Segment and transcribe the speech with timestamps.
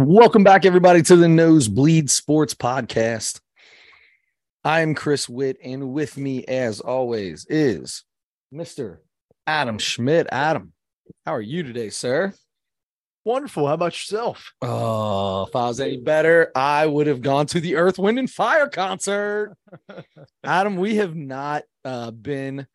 [0.00, 3.40] Welcome back, everybody, to the Nosebleed Sports Podcast.
[4.62, 8.04] I am Chris Witt, and with me, as always, is
[8.54, 8.98] Mr.
[9.44, 10.28] Adam Schmidt.
[10.30, 10.72] Adam,
[11.26, 12.32] how are you today, sir?
[13.24, 13.66] Wonderful.
[13.66, 14.52] How about yourself?
[14.62, 18.30] Oh, if I was any better, I would have gone to the Earth, Wind, and
[18.30, 19.56] Fire concert.
[20.44, 22.68] Adam, we have not uh, been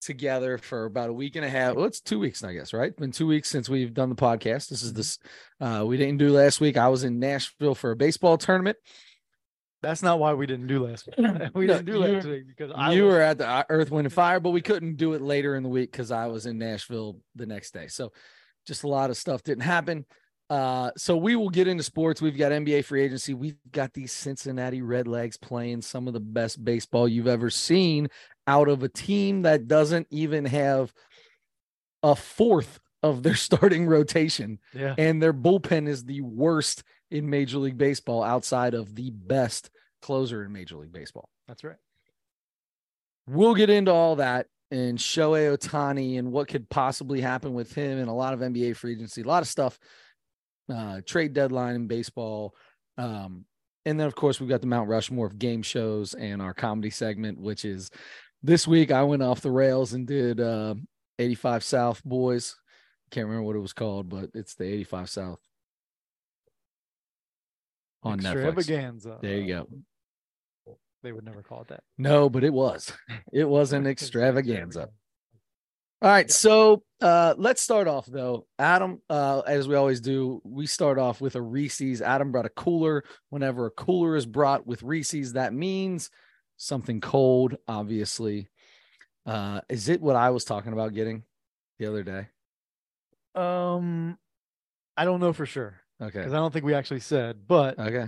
[0.00, 1.74] together for about a week and a half.
[1.76, 2.96] Well, it's two weeks, I guess, right?
[2.96, 4.68] Been two weeks since we've done the podcast.
[4.68, 5.18] This is this
[5.60, 6.76] uh, we didn't do last week.
[6.76, 8.76] I was in Nashville for a baseball tournament.
[9.80, 11.16] That's not why we didn't do last week.
[11.54, 13.62] We No, didn't do you- last week because I you was- were at the uh,
[13.68, 16.26] Earth, Wind, and Fire, but we couldn't do it later in the week because I
[16.26, 17.86] was in Nashville the next day.
[17.86, 18.12] So
[18.66, 20.04] just a lot of stuff didn't happen.
[20.50, 22.22] Uh, so we will get into sports.
[22.22, 23.34] We've got NBA free agency.
[23.34, 28.08] We've got these Cincinnati Redlegs playing some of the best baseball you've ever seen
[28.48, 30.92] out of a team that doesn't even have
[32.02, 34.94] a fourth of their starting rotation yeah.
[34.98, 39.70] and their bullpen is the worst in Major League Baseball outside of the best
[40.02, 41.28] closer in Major League Baseball.
[41.46, 41.76] That's right.
[43.26, 47.98] We'll get into all that and Shohei Ohtani and what could possibly happen with him
[47.98, 49.78] and a lot of NBA free agency, a lot of stuff,
[50.72, 52.54] uh, trade deadline in baseball.
[52.96, 53.44] Um,
[53.84, 56.90] and then, of course, we've got the Mount Rushmore of game shows and our comedy
[56.90, 57.90] segment, which is
[58.42, 60.74] this week I went off the rails and did uh,
[61.18, 62.56] 85 South Boys.
[63.10, 65.40] Can't remember what it was called, but it's the 85 South
[68.02, 68.24] on Netflix.
[68.24, 69.18] Extravaganza.
[69.20, 69.68] There you go.
[71.02, 71.82] They would never call it that.
[71.96, 72.92] No, but it was.
[73.32, 74.88] It was an extravaganza.
[76.00, 78.46] All right, so uh, let's start off though.
[78.58, 82.02] Adam, uh, as we always do, we start off with a Reese's.
[82.02, 83.04] Adam brought a cooler.
[83.30, 86.10] Whenever a cooler is brought with Reese's, that means
[86.58, 88.48] something cold, obviously.
[89.24, 91.22] Uh, is it what I was talking about getting
[91.78, 92.28] the other day?
[93.34, 94.18] Um,
[94.96, 96.18] I don't know for sure Okay.
[96.18, 98.06] because I don't think we actually said, but Okay.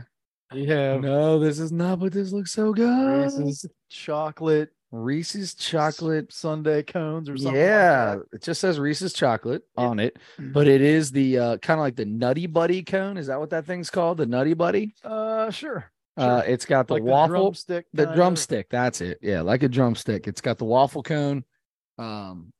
[0.52, 3.24] we have No, this is not, but this looks so good.
[3.32, 6.32] Reese's chocolate Reese's chocolate.
[6.32, 7.54] sundae cones or something.
[7.60, 10.16] Yeah, Like it just says Reese's chocolate on it.
[10.36, 13.16] but it is the uh, kind of like the Nutty Buddy cone.
[13.16, 14.18] Is that what that thing's called?
[14.18, 14.96] The Nutty Buddy.
[15.04, 15.92] Uh, sure.
[16.16, 17.86] Uh, it's got the like waffle, the drumstick.
[17.92, 18.68] the drumstick.
[18.68, 19.18] That's it.
[19.22, 20.26] Yeah, like a drumstick.
[20.26, 21.44] It's got the waffle cone.
[21.98, 22.52] Um,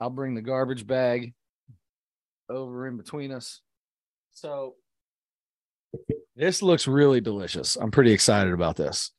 [0.00, 1.32] I'll bring the garbage bag
[2.48, 3.60] over in between us.
[4.32, 4.74] So
[6.34, 7.76] this looks really delicious.
[7.76, 9.12] I'm pretty excited about this.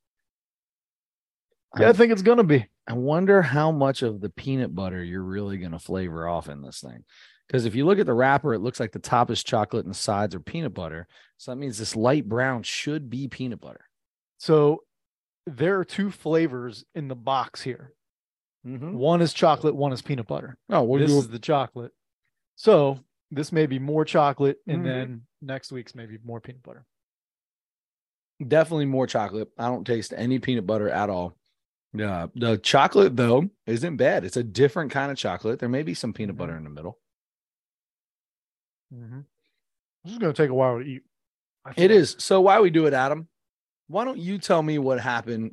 [1.78, 2.66] Yeah, I think it's gonna be.
[2.86, 6.80] I wonder how much of the peanut butter you're really to flavor off in this
[6.80, 7.04] thing.
[7.48, 9.94] Because if you look at the wrapper, it looks like the top is chocolate and
[9.94, 11.08] the sides are peanut butter.
[11.38, 13.88] So that means this light brown should be peanut butter.
[14.36, 14.84] So
[15.46, 17.92] there are two flavors in the box here.
[18.64, 20.58] One is chocolate, one is peanut butter.
[20.68, 21.92] Oh, we'll this is the chocolate.
[22.56, 22.98] So
[23.30, 24.84] this may be more chocolate, and Mhm.
[24.84, 26.84] then next week's maybe more peanut butter.
[28.46, 29.50] definitely more chocolate.
[29.58, 31.36] I don't taste any peanut butter at all.
[31.92, 34.24] Yeah, the chocolate though isn't bad.
[34.24, 35.58] It's a different kind of chocolate.
[35.58, 36.38] There may be some peanut Mhm.
[36.38, 37.00] butter in the middle.
[38.94, 39.20] Mm-hmm.
[40.04, 41.02] This is gonna take a while to eat.
[41.76, 42.16] It is.
[42.18, 43.28] So why we do it, Adam?
[43.88, 45.52] Why don't you tell me what happened?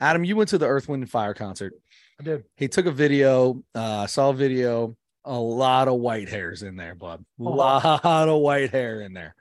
[0.00, 1.72] Adam, you went to the Earth, Wind, and Fire concert.
[2.18, 2.44] I did.
[2.56, 6.94] he took a video uh saw a video a lot of white hairs in there
[6.94, 9.34] bud a lot of white hair in there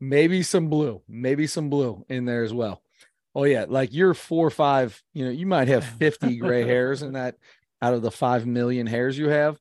[0.00, 2.80] maybe some blue maybe some blue in there as well
[3.34, 7.02] oh yeah like you're four or five you know you might have 50 gray hairs
[7.02, 7.34] in that
[7.82, 9.58] out of the five million hairs you have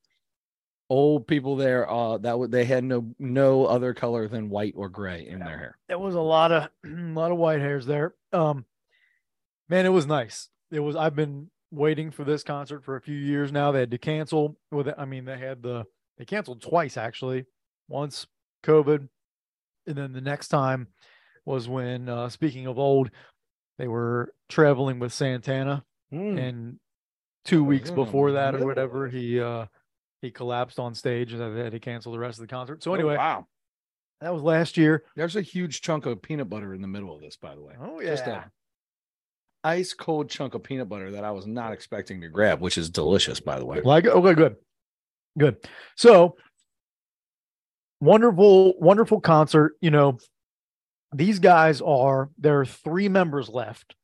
[0.89, 4.87] old people there uh that would they had no no other color than white or
[4.87, 8.15] gray in their hair There was a lot of a lot of white hairs there.
[8.31, 8.65] Um,
[9.69, 10.49] man, it was nice.
[10.71, 10.95] It was.
[10.95, 13.71] I've been waiting for this concert for a few years now.
[13.71, 14.57] They had to cancel.
[14.71, 14.95] With it.
[14.97, 15.85] I mean, they had the
[16.17, 17.45] they canceled twice actually.
[17.89, 18.25] Once
[18.63, 19.07] COVID,
[19.87, 20.87] and then the next time
[21.45, 23.09] was when uh, speaking of old,
[23.77, 26.37] they were traveling with Santana, Hmm.
[26.37, 26.79] and
[27.45, 28.65] two weeks before that or Mm.
[28.65, 29.65] whatever, he uh
[30.21, 32.83] he collapsed on stage and had to cancel the rest of the concert.
[32.83, 33.45] So Oh, anyway, wow
[34.21, 35.03] that was last year.
[35.15, 37.75] there's a huge chunk of peanut butter in the middle of this by the way
[37.79, 38.51] Oh Just a
[39.63, 42.89] ice cold chunk of peanut butter that I was not expecting to grab, which is
[42.89, 43.81] delicious, by the way.
[43.81, 44.55] Like okay, good,
[45.37, 45.57] good.
[45.95, 46.37] So
[47.99, 49.73] wonderful, wonderful concert.
[49.81, 50.19] You know,
[51.13, 53.95] these guys are there are three members left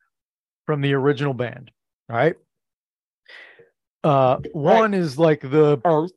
[0.65, 1.71] from the original band.
[2.09, 2.35] All right.
[4.03, 6.11] Uh, one is like the Earth.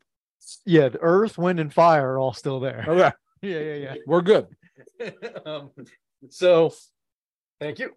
[0.65, 2.85] yeah, the Earth, Wind, and Fire are all still there.
[2.89, 3.13] Okay,
[3.43, 3.95] Yeah, yeah, yeah.
[4.07, 4.47] we're good.
[5.47, 5.71] um,
[6.31, 6.73] so
[7.61, 7.93] thank you.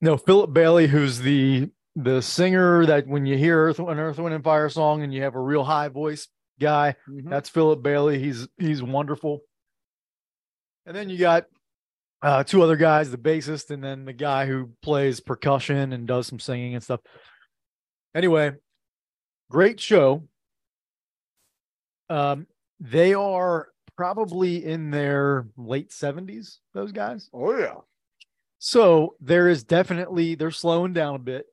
[0.00, 4.34] No, Philip Bailey, who's the the singer that when you hear Earth, an Earth, Wind,
[4.34, 6.28] and Fire song and you have a real high voice
[6.60, 7.30] guy, Mhm.
[7.30, 8.18] that's Philip Bailey.
[8.18, 9.40] He's he's wonderful.
[10.84, 11.46] And then you got
[12.22, 16.26] uh, two other guys, the bassist, and then the guy who plays percussion and does
[16.26, 17.00] some singing and stuff.
[18.16, 18.50] Anyway,
[19.50, 20.26] great show.
[22.08, 22.46] Um,
[22.80, 27.28] they are probably in their late 70s, those guys.
[27.34, 27.74] Oh yeah.
[28.58, 31.44] So there is definitely they're slowing down a bit.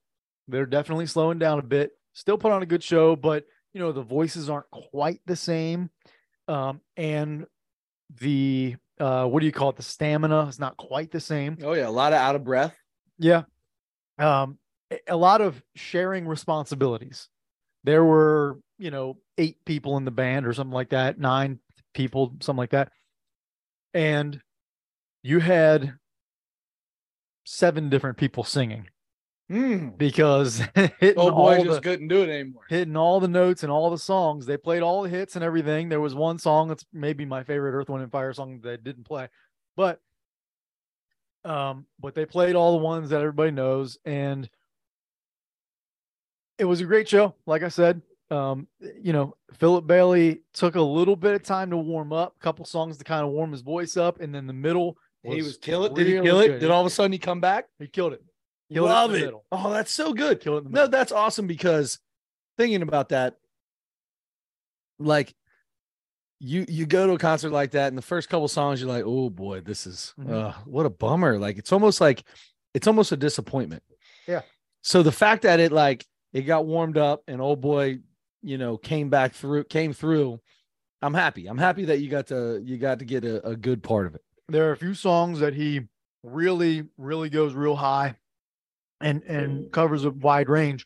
[0.48, 1.92] They're definitely slowing down a bit.
[2.14, 3.44] Still put on a good show, but
[3.74, 5.90] you know the voices aren't quite the same,
[6.48, 7.46] um, and
[8.22, 9.76] the uh, what do you call it?
[9.76, 11.58] The stamina is not quite the same.
[11.62, 12.74] Oh yeah, a lot of out of breath.
[13.18, 13.44] Yeah,
[14.18, 14.60] um,
[15.08, 17.30] a- lot of sharing responsibilities.
[17.84, 21.60] There were you know eight people in the band or something like that, nine
[21.94, 22.92] people, something like that,
[23.94, 24.40] and
[25.22, 25.94] you had
[27.46, 28.88] seven different people singing
[29.52, 29.98] Mm.
[29.98, 32.64] because hitting Oh all boy, the, just couldn't do it anymore.
[32.70, 34.46] hitting all the notes and all the songs.
[34.46, 35.90] They played all the hits and everything.
[35.90, 39.04] There was one song that's maybe my favorite Earth, Wind, and Fire song that didn't
[39.04, 39.28] play,
[39.76, 40.00] but
[41.44, 44.50] um, but they played all the ones that everybody knows, and
[46.58, 47.36] it was a great show.
[47.46, 48.02] Like I said,
[48.32, 48.68] um,
[49.02, 52.66] you know, Philip Bailey took a little bit of time to warm up, a couple
[52.66, 55.92] songs to kind of warm his voice up, and then the middle he was killing.
[55.92, 55.96] It.
[55.96, 56.48] Did he kill it?
[56.48, 56.60] good.
[56.60, 57.66] Did all of a sudden he come back?
[57.80, 58.24] he killed it.
[58.72, 59.34] Killed Love the it.
[59.52, 60.40] Oh, that's so good.
[60.40, 62.00] Killed it in the No, that's awesome because
[62.58, 63.36] thinking about that,
[65.00, 65.34] like
[66.40, 69.04] you you go to a concert like that, and the first couple songs you're like,
[69.06, 70.32] oh boy, this is Mhm.
[70.32, 71.38] uh, what a bummer.
[71.40, 72.24] Like it's almost like
[72.74, 73.84] it's almost a disappointment.
[74.28, 74.42] Yeah.
[74.82, 78.00] So the fact that it like it got warmed up and old boy,
[78.42, 80.40] you know, came back through, came through.
[81.02, 81.48] I'm happy.
[81.48, 84.16] I'm happy that you got to you got to get a, a good part of
[84.16, 84.22] it.
[84.48, 85.82] there are a few songs that he
[86.24, 88.16] really really goes real high
[89.02, 89.70] and and mm-hmm.
[89.72, 90.86] covers a wide range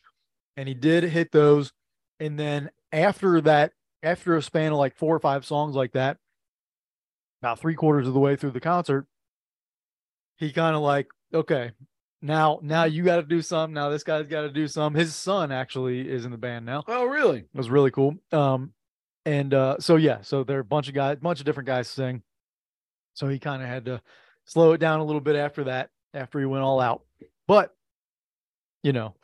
[0.56, 1.72] and he did hit those
[2.18, 3.72] and then after that
[4.02, 6.16] after a span of like four or five songs like that
[7.40, 9.06] about three quarters of the way through the concert
[10.36, 11.70] he kind of like okay
[12.20, 15.14] now now you got to do some now this guy's got to do some his
[15.14, 17.38] son actually is in the band now Oh, really?
[17.40, 18.14] it was really cool.
[18.32, 18.72] Um,
[19.24, 21.86] and uh, so yeah, so there are a bunch of guys, bunch of different guys
[21.88, 22.22] sing.
[23.14, 24.00] So he kind of had to
[24.46, 27.02] slow it down a little bit after that, after he went all out.
[27.46, 27.74] But
[28.82, 29.14] you know,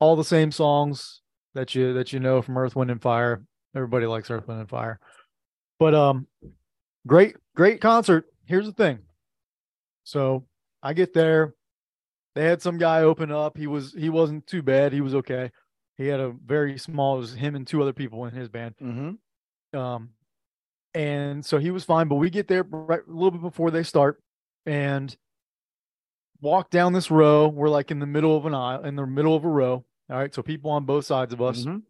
[0.00, 1.20] all the same songs
[1.54, 3.44] that you that you know from Earth, Wind, and Fire.
[3.74, 4.98] Everybody likes Earth, Wind, and Fire.
[5.78, 6.26] But um,
[7.06, 8.24] great, great concert.
[8.46, 9.00] Here's the thing.
[10.04, 10.46] So
[10.82, 11.54] I get there.
[12.36, 13.56] They had some guy open up.
[13.56, 14.92] He was he wasn't too bad.
[14.92, 15.50] He was okay.
[15.96, 17.16] He had a very small.
[17.16, 18.74] It was him and two other people in his band.
[18.80, 19.78] Mm-hmm.
[19.78, 20.10] Um,
[20.92, 22.08] and so he was fine.
[22.08, 24.22] But we get there right a little bit before they start,
[24.66, 25.16] and
[26.42, 27.48] walk down this row.
[27.48, 29.86] We're like in the middle of an aisle, in the middle of a row.
[30.10, 31.64] All right, so people on both sides of us.
[31.64, 31.84] Mhm.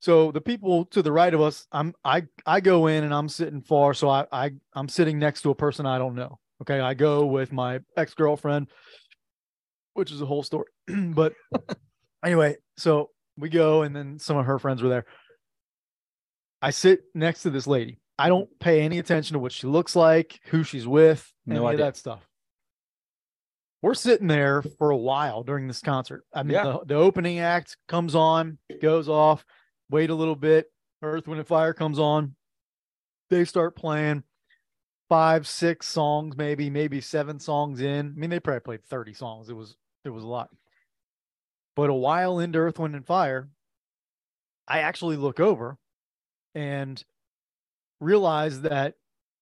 [0.00, 3.28] So the people to the right of us, I'm I I go in and I'm
[3.28, 6.38] sitting far, so I I I'm sitting next to a person I don't know.
[6.62, 8.68] Okay, I go with my ex girlfriend,
[9.94, 10.66] which is a whole story.
[10.86, 11.34] but
[12.24, 15.06] anyway, so we go, and then some of her friends were there.
[16.60, 18.00] I sit next to this lady.
[18.18, 21.74] I don't pay any attention to what she looks like, who she's with, No any
[21.74, 22.26] of that stuff.
[23.80, 26.24] We're sitting there for a while during this concert.
[26.34, 26.64] I mean, Yeah.
[26.64, 29.44] the, the opening act comes on, goes off,
[29.88, 30.66] wait a little bit.
[31.00, 32.34] Earth, Wind, and Fire comes on.
[33.30, 34.24] They start playing
[35.08, 38.06] five, six songs, maybe, maybe seven songs in.
[38.16, 39.48] I mean, they probably played 30 songs.
[39.48, 40.50] It was it was a lot.
[41.76, 43.48] But a while into Earth, Wind, and Fire,
[44.66, 45.78] I actually look over
[46.54, 47.02] and
[48.00, 48.94] realize that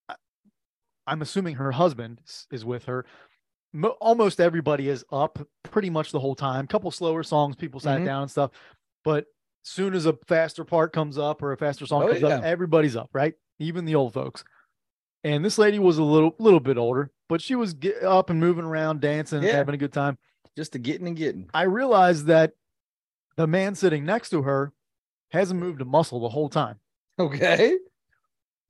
[0.09, 0.17] I-
[1.07, 2.21] I'm assuming her husband
[2.51, 3.07] is with her.
[3.73, 6.67] Mo- almost everybody is up pretty much the whole time.
[6.67, 8.05] couple slower songs, people sat Mhm.
[8.07, 8.51] down and stuff.
[9.05, 9.27] But
[9.63, 12.97] soon as a faster part comes up or a faster song Oh, comes up, everybody's
[12.97, 13.35] up, right?
[13.59, 14.45] Even the old folks.
[15.27, 18.39] And this lady was a little little bit older, but she was get up and
[18.39, 19.53] moving around, dancing, Yeah.
[19.53, 20.19] having a good time.
[20.57, 21.51] Just to getting and getting.
[21.53, 22.53] I realized that
[23.37, 24.73] the man sitting next to her
[25.33, 26.79] hasn't moved a muscle the whole time.
[27.19, 27.77] Okay.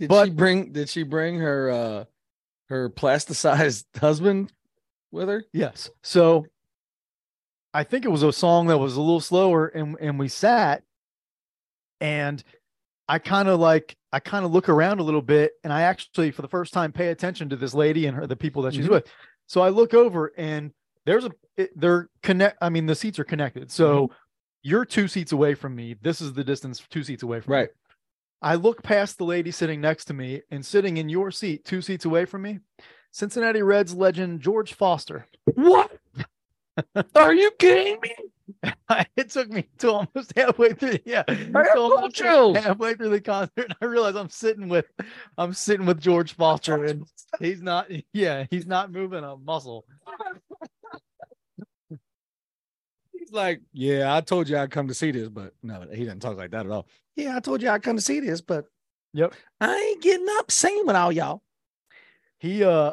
[0.00, 2.04] Did But- she bring did she bring her uh
[2.68, 4.52] her plasticized husband
[5.12, 5.44] with her?
[5.52, 5.90] Yes.
[6.02, 6.46] So
[7.74, 10.82] I think it was a song that was a little slower and and we sat
[12.00, 12.42] and
[13.08, 16.30] I kind of like I kind of look around a little bit and I actually
[16.30, 18.86] for the first time pay attention to this lady and her the people that she's
[18.86, 18.90] Mhm.
[18.90, 19.06] with.
[19.46, 20.72] So I look over and
[21.04, 23.70] there's a it, they're connect I mean the seats are connected.
[23.70, 24.10] So
[24.62, 25.94] you're two seats away from me.
[26.02, 27.56] This is the distance two seats away from me.
[27.58, 27.68] Right.
[28.42, 31.80] I look past the lady sitting next to me and sitting in your seat, two
[31.80, 32.58] seats away from me,
[33.12, 35.26] Cincinnati Reds legend George Foster.
[35.54, 35.92] What?
[37.14, 38.14] Are you kidding me?
[39.16, 40.98] it took me to almost halfway through.
[41.04, 41.24] Yeah,
[41.76, 42.56] almost chills.
[42.56, 44.86] halfway through the concert, and I realized I'm sitting with,
[45.36, 47.06] I'm sitting with George Foster, and
[47.40, 47.90] he's not.
[48.12, 49.84] Yeah, he's not moving a muscle.
[53.12, 56.20] He's like, yeah, I told you I'd come to see this, but no, he didn't
[56.20, 56.86] talk like that at all.
[57.16, 58.66] Yeah, I told you I'd come to see this, but
[59.16, 59.32] Yep.
[59.62, 61.42] I ain't getting up singing with all y'all.
[62.38, 62.92] He uh,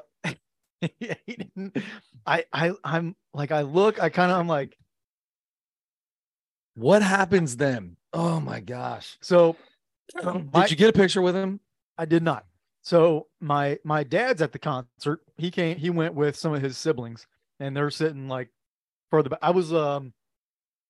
[1.26, 1.78] he didn't.
[2.26, 4.02] I I I'm like I look.
[4.02, 4.78] I kind of I'm like
[6.76, 7.98] What happens then?
[8.14, 9.18] Oh my gosh.
[9.22, 9.56] so.
[10.16, 11.60] Did my- you get a picture with him?
[11.98, 12.46] I did not.
[12.82, 15.22] So my my dad's at the concert.
[15.38, 15.78] He came.
[15.78, 17.26] He went with some of his siblings,
[17.60, 18.50] and they're sitting like
[19.10, 19.40] further back.
[19.42, 20.14] I was um,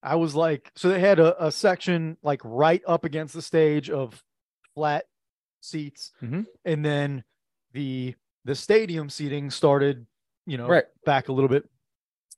[0.02, 3.88] I was like, so they had a, a section like right up against the stage
[3.88, 4.24] of
[4.74, 5.04] flat
[5.60, 6.46] seats, Mhm.
[6.64, 7.22] and then
[7.72, 10.06] the the stadium seating started,
[10.46, 10.84] you know, Right.
[11.04, 11.68] back a little bit.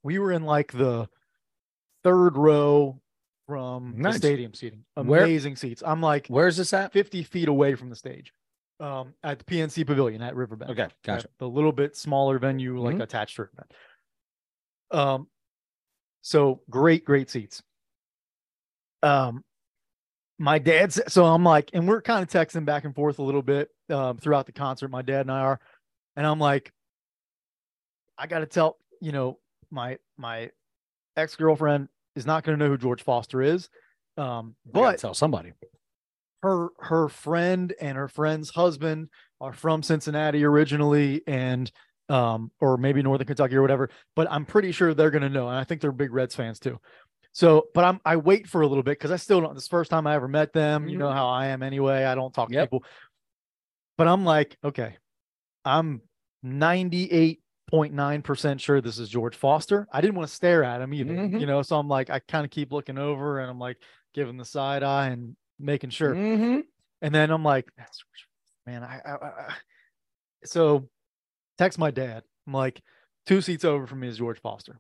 [0.03, 1.09] We were in like the
[2.05, 3.01] third row
[3.47, 4.15] from Nice.
[4.15, 4.85] the stadium seating.
[4.95, 5.83] Where- Amazing seats.
[5.85, 6.93] I'm like Where's this at?
[6.93, 8.33] 50 feet away from the stage
[8.81, 10.71] um, at the PNC Pavilion at Riverbend.
[10.73, 11.29] Okay, gotcha.
[11.39, 13.03] The little bit smaller venue, like Mhm.
[13.03, 13.73] attached to Riverbend.
[14.93, 15.29] Um,
[16.23, 17.63] so great, great seats.
[19.03, 19.45] Um,
[20.39, 23.43] my dad's so I'm like, and we're kind of texting back and forth a little
[23.43, 24.89] bit um, throughout the concert.
[24.89, 25.61] My dad and I are,
[26.17, 26.73] and I'm like,
[28.19, 29.39] I got to tell you know
[29.71, 30.51] my my
[31.17, 33.69] ex girlfriend is not going to know who George Foster is,
[34.17, 35.53] um, but tell somebody.
[36.43, 39.09] her her friend and her friend's husband
[39.41, 41.71] are from Cincinnati originally and
[42.09, 45.49] um or maybe Northern Kentucky or whatever, but I'm pretty sure they're going to know
[45.49, 46.79] and I think they're big Reds fans too.
[47.33, 49.69] So, but I'm I wait for a little bit cuz I still don't this is
[49.69, 52.05] the first time I ever met them, you know how I am anyway.
[52.05, 52.85] I don't talk to people.
[53.99, 54.97] But I'm like, okay.
[55.65, 56.01] I'm
[56.45, 59.87] 98.9% sure this is George Foster.
[59.93, 61.41] I didn't want to stare at him either, Mhm.
[61.41, 63.79] you know, so I'm like I kind of keep looking over and I'm like
[64.15, 66.15] giving the side eye and making sure.
[66.15, 66.63] Mhm.
[67.03, 67.69] And then I'm like,
[68.67, 69.55] man, I, I, I
[70.45, 70.89] so
[71.59, 72.23] text my dad.
[72.47, 72.81] I'm like,
[73.27, 74.79] two seats over from me is George Foster.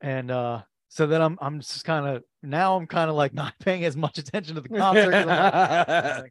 [0.00, 3.54] And uh so then I'm I'm just kind of now I'm kind of like not
[3.60, 5.14] paying as much attention to the concert.
[5.14, 5.88] I'm like, I'm
[6.22, 6.30] like, "Hey,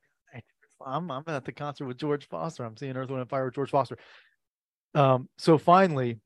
[0.85, 2.63] I'm I'm at the concert with George Foster.
[2.63, 3.97] I'm seeing Earth, Wind, and Fire with George Foster.
[4.95, 6.19] Um, so finally,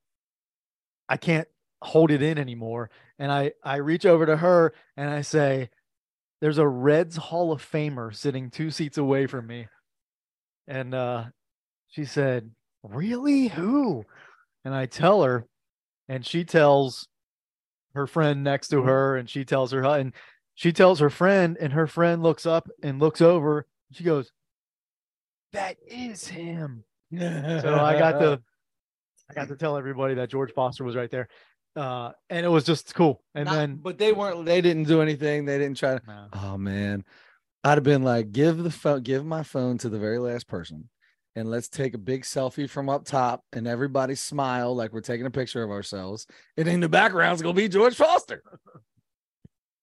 [1.10, 1.48] I can't
[1.82, 5.70] hold it in anymore, and I I reach over to her and I say,
[6.42, 9.68] "There's a Reds Hall of Famer sitting two seats away from me,"
[10.68, 11.26] and uh,
[11.90, 12.52] she said,
[12.84, 13.48] "Really?
[13.48, 14.06] Who?"
[14.66, 15.46] And I tell her,
[16.08, 17.08] and she tells
[17.96, 20.14] her friend next to her, and she tells her, and
[20.56, 23.66] she tells her friend, and her friend looks up and looks over.
[23.92, 24.32] She goes,
[25.54, 26.84] "That is him."
[27.18, 28.42] So I got to,
[29.30, 31.28] I got to tell everybody that George Foster was right there,
[31.76, 33.24] uh, and it was just cool.
[33.36, 34.46] And Not- then, but they weren't.
[34.46, 35.46] They didn't do anything.
[35.46, 36.02] They didn't try to.
[36.06, 36.28] Nah.
[36.34, 37.04] Oh man,
[37.64, 40.90] I'd have been like, give the phone, give my phone to the very last person,
[41.36, 45.26] and let's take a big selfie from up top, and everybody smile like we're taking
[45.28, 46.26] a picture of ourselves,
[46.58, 48.44] and in the background's gonna be George Foster.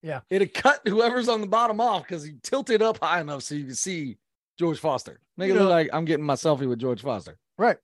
[0.02, 0.20] Yeah.
[0.30, 3.66] it'd cut whoever's on the bottom off because he tilted up high enough so you
[3.66, 4.16] can see
[4.58, 5.20] George Foster.
[5.40, 7.38] Make You it look like I'm getting my selfie with George Foster.
[7.56, 7.78] right,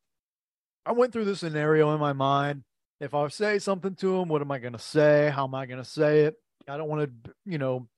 [0.85, 2.65] I went through the scenario in my mind.
[3.01, 5.31] If I say something to him, what am I going to say?
[5.35, 6.35] How am I going to say it?
[6.69, 7.89] I don't want to, you know,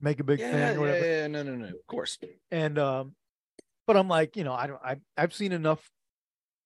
[0.00, 1.04] make a big Yeah, thing or yeah, whatever.
[1.06, 1.66] yeah, no, no, no.
[1.66, 2.18] Of course.
[2.50, 3.14] and um
[3.86, 5.88] but i'm like you know i don't I, i've seen enough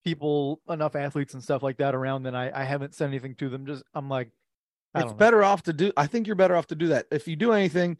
[0.04, 3.48] people enough athletes and stuff like that around that i i haven't said anything to
[3.48, 4.30] them just i'm like
[4.94, 5.16] I it's know.
[5.18, 7.52] better off to do i think you're better off to do that if you do
[7.52, 7.98] anything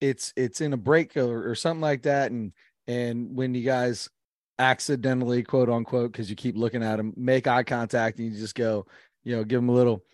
[0.00, 2.52] it's it's in a break or, or something like that and
[2.90, 4.08] and when you guys
[4.58, 8.54] accidentally quote unquote because you keep looking at them make eye contact and you just
[8.54, 8.84] go
[9.22, 10.04] you know give them a little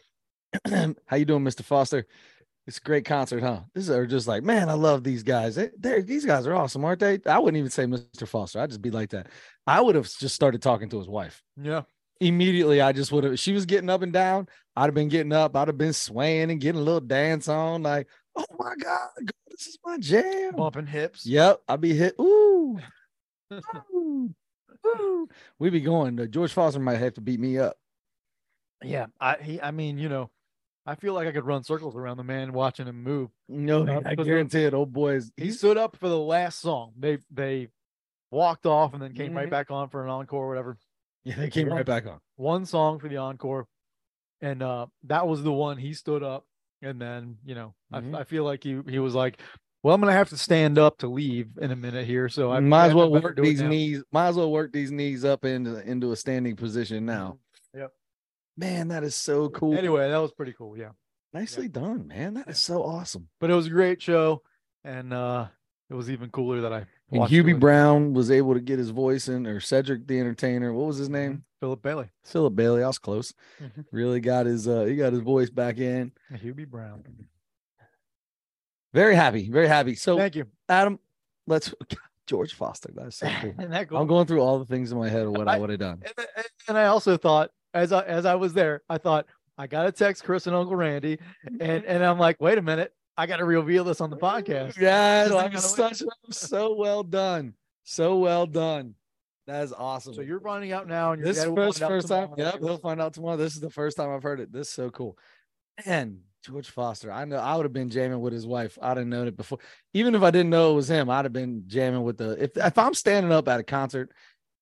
[1.06, 2.06] how you doing mr foster?
[2.66, 3.60] It's a great concert huh?
[3.74, 5.54] This is just like man i love these guys.
[5.54, 7.18] They, these guys are awesome aren't they?
[7.26, 8.60] I wouldn't even say mr foster.
[8.60, 9.28] I'd just be like that.
[9.66, 11.42] I would have just started talking to his wife.
[11.60, 11.82] Yeah.
[12.20, 15.32] Immediately I just would have she was getting up and down, I'd have been getting
[15.32, 19.08] up, I'd have been swaying and getting a little dance on, like, oh my god,
[19.50, 20.54] this is my jam.
[20.56, 22.14] bumping hips Yep, I'd be hit.
[22.20, 22.78] Ooh.
[23.94, 24.34] ooh,
[24.86, 25.28] ooh.
[25.58, 26.18] We be going.
[26.30, 27.76] George Foster might have to beat me up.
[28.82, 30.30] yeah i he i mean you know
[30.84, 34.02] i feel like i could run circles around the man watching him move No, Uh,
[34.04, 34.74] I guarantee it.
[34.74, 37.68] Old boys, he stood up for the last song they they
[38.30, 39.50] walked off and then came right Mhm.
[39.50, 40.76] back on for an encore or whatever
[41.24, 42.18] yeah, they came right back on.
[42.36, 43.66] one song for the encore
[44.42, 46.44] and uh that was the one he stood up
[46.82, 48.14] and then you know Mhm.
[48.16, 49.40] I, I feel like he he was like
[49.82, 52.60] well i'm gonna have to stand up to leave in a minute here so i
[52.60, 54.02] might as well work these knees.
[54.12, 57.38] Might as well work these knees up into into a standing position now.
[57.74, 57.92] yep
[58.58, 59.76] Man, that is so cool.
[59.76, 60.78] Anyway, that was pretty cool.
[60.78, 60.92] Yeah.
[61.34, 62.32] Nicely done, man.
[62.32, 63.28] That is so awesome.
[63.38, 64.40] But it was a great show.
[64.82, 65.48] And uh
[65.90, 68.78] it was even cooler that I And watched it Hubie Brown was able to get
[68.78, 70.72] his voice in, or Cedric the Entertainer.
[70.72, 71.44] What was his name?
[71.60, 72.10] Philip Bailey.
[72.24, 72.82] Philip Bailey.
[72.82, 73.32] I was close.
[73.62, 73.84] Mhm.
[73.92, 76.12] Really got his uh he got his voice back in.
[76.32, 77.04] Hubie Brown.
[78.92, 79.94] Very happy, very happy.
[79.94, 80.46] So Thank you.
[80.68, 80.98] Adam,
[81.46, 81.72] let's
[82.26, 82.90] George Foster.
[82.94, 83.52] That's so cool.
[83.52, 84.00] goal.
[84.00, 85.78] I'm going through all the things in my head of what I I- would have
[85.78, 86.02] done.
[86.04, 89.26] and, and- and I also thought as I as I was there, I thought
[89.58, 91.18] I gotta text Chris and Uncle Randy,
[91.60, 94.78] and and I'm like, wait a minute, I gotta reveal this on the podcast.
[94.78, 97.54] Yeah, Just that like was on the such so well done.
[97.84, 98.94] So well done.
[99.46, 100.14] That is awesome.
[100.14, 102.30] So you're running out now, and this first first time.
[102.36, 103.36] Yep, he'll find out tomorrow.
[103.36, 104.52] This is the first time I've heard it.
[104.52, 105.16] This is so cool.
[105.84, 108.76] And George Foster, I know I would have been jamming with his wife.
[108.82, 109.58] I'd have known it before.
[109.94, 112.56] Even if I didn't know it was him, I'd have been jamming with the if
[112.56, 114.10] if I'm standing up at a concert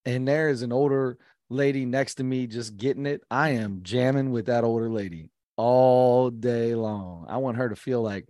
[0.04, 1.18] and there is an older
[1.48, 6.30] lady next to me just getting it, I am jamming with that older lady all
[6.30, 7.26] day long.
[7.28, 8.28] I want her to feel like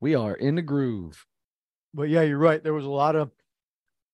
[0.00, 1.24] we are in the groove.
[1.94, 2.62] But yeah, you're right.
[2.62, 3.30] There was a lot of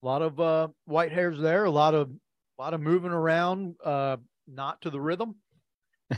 [0.03, 2.11] a lot of uh white hairs there, a lot of
[2.59, 5.37] a lot of moving around, uh not to the rhythm.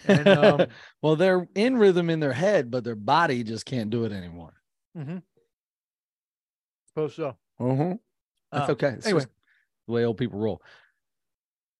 [0.06, 0.66] And um
[1.02, 4.54] well, they're in rhythm in their head, but their body just can't do it anymore.
[4.96, 5.18] Mm-hmm.
[6.88, 7.36] suppose so.
[7.60, 7.94] Uh-huh.
[8.52, 8.88] That's Uh, okay.
[8.88, 9.24] It's anyway.
[9.86, 10.60] the way old people roll.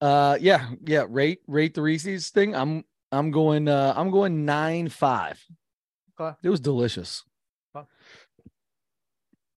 [0.01, 1.05] Uh yeah, yeah.
[1.09, 2.55] Rate rate the Reese's thing.
[2.55, 5.43] I'm I'm going uh I'm going nine five.
[6.19, 6.37] Okay.
[6.43, 7.25] It was delicious.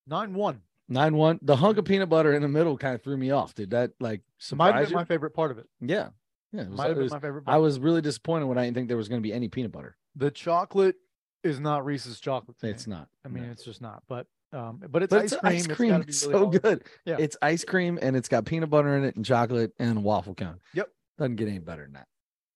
[0.08, 0.62] Nine one.
[0.88, 1.38] Nine one.
[1.42, 3.54] The hunk of peanut butter in the middle kind of threw me off.
[3.54, 4.22] Did that like
[4.54, 4.96] Might have been you?
[4.96, 5.66] my favorite part of it.
[5.80, 6.08] yeah.
[6.52, 6.62] Yeah.
[6.62, 8.64] It was, Might have it been was- my favorite I was really disappointed when I
[8.64, 9.96] didn't think there was going to be any peanut butter.
[10.16, 10.96] the chocolate
[11.44, 12.56] is not Reese's chocolate.
[12.62, 12.70] me.
[12.70, 13.08] It's not.
[13.24, 13.50] I mean, no.
[13.52, 14.02] it's just not.
[14.08, 15.52] But um, but it's but ice it's cream.
[15.52, 15.90] ice It's cream.
[15.90, 16.62] gotta It's really so hard.
[16.62, 16.84] good.
[17.04, 17.16] Yeah.
[17.18, 20.58] It's ice cream and it's got peanut butter in it and chocolate and waffle cone.
[20.72, 20.88] Yep.
[21.18, 22.06] Doesn't get any better than that.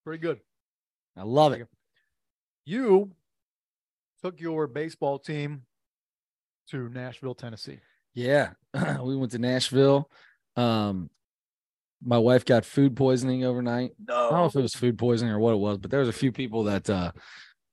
[0.05, 0.41] Pretty good.
[1.19, 1.69] I love it.
[2.65, 3.13] You
[4.23, 5.63] took your baseball team
[6.71, 7.81] to Nashville, Tennessee.
[8.15, 8.51] Yeah.
[9.03, 10.11] we went to Nashville.
[10.57, 11.11] Um,
[12.05, 13.93] my wife got food poisoning overnight.
[14.09, 16.09] I don't know if it was food poisoning or what it was, but there was
[16.09, 17.13] a few people that uh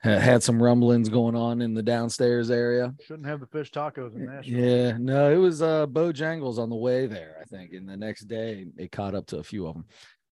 [0.01, 2.93] had some rumblings going on in the downstairs area.
[3.05, 4.59] Shouldn't have the fish tacos in Nashville.
[4.59, 7.73] Yeah, no, it was uh Bojangles on the way there, I think.
[7.73, 9.85] And the next day it caught up to a few of them.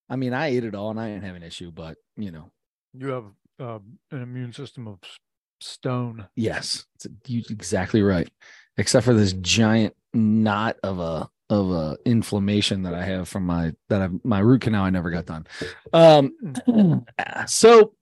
[0.09, 2.51] I mean, I ate it all and I didn't have an issue, but you know,
[2.93, 3.25] You have
[3.59, 3.79] uh,
[4.11, 5.17] an immune system of s-
[5.59, 6.27] stone.
[6.35, 8.29] yes, it's you exactly right.
[8.77, 13.73] Except for this giant knot of a of a inflammation that I have from my
[13.89, 15.47] that I my root canal I never got done.
[15.93, 16.33] Um
[17.47, 17.93] so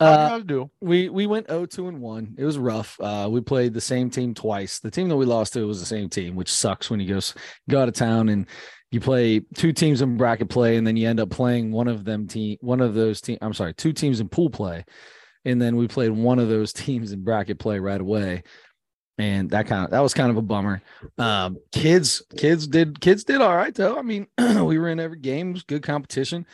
[0.00, 0.70] uh do?
[0.80, 4.32] we we went 0-2 and 1 it was rough uh we played the same team
[4.32, 7.08] twice the team that we lost to was the same team which sucks when you
[7.12, 7.20] go
[7.68, 8.46] go out of town and
[8.92, 12.04] you play two teams in bracket play and then you end up playing one of
[12.04, 14.84] them team one of those team i'm sorry two teams in pool play
[15.48, 18.42] and then we played one of those teams in bracket play right away
[19.18, 20.80] and that kind of that was kind of a bummer
[21.18, 25.18] um kids kids did kids did all right though i mean we were in every
[25.18, 26.46] game it was good competition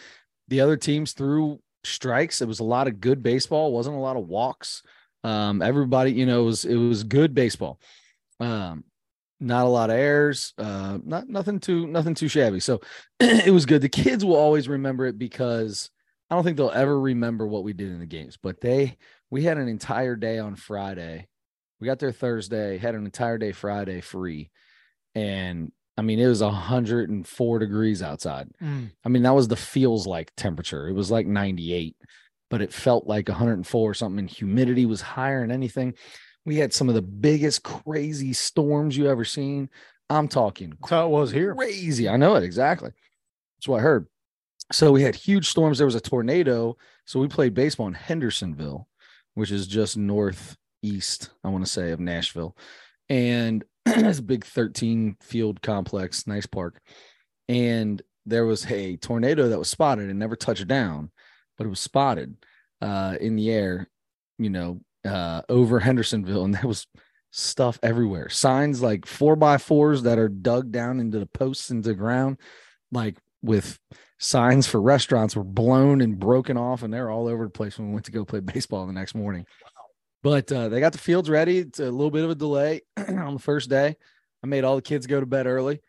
[0.49, 2.41] the other teams threw strikes.
[2.41, 3.73] It was a lot of good baseball.
[3.73, 4.83] Wasn't a lot of walks.
[5.23, 7.81] Um, everybody, you know, it was it was good baseball.
[8.41, 8.85] Um,
[9.41, 10.53] not a lot of errors.
[10.59, 12.61] Uh, not nothing too nothing too shabby.
[12.61, 12.81] So
[13.21, 13.83] it was good.
[13.83, 15.91] The kids will always remember it because
[16.35, 18.37] I don't think they'll ever remember what we did in the games.
[18.37, 18.97] But they
[19.31, 21.29] we had an entire day on Friday.
[21.81, 24.51] We got there Thursday, had an entire day Friday free,
[25.15, 28.49] and I mean it was 104 degrees outside.
[28.61, 28.91] Mm.
[29.05, 30.89] I mean, that was the feels like temperature.
[30.89, 31.95] It was like 98,
[32.51, 34.19] but it felt like 104 or something.
[34.19, 35.95] And humidity was higher than anything.
[36.45, 39.71] We had some of the biggest crazy storms you ever seen.
[40.11, 41.55] I'm talking That's how it was here.
[41.55, 42.09] crazy.
[42.09, 42.91] I know it exactly.
[43.57, 44.09] That's what I heard.
[44.73, 45.79] So we had huge storms.
[45.79, 46.77] There was a tornado.
[47.05, 48.89] So we played baseball in Hendersonville,
[49.35, 52.57] which is just northeast, I want to say, of Nashville.
[53.09, 56.81] And it's a big 13 field complex, nice park.
[57.49, 61.11] And there was a tornado that was spotted and never touched down,
[61.59, 62.37] but it was spotted
[62.81, 63.91] uh, in the air,
[64.39, 66.45] you know, uh, over Hendersonville.
[66.45, 66.87] And there was
[67.31, 68.29] stuff everywhere.
[68.31, 72.39] Signs like four by fours that are dug down into the posts into the ground,
[72.93, 73.79] like with
[74.19, 77.89] signs for restaurants were blown and broken off, and they're all over the place when
[77.89, 79.47] we went to go play baseball the next morning.
[80.23, 81.59] But uh, they got the fields ready.
[81.59, 83.97] It's a little bit of a delay on the first day.
[84.43, 85.81] I made all the kids go to bed early.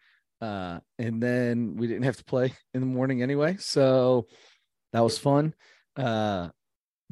[0.42, 3.56] Uh, and then we didn't have to play in the morning anyway.
[3.60, 4.28] So
[4.92, 5.54] that was fun.
[5.96, 6.50] Uh,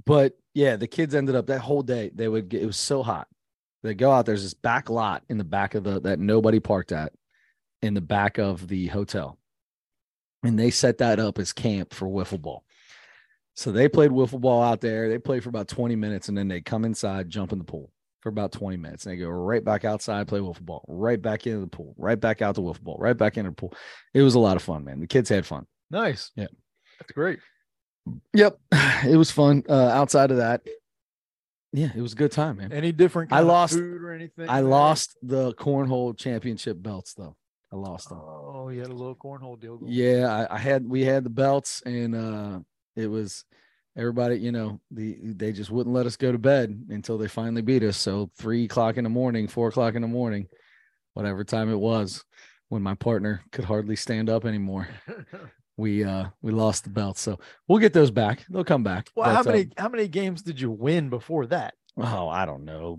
[0.05, 2.11] but yeah, the kids ended up that whole day.
[2.13, 3.27] They would get, it was so hot.
[3.83, 6.91] They go out, there's this back lot in the back of the, that nobody parked
[6.91, 7.13] at
[7.81, 9.37] in the back of the hotel.
[10.43, 12.63] And they set that up as camp for wiffle ball.
[13.55, 15.09] So they played wiffle ball out there.
[15.09, 17.91] They played for about 20 minutes and then they come inside, jump in the pool
[18.21, 19.05] for about 20 minutes.
[19.05, 22.19] And they go right back outside, play wiffle ball, right back into the pool, right
[22.19, 23.73] back out to wiffle ball, right back into the pool.
[24.13, 24.99] It was a lot of fun, man.
[24.99, 25.65] The kids had fun.
[25.91, 26.31] Nice.
[26.35, 26.47] Yeah.
[26.99, 27.39] That's great.
[28.33, 28.57] Yep.
[29.05, 29.63] It was fun.
[29.67, 30.61] Uh, outside of that,
[31.73, 32.71] yeah, it was a good time, man.
[32.71, 34.47] Any different I lost- food or anything?
[34.47, 34.69] I there?
[34.69, 37.35] lost the cornhole championship belts though.
[37.73, 38.19] I lost them.
[38.21, 39.91] Oh, you had a little cornhole deal going.
[39.91, 42.59] Yeah, I, I had we had the belts and uh
[42.95, 43.45] it was
[43.97, 47.63] everybody, you know, the they just wouldn't let us go to bed until they finally
[47.63, 47.97] beat us.
[47.97, 50.47] So three o'clock in the morning, four o'clock in the morning,
[51.15, 52.23] whatever time it was,
[52.69, 54.87] when my partner could hardly stand up anymore,
[55.77, 57.21] we uh we lost the belts.
[57.21, 58.45] So we'll get those back.
[58.49, 59.09] They'll come back.
[59.15, 61.73] well, how But, uh, many how many games did you win before that?
[61.95, 62.97] Oh, I don't know.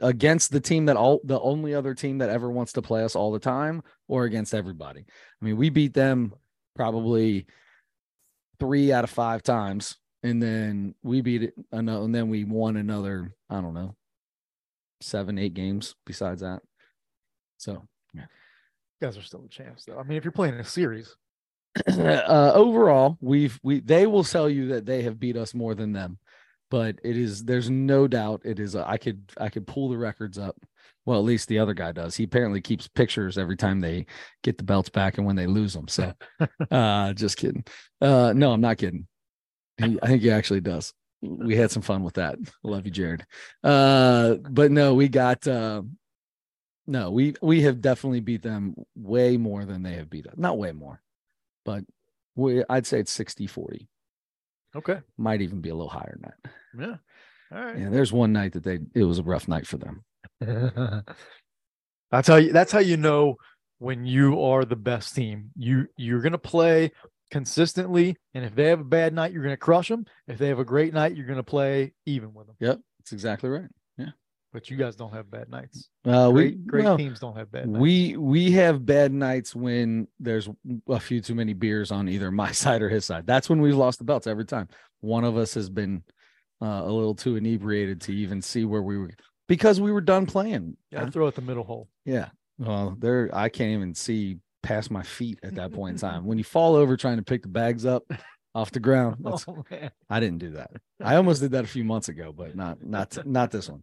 [0.00, 3.14] Against the team that all the only other team that ever wants to play us
[3.14, 5.00] all the time, or against everybody.
[5.00, 6.34] I mean, we beat them
[6.74, 7.46] probably
[8.58, 12.76] three out of five times, and then we beat it another, and then we won
[12.76, 13.32] another.
[13.48, 13.94] I don't know,
[15.00, 16.62] seven, eight games besides that.
[17.58, 18.26] So, yeah.
[19.00, 19.98] You guys are still a champs, though.
[19.98, 21.14] I mean, if you're playing a series,
[21.88, 25.92] uh, overall, we've we they will tell you that they have beat us more than
[25.92, 26.18] them,
[26.70, 28.74] but it is there's no doubt it is.
[28.74, 30.56] A, I could I could pull the records up.
[31.04, 32.16] Well, at least the other guy does.
[32.16, 34.06] He apparently keeps pictures every time they
[34.42, 35.86] get the belts back and when they lose them.
[35.86, 36.12] So,
[36.70, 37.64] uh, just kidding.
[38.00, 39.06] Uh, no, I'm not kidding.
[39.78, 40.92] He, I think he actually does.
[41.22, 42.38] We had some fun with that.
[42.64, 43.24] Love you, Jared.
[43.62, 45.46] Uh, but no, we got.
[45.46, 45.82] Uh,
[46.88, 50.34] no, we we have definitely beat them way more than they have beat us.
[50.36, 51.00] Not way more
[51.66, 51.84] but
[52.34, 53.88] we I'd say it's 60 40.
[54.76, 56.52] Okay, Might even be a little higher than that.
[57.50, 57.78] yeah, all right.
[57.78, 60.04] Yeah, there's one night that they it was a rough night for them.
[62.10, 63.36] that's how you that's how you know
[63.78, 65.50] when you are the best team.
[65.56, 66.92] You you're gonna play
[67.30, 70.06] consistently, and if they have a bad night, you're gonna crush them.
[70.28, 72.56] If they have a great night, you're gonna play even with them.
[72.60, 73.68] Yep, that's exactly right.
[74.56, 75.90] But you guys don't have bad nights.
[76.02, 77.78] Uh, we Great, great well, teams don't have bad nights.
[77.78, 80.48] we we have bad nights when there's
[80.88, 83.26] a few too many beers on either my side or his side.
[83.26, 84.68] That's when we've lost the belts every time.
[85.00, 86.04] One of us has been
[86.62, 89.10] uh, a little too inebriated to even see where we were
[89.46, 90.78] because we were done playing.
[90.90, 91.90] yeah, throw at the middle hole.
[92.06, 92.30] Yeah.
[92.56, 96.24] Well, there I can't even see past my feet at that point in time.
[96.24, 98.10] When you fall over trying to pick the bags up
[98.56, 99.64] off the ground, Oh
[100.08, 100.70] I didn't do that.
[101.02, 103.82] I almost did that a few months ago, but not not not this one.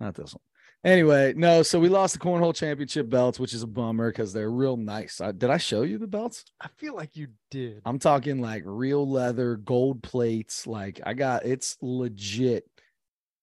[0.00, 0.40] Not this one.
[0.84, 4.50] Anyway, no, so we lost the cornhole championship belts, which is a bummer because they're
[4.50, 5.20] real nice.
[5.20, 6.44] I, did I show you the belts?
[6.60, 7.82] I feel like you did.
[7.84, 10.66] I'm talking like real leather, gold plates.
[10.66, 12.64] Like I got it's legit.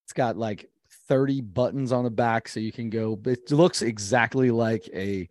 [0.06, 0.70] It's got like
[1.08, 3.20] 30 buttons on the back so you can go.
[3.26, 5.28] It looks exactly like a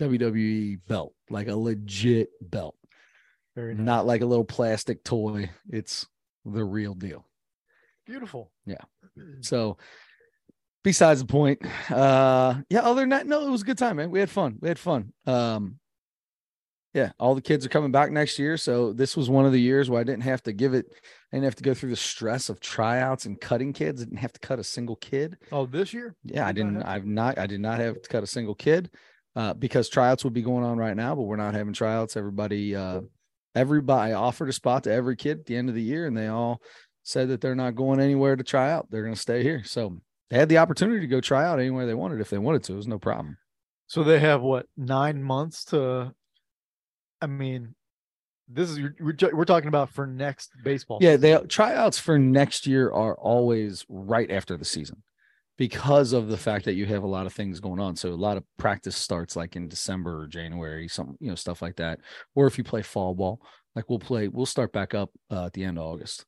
[0.00, 2.74] WWE belt, like a legit belt,
[3.54, 3.84] Very nice.
[3.84, 5.50] not like a little plastic toy.
[5.68, 6.06] It's
[6.44, 7.26] the real deal.
[8.06, 8.50] beautiful.
[8.66, 8.76] Yeah.
[9.42, 9.76] So
[10.84, 11.60] besides the point,
[11.90, 14.10] uh yeah, other than that, no, it was a good time, man.
[14.10, 14.56] We had fun.
[14.60, 15.12] We had fun.
[15.26, 15.78] Um
[16.94, 18.56] yeah, all the kids are coming back next year.
[18.58, 20.86] So this was one of the years where I didn't have to give it,
[21.32, 24.02] I didn't have to go through the stress of tryouts and cutting kids.
[24.02, 25.38] I didn't have to cut a single kid.
[25.52, 26.14] Oh, this year?
[26.24, 26.82] Yeah, I didn't.
[26.82, 28.90] I've not, I did not have to cut a single kid
[29.36, 32.16] uh because tryouts would be going on right now, but we're not having tryouts.
[32.16, 33.00] Everybody uh
[33.54, 36.16] everybody I offered a spot to every kid at the end of the year, and
[36.16, 36.60] they all
[37.02, 38.88] said that they're not going anywhere to try out.
[38.90, 39.62] They're gonna stay here.
[39.64, 39.98] So
[40.30, 42.74] they had the opportunity to go try out anywhere they wanted if they wanted to.
[42.74, 43.36] It was no problem.
[43.86, 46.14] So they have what nine months to?
[47.20, 47.74] I mean,
[48.48, 50.98] this is we're, we're talking about for next baseball.
[51.00, 55.02] Yeah, they tryouts for next year are always right after the season
[55.62, 57.94] because of the fact that you have a lot of things going on.
[57.94, 61.62] So a lot of practice starts like in December or January, some you know stuff
[61.62, 62.00] like that.
[62.34, 63.40] Or if you play fall ball,
[63.76, 66.24] like we'll play, we'll start back up uh, at the end of August.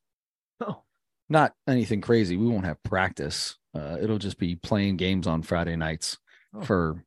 [0.60, 0.82] Oh,
[1.28, 2.36] Not anything crazy.
[2.36, 3.56] We won't have practice.
[3.74, 6.16] Uh, it'll just be playing games on Friday nights
[6.54, 6.62] Oh.
[6.62, 7.04] for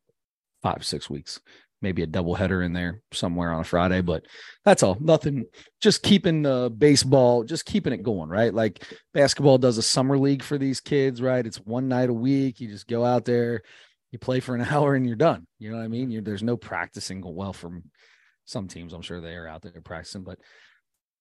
[0.62, 1.40] five six weeks.
[1.82, 4.26] Maybe a double header in there somewhere on a Friday, but
[4.66, 4.98] that's all.
[5.00, 5.46] Nothing.
[5.80, 8.52] Just keeping the baseball, just keeping it going, right?
[8.54, 11.46] Like basketball does a summer league for these kids, right?
[11.46, 12.60] It's one night a week.
[12.60, 13.62] You just go out there,
[14.12, 15.46] you play for an hour, and you're done.
[15.60, 16.10] You know what I mean?
[16.10, 17.22] you there's no practicing.
[17.24, 17.84] Well, from
[18.46, 20.40] some teams, I'm sure they are out there practicing, but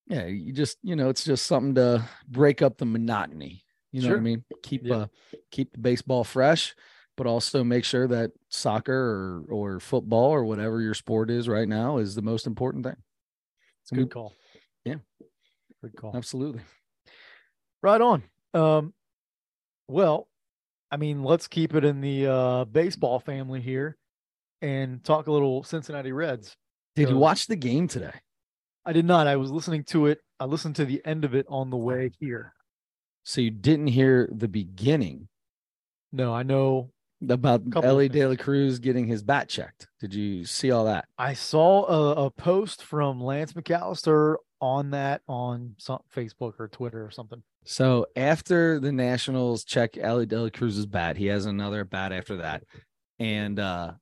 [0.07, 3.62] yeah, you just you know, it's just something to break up the monotony.
[3.92, 4.45] You know what I mean?
[4.62, 4.97] Keep Yeah.
[4.97, 5.07] uh
[5.51, 6.75] keep the baseball fresh,
[7.16, 11.68] but also make sure that soccer or or football or whatever your sport is right
[11.68, 12.96] now is the most important thing.
[13.83, 14.33] it's a good call.
[14.85, 14.96] Yeah.
[15.83, 16.16] good call.
[16.16, 16.62] Absolutely.
[17.83, 18.22] Right on.
[18.55, 18.94] Um,
[19.88, 20.29] well,
[20.90, 23.96] I mean, let's keep it in the uh, baseball family here
[24.62, 26.57] and talk a little Cincinnati Reds.
[26.94, 28.12] Did you watch the game today?
[28.85, 29.26] I did not.
[29.26, 32.11] I was listening to it I listened to the end of it on the way
[32.20, 32.52] here.
[33.24, 35.29] So you didn't hear the beginning
[36.12, 36.90] No, I know.
[37.29, 38.09] About Elly.
[38.09, 39.88] De La Cruz getting his bat checked.
[40.00, 41.07] Did you see all that?
[41.16, 47.05] I saw a, a post from Lance McAllister on that on some Facebook or Twitter
[47.05, 47.42] or something.
[47.64, 52.37] So after the Nationals check Elly De La Cruz's bat, he has another bat after
[52.37, 52.62] that,
[53.18, 53.92] and uh,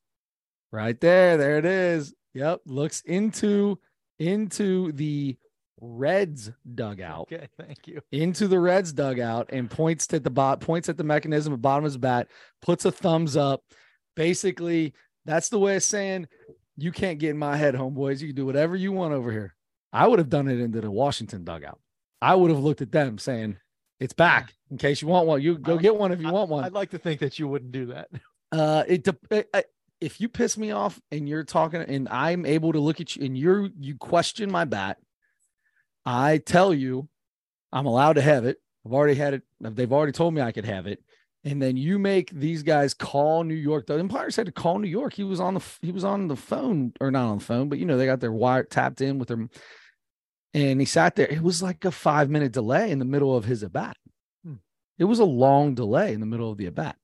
[0.77, 2.13] right there, there it is.
[2.33, 3.79] Yep, looks into
[4.19, 5.35] into the
[5.79, 8.01] Reds dugout Okay, thank you.
[8.11, 11.83] into the Reds dugout and points at the bot, points at the mechanism at bottom
[11.83, 12.27] of his bat,
[12.61, 13.63] puts a thumbs up.
[14.15, 14.93] Basically,
[15.25, 16.27] that's the way of saying
[16.77, 18.21] you can't get in my head, homeboys.
[18.21, 19.55] You can do whatever you want over here.
[19.93, 21.79] I would have done it into the Washington dugout.
[22.21, 23.57] I would have looked at them saying,
[23.99, 25.41] It's back in case you want one.
[25.41, 26.63] You go get one if you want one.
[26.63, 28.09] I'd like to think that you wouldn't do that.
[28.51, 29.65] Uh, it, it,
[29.99, 33.25] if you piss me off and you're talking and I'm able to look at you
[33.25, 34.97] and you're you question my bat,
[36.05, 37.09] I tell you
[37.71, 38.57] I'm allowed to have it.
[38.85, 39.43] I've already had it.
[39.59, 41.03] They've already told me I could have it.
[41.43, 43.87] And then you make these guys call New York.
[43.87, 45.13] The Empire said to call New York.
[45.13, 47.79] He was on the he was on the phone or not on the phone, but
[47.79, 49.47] you know they got their wire tapped in with their.
[50.53, 51.27] And he sat there.
[51.27, 53.97] It was like a five minute delay in the middle of his at bat.
[54.43, 54.55] Hmm.
[54.97, 56.97] It was a long delay in the middle of the at bat.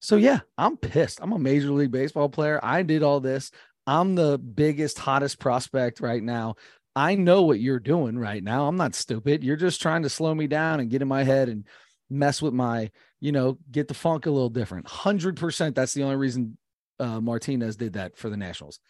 [0.00, 1.18] So yeah, I'm pissed.
[1.22, 2.60] I'm a major league baseball player.
[2.62, 3.50] I did all this.
[3.86, 6.56] I'm the biggest, hottest prospect right now.
[6.94, 8.66] I know what you're doing right now.
[8.66, 9.44] I'm not stupid.
[9.44, 11.64] You're just trying to slow me down and get in my head and
[12.10, 14.86] mess with my, you know, get the funk a little different.
[14.86, 16.58] 100% that's the only reason
[16.98, 18.80] uh, Martinez did that for the Nationals.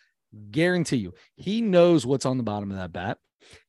[0.51, 1.15] Guarantee you.
[1.37, 3.19] He knows what's on the bottom of that bat.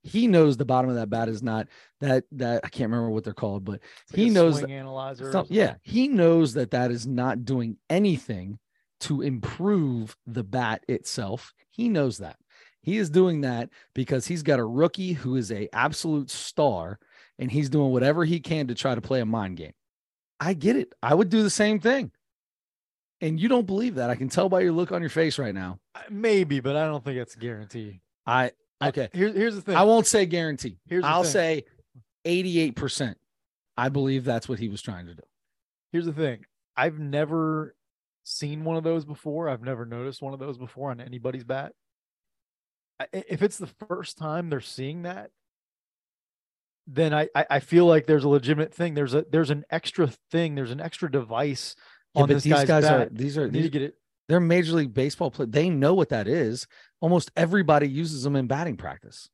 [0.03, 1.67] He knows the bottom of that bat is not
[2.01, 3.79] that that I can't remember what they're called, but
[4.11, 5.25] like he knows swing analyzer.
[5.25, 5.55] or so, something.
[5.55, 8.59] yeah, he knows that that is not doing anything
[9.01, 11.53] to improve the bat itself.
[11.69, 12.37] He knows that.
[12.81, 16.99] He is doing that because he's got a rookie who is a absolute star
[17.37, 19.73] and he's doing whatever he can to try to play a mind game.
[20.39, 20.93] I get it.
[21.03, 22.11] I would do the same thing.
[23.21, 24.09] And you don't believe that.
[24.09, 25.79] I can tell by your look on your face right now.
[26.09, 27.99] Maybe, but I don't think it's a guarantee.
[28.25, 29.09] I- okay.
[29.13, 29.75] Here, here's the thing.
[29.75, 30.77] I won't say guarantee.
[30.87, 31.31] Here's the I'll thing.
[31.31, 31.63] say
[32.25, 33.15] 88%.
[33.77, 35.23] I believe that's what he was trying to do.
[35.91, 36.45] here's the thing.
[36.75, 37.75] I've never
[38.23, 39.49] seen one of those before.
[39.49, 41.73] I've never noticed one of those before on anybody's bat.
[43.13, 45.31] If it's the first time they're seeing that,
[46.85, 48.93] then I, I feel like there's a legitimate thing.
[48.95, 50.55] There's a there's an extra thing.
[50.55, 51.75] There's an extra device
[52.15, 53.95] Yeah, on this these guy's guys are these are need to get it.
[54.27, 55.51] they're major league baseball players.
[55.51, 56.67] They know what that is.
[57.01, 59.29] Almost everybody uses them in batting practice.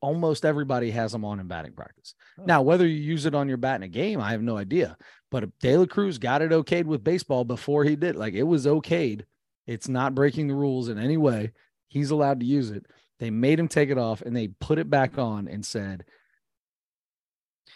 [0.00, 2.14] Almost everybody has them on in batting practice.
[2.38, 2.44] Oh.
[2.44, 4.96] Now, whether you use it on your bat in a game, I have no idea.
[5.30, 8.16] But De La Cruz got it okayed with baseball before he did.
[8.16, 9.22] Like it was okayed.
[9.66, 11.52] It's not breaking the rules in any way.
[11.88, 12.86] He's allowed to use it.
[13.18, 16.04] They made him take it off and they put it back on and said,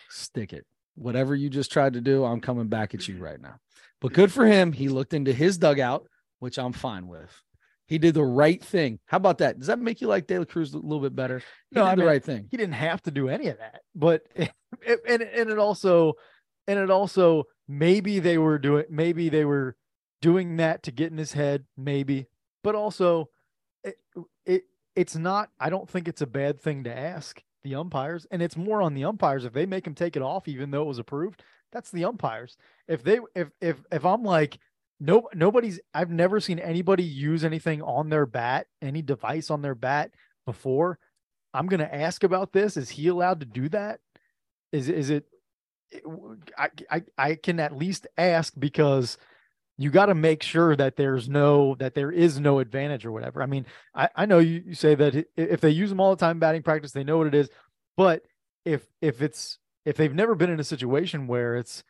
[0.09, 0.67] stick it.
[0.95, 3.57] Whatever you just tried to do, I'm coming back at you right now.
[4.01, 4.73] But good for him.
[4.73, 6.07] He looked into his dugout,
[6.39, 7.31] which I'm fine with.
[7.87, 8.99] He did the right thing.
[9.07, 9.59] How about that?
[9.59, 11.41] Does that make you like De La Cruz a little bit better?
[11.71, 12.49] He No, did I the mean, right thing.
[12.51, 14.51] he didn't have to do any of that but it,
[15.07, 16.15] and and it also
[16.67, 19.77] and it also maybe they were doing maybe they were
[20.21, 22.27] doing that to get in his head maybe
[22.63, 23.29] but also
[23.85, 23.97] it,
[24.47, 24.63] it
[24.95, 28.57] it's not i don't think it's a bad thing to ask the umpires and it's
[28.57, 30.99] more on the umpires if they make him take it off even though it was
[30.99, 31.43] approved
[31.73, 32.57] that's the umpires
[32.89, 34.59] if they if if if i'm like
[35.01, 39.75] no nobody's i've never seen anybody use anything on their bat any device on their
[39.75, 40.11] bat
[40.47, 40.99] before
[41.55, 42.77] I'm going to ask about this.
[42.77, 44.01] Is he allowed to do that?
[44.73, 45.25] Is is it
[45.93, 45.99] eh,
[46.59, 49.19] I, I I can at least ask because
[49.77, 53.43] you got to make sure that there's no that there is no advantage or whatever.
[53.43, 56.21] I mean, I, I know you, you say that if they use them all the
[56.21, 57.51] time batting practice, they know what it is.
[57.97, 58.23] But
[58.65, 61.85] if if it's if they've never been in a situation where it's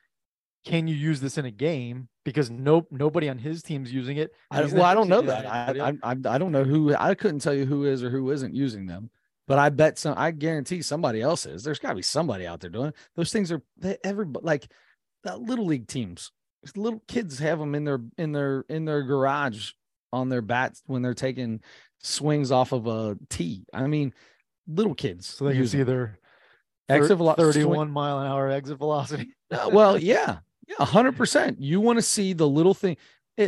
[0.65, 4.33] can you use this in a game because no nobody on his team's using it.
[4.51, 5.47] I, well, I don't know that.
[5.47, 8.55] I, I I don't know who I couldn't tell you who is or who isn't
[8.55, 9.11] using them.
[9.49, 10.15] But I bet some.
[10.17, 11.65] I guarantee somebody else is.
[11.65, 12.97] There's got to be somebody out there doing it.
[13.17, 13.63] Those things are
[14.05, 14.69] everybody like
[15.37, 16.31] little league teams.
[16.77, 19.73] Little kids have them in their in their in their garage
[20.13, 21.61] on their bats when they're taking
[21.99, 23.65] swings off of a tee.
[23.75, 24.15] I mean,
[24.69, 25.27] little kids.
[25.27, 26.19] So they can see their
[26.89, 27.91] exit velocity, 31 swing.
[27.91, 29.35] mile an hour exit velocity.
[29.51, 30.39] uh, well, yeah,
[30.79, 31.61] yeah, hundred percent.
[31.61, 32.97] You want to see the little thing.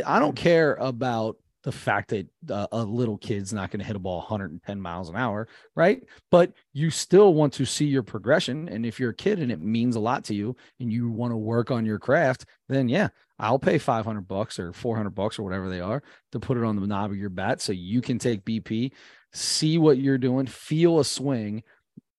[0.05, 3.95] I don't care about the fact that uh, a little kid's not going to hit
[3.95, 6.03] a ball 110 miles an hour, right?
[6.29, 8.69] But you still want to see your progression.
[8.69, 11.31] And if you're a kid and it means a lot to you and you want
[11.31, 13.07] to work on your craft, then yeah,
[13.39, 16.79] I'll pay 500 bucks or 400 bucks or whatever they are to put it on
[16.79, 18.91] the knob of your bat so you can take BP,
[19.33, 21.63] see what you're doing, feel a swing,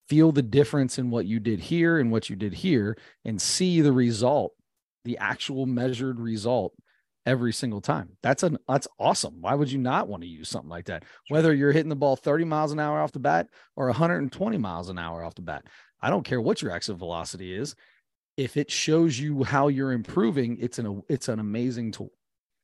[0.08, 3.80] feel the difference in what you did here and what you did here, and see
[3.80, 4.54] the result,
[5.06, 6.74] the actual measured result
[7.24, 8.10] every single time.
[8.22, 9.40] That's an that's awesome.
[9.40, 11.04] Why would you not want to use something like that?
[11.28, 14.88] Whether you're hitting the ball 30 miles an hour off the bat or 120 miles
[14.88, 15.64] an hour off the bat.
[16.00, 17.74] I don't care what your exit velocity is.
[18.36, 22.12] If it shows you how you're improving, it's an it's an amazing tool.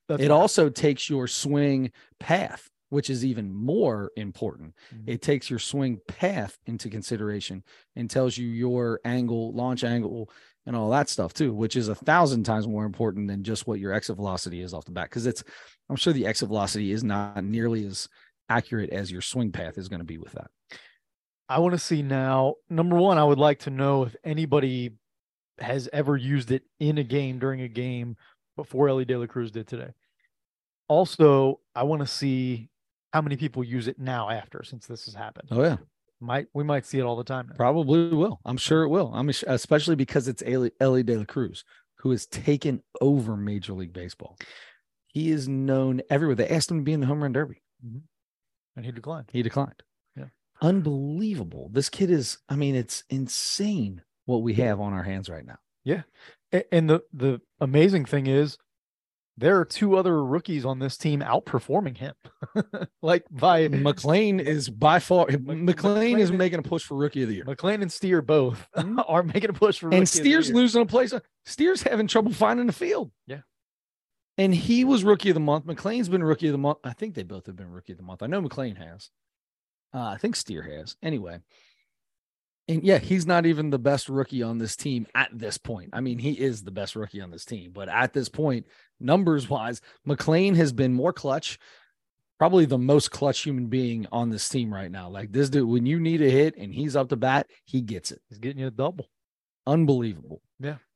[0.09, 0.35] That's it right.
[0.35, 4.75] also takes your swing path, which is even more important.
[4.95, 5.11] Mm-hmm.
[5.11, 7.65] It takes your swing path into consideration
[7.97, 10.29] and tells you your angle, launch angle,
[10.67, 13.81] and all that stuff too, which is a thousand times more important than just what
[13.81, 15.09] your exit velocity is off the bat.
[15.11, 15.43] Because it's,
[15.89, 18.09] I'm sure the exit velocity is not nearly as
[18.49, 20.51] accurate as your swing path is going to be with that.
[21.49, 22.55] I want to see now.
[22.71, 24.93] Number one, I would like to know if anybody
[25.59, 28.17] has ever used it in a game during a game
[28.57, 29.91] before Elly De La Cruz did today.
[30.89, 32.71] Also, I want to see
[33.13, 35.49] how many people use it now after since this has happened.
[35.51, 35.77] Oh yeah
[36.23, 37.49] might we might see it all the time.
[37.49, 37.57] Now.
[37.57, 38.41] Probably will.
[38.45, 39.13] I'm sure it will.
[39.15, 41.65] I'm especially because it's Elly De La Cruz
[42.03, 44.37] who has taken over Major League Baseball.
[45.07, 46.35] He is known everywhere.
[46.35, 47.99] They asked him to be in the home run derby, mm-hmm.
[48.77, 49.29] and he declined.
[49.33, 49.83] He declined.
[50.17, 50.27] Yeah,
[50.61, 51.71] unbelievable.
[51.73, 52.39] This kid is.
[52.49, 55.59] I mean, it's insane what we have on our hands right now.
[55.85, 56.03] Yeah,
[56.73, 58.59] and the the amazing thing is
[59.37, 62.15] there are two other rookies on this team outperforming him.
[63.03, 67.37] like by McLain is by far McLain is making a push for rookie of the
[67.37, 67.45] year.
[67.45, 69.01] McLain and Steer both mm-hmm.
[69.09, 71.15] are making a push for and Steer's losing a place.
[71.47, 73.11] Steer's having trouble finding the field.
[73.27, 73.41] Yeah.
[74.39, 75.67] And he was rookie of the month.
[75.67, 76.79] McLain's been rookie of the month.
[76.85, 78.23] I think they both have been rookie of the month.
[78.23, 79.11] I know McLain has.
[79.95, 80.97] Uh, I think Steer has.
[81.03, 81.39] Anyway,
[82.73, 85.91] and yeah, he's not even the best rookie on this team at this point.
[85.93, 88.67] I mean, he is the best rookie on this team, but at this point,
[88.99, 91.59] numbers wise, McLain has been more clutch,
[92.39, 95.09] probably the most clutch human being on this team right now.
[95.09, 98.11] Like this dude, when you need a hit and he's up to bat, he gets
[98.11, 98.21] it.
[98.29, 99.09] He's getting you a double.
[99.67, 100.41] Unbelievable.
[100.59, 100.77] Yeah.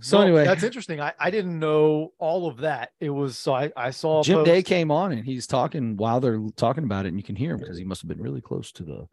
[0.00, 1.00] So well, anyway, that's interesting.
[1.00, 2.90] I, I didn't know all of that.
[3.00, 4.46] It was so I, I saw Jim post.
[4.46, 7.54] Day came on and he's talking while they're talking about it, and you can hear
[7.54, 9.08] him because he must have been really close to the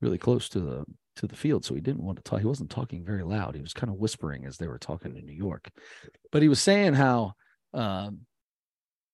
[0.00, 0.84] really close to the
[1.16, 2.40] to the field, so he didn't want to talk.
[2.40, 3.54] He wasn't talking very loud.
[3.54, 5.68] He was kind of whispering as they were talking in New York,
[6.30, 7.32] but he was saying how
[7.74, 8.20] um,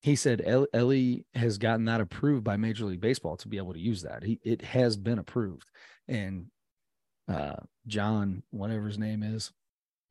[0.02, 0.42] he said
[0.74, 4.22] Elly has gotten that approved by Major League Baseball to be able to use that.
[4.22, 5.70] He it has been approved,
[6.06, 6.46] and
[7.26, 9.50] uh, John, whatever his name is,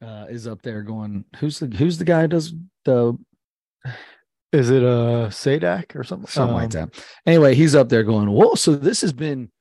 [0.02, 2.54] uh, is up there going, "Who's the who's the guy does
[2.86, 3.18] the."
[4.52, 6.28] Is it a uh, Sadak or something?
[6.28, 7.04] Something um, like that.
[7.26, 9.52] Anyway, he's up there going, "Whoa!" So this has been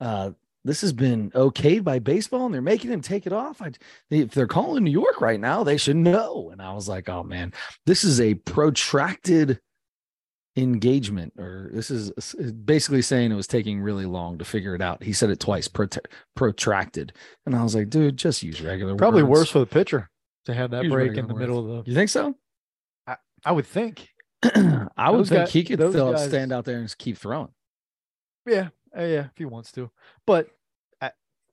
[0.00, 0.32] uh,
[0.64, 3.60] this has been okayed by baseball and they're making him take it off.
[3.60, 3.72] I,
[4.10, 6.50] if they're calling New York right now, they should know.
[6.50, 7.52] And I was like, oh man,
[7.86, 9.60] this is a protracted
[10.56, 12.10] engagement, or this is
[12.64, 15.02] basically saying it was taking really long to figure it out.
[15.02, 17.12] He said it twice, prot- protracted.
[17.44, 18.94] And I was like, dude, just use regular.
[18.94, 19.40] Probably words.
[19.40, 20.10] worse for the pitcher
[20.46, 21.40] to have that use break in the words.
[21.40, 21.90] middle of the.
[21.90, 22.34] You think so?
[23.06, 24.08] I, I would think.
[24.96, 26.28] I would think guys, he could still guys...
[26.28, 27.50] stand out there and keep throwing.
[28.46, 28.68] Yeah, uh,
[29.02, 29.90] yeah, if he wants to.
[30.26, 30.48] But
[31.00, 31.10] uh,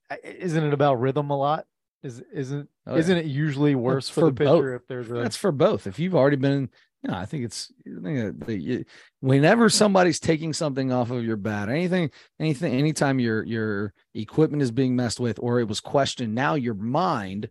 [0.09, 1.65] uh, isn't it about rhythm a lot?
[2.03, 2.99] Is isn't oh, yeah.
[2.99, 4.81] isn't it usually worse for, for, the pitcher both.
[4.81, 5.13] if there's a?
[5.13, 5.85] That's for both.
[5.85, 6.69] If you've already been,
[7.03, 8.85] you know, I think it's I think that
[9.19, 14.71] whenever somebody's taking something off of your bat, anything, anything, anytime your your equipment is
[14.71, 17.49] being messed with or it was questioned, now your mind,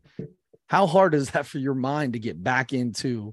[0.66, 3.32] how hard is that for your mind to get back into?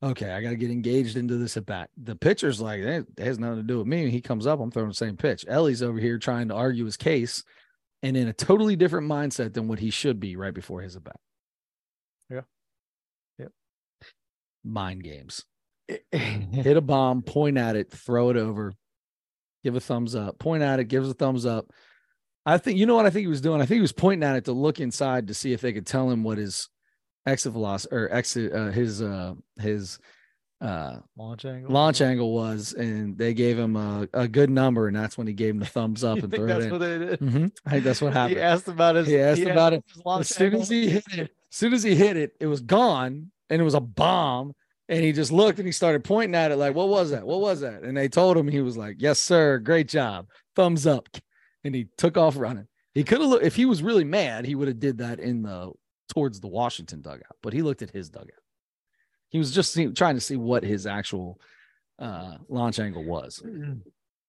[0.00, 1.90] Okay, I got to get engaged into this at bat.
[1.96, 4.10] The pitcher's like, it has nothing to do with me.
[4.10, 5.44] He comes up, I'm throwing the same pitch.
[5.48, 7.42] Elly's over here trying to argue his case
[8.02, 11.02] and in a totally different mindset than what he should be right before his at
[11.02, 11.16] bat.
[12.30, 12.42] Yeah.
[13.38, 13.52] Yep.
[14.64, 15.44] Mind games.
[16.12, 18.74] Hit a bomb, point at it, throw it over,
[19.64, 21.72] give a thumbs up, point at it, gives a thumbs up.
[22.46, 23.60] I think you know what I think he was doing.
[23.60, 25.86] I think he was pointing at it to look inside to see if they could
[25.86, 26.68] tell him what his
[27.28, 29.98] exit velocity or exit uh, his uh his
[30.60, 31.70] uh launch angle.
[31.72, 35.32] launch angle was, and they gave him a, a good number, and that's when he
[35.32, 36.70] gave him the thumbs up and threw it in.
[36.70, 37.20] what they did?
[37.20, 37.52] Mhm.
[37.64, 38.38] I think that's what happened.
[38.38, 39.06] He asked about his.
[39.06, 39.84] He asked about it.
[40.06, 43.30] as soon as he hit it, as soon as he hit it, it was gone
[43.50, 44.52] and it was a bomb.
[44.90, 47.26] And he just looked and he started pointing at it like, "What was that?
[47.26, 50.26] What was that?" And they told him he was like, "Yes, sir, great job,
[50.56, 51.08] thumbs up."
[51.62, 52.66] And he took off running.
[52.94, 55.42] He could have looked if he was really mad, he would have did that in
[55.42, 55.72] the
[56.08, 58.30] towards the Washington dugout, but he looked at his dugout.
[59.30, 61.38] He was just see, trying to see what his actual
[61.98, 63.42] uh, launch angle was.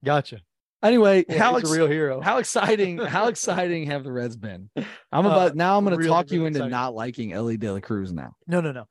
[0.03, 0.41] Gotcha.
[0.81, 2.21] Anyway, Yeah, how ex- a real hero.
[2.21, 4.69] how exciting how exciting have the Reds been?
[5.11, 6.71] I'm Uh, about now I'm going to really, talk you really into exciting.
[6.71, 8.35] not liking Elly De La Cruz now.
[8.47, 8.85] No, no, no.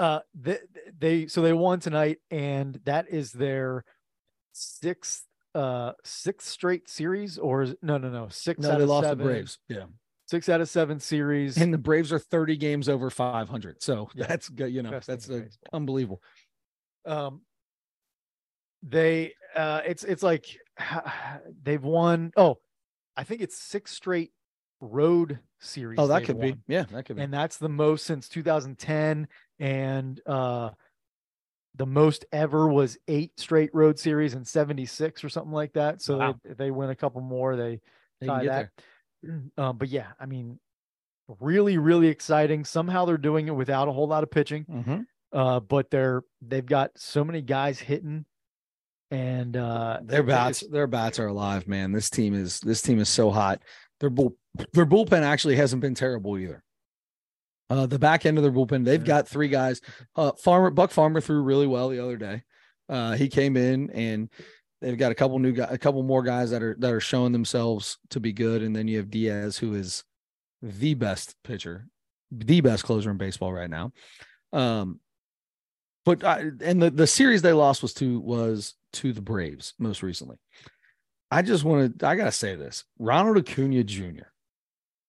[0.00, 0.58] Uh, they,
[0.98, 3.84] they so they won tonight, and that is their
[4.52, 5.24] sixth
[5.54, 9.24] uh sixth straight series, or is, no, no, no, six No, they lost seven, the
[9.24, 9.58] Braves.
[9.68, 9.84] Yeah.
[10.28, 11.56] Six out of seven series.
[11.56, 13.82] And the Braves are 30 games over 500.
[13.82, 14.26] So Yeah.
[14.26, 15.70] that's good, you know, Best that's baseball.
[15.72, 16.22] unbelievable.
[17.06, 17.40] um
[18.82, 20.46] they uh it's it's like
[21.62, 22.58] they've won oh
[23.16, 24.30] i think it's six straight
[24.80, 26.54] road series Oh, that could be.
[26.68, 27.22] Yeah, that could be.
[27.22, 29.26] and that's the most since 2010
[29.58, 30.70] and uh
[31.74, 36.18] the most ever was eight straight road series in 76 or something like that so
[36.18, 36.36] Wow.
[36.44, 37.80] they, they win a couple more they
[38.20, 38.56] They tie get that.
[38.60, 38.72] there.
[39.58, 40.58] um but yeah i mean
[41.40, 45.06] really really exciting somehow they're doing it without a whole lot of pitching Mhm.
[45.32, 48.24] uh, but they're they've got so many guys hitting,
[49.10, 51.92] and uh, Their bats, their bats are alive, man.
[51.92, 53.60] This team is this team is so hot.
[54.00, 54.36] Their bull
[54.72, 56.62] their bullpen actually hasn't been terrible either.
[57.70, 59.80] Uh, the back end of their bullpen, they've got three guys.
[60.16, 62.42] Uh, Farmer Buck Farmer threw really well the other day.
[62.88, 64.30] Uh, he came in and
[64.80, 67.32] they've got a couple new guys, a couple more guys that are that are showing
[67.32, 68.62] themselves to be good.
[68.62, 70.04] And then you have Diaz, who is
[70.62, 71.88] the best pitcher,
[72.30, 73.92] the best closer in baseball right now.
[74.52, 75.00] Um,
[76.04, 80.02] but I, and the the series they lost was to was to the Braves most
[80.02, 80.38] recently.
[81.30, 84.24] I just want to I gotta say this: Ronald Acuna Jr.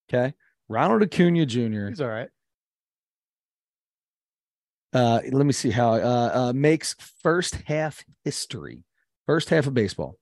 [0.10, 0.34] Okay,
[0.68, 1.88] Ronald Acuna Jr.
[1.88, 2.30] he's all right.
[4.92, 8.84] Uh, let me see how uh, uh makes first half history,
[9.30, 10.18] first half of baseball.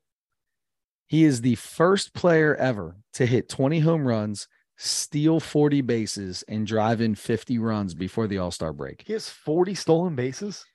[1.08, 6.68] He is the first player ever to hit 20 home runs, steal 40 bases, and
[6.68, 9.06] drive in 50 runs before the All Star break.
[9.08, 10.66] He has forty stolen bases.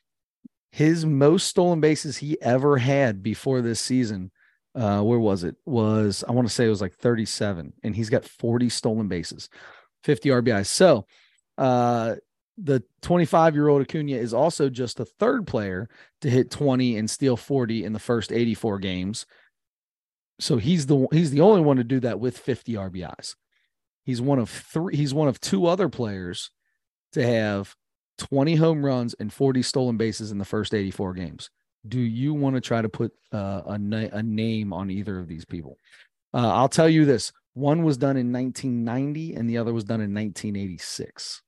[0.71, 4.31] his most stolen bases he ever had before this season
[4.75, 8.09] uh where was it was i want to say it was like 37 and he's
[8.09, 9.51] got 40 stolen bases
[10.05, 11.05] 50 rbis so
[11.59, 12.15] uh
[12.63, 15.89] the 25 year old acuna is also just the third player
[16.21, 19.27] to hit 20 and steal 40 in the first 84 games
[20.41, 23.35] so he's the he's the only one to do that with 50 rbis
[24.05, 26.51] he's one of three he's one of two other players
[27.13, 27.75] to have
[28.19, 31.51] 20 home runs and 40 stolen bases in the first 84 games.
[31.87, 33.79] Do you want to try to put uh, a,
[34.13, 35.77] a name on either of these people?
[36.33, 40.01] Uh, I'll tell you this one was done in 1990 and the other was done
[40.01, 41.43] in 1986.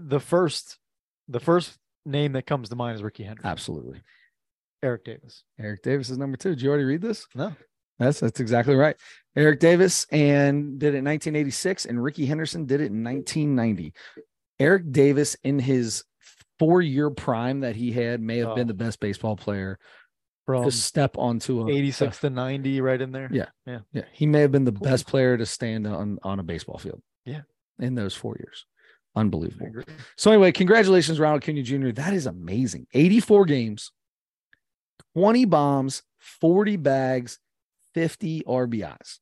[0.00, 0.78] The first,
[1.28, 3.50] the first name that comes to mind is Rickey Henderson.
[3.50, 4.00] Absolutely.
[4.82, 5.42] Eric Davis.
[5.58, 6.50] Eric Davis is number two.
[6.50, 7.26] Did you already read this?
[7.34, 7.52] No.
[7.98, 8.96] That's that's exactly right.
[9.36, 13.92] Eric Davis and did it in 1986, and Rickey Henderson did it in 1990.
[14.58, 16.04] Eric Davis in his
[16.58, 18.68] four-year prime that he had may have been Oh.
[18.68, 19.78] the best baseball player
[20.46, 23.28] From to step onto a 86 to 90, right in there.
[23.32, 23.46] Yeah.
[23.66, 23.80] Yeah.
[23.92, 24.84] Yeah, he may have been the Cool.
[24.84, 27.00] best player to stand on on a baseball field.
[27.24, 27.42] Yeah.
[27.78, 28.66] in those four years,
[29.16, 29.70] unbelievable.
[30.16, 31.90] So anyway, congratulations, Ronald Acuna Jr.
[31.90, 32.86] That is amazing.
[32.92, 33.92] 84 games,
[35.16, 37.38] 20 bombs, 40 bags,
[37.94, 39.18] 50 RBIs.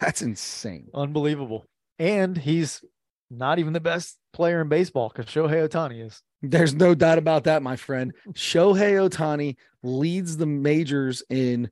[0.00, 0.88] That's insane.
[0.94, 1.64] Unbelievable.
[1.98, 2.84] And he's
[3.30, 6.22] not even the best player in baseball because Shohei Ohtani is.
[6.42, 8.12] There's no doubt about that, my friend.
[8.32, 11.70] Shohei Ohtani leads the majors in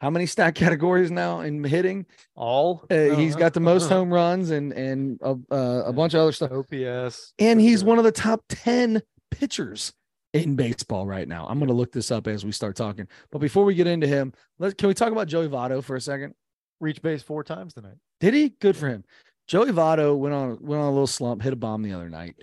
[0.00, 2.06] how many stat categories now in hitting?
[2.34, 6.20] All Uh, he's got the most home runs and and a, uh, a bunch of
[6.20, 6.52] other stuff.
[6.52, 7.32] OPS.
[7.38, 7.88] and he's sure.
[7.88, 9.92] one of the top 10 pitchers
[10.32, 11.46] in baseball right now.
[11.48, 13.06] I'm going to look this up as we start talking.
[13.30, 16.00] But before we get into him, let's can we talk about Joey Votto for a
[16.00, 16.34] second?
[16.80, 17.96] reach base four times tonight.
[18.20, 18.50] Did he?
[18.50, 19.04] Good for him.
[19.46, 22.36] Joey Votto went on went on a little slump, hit a bomb the other night.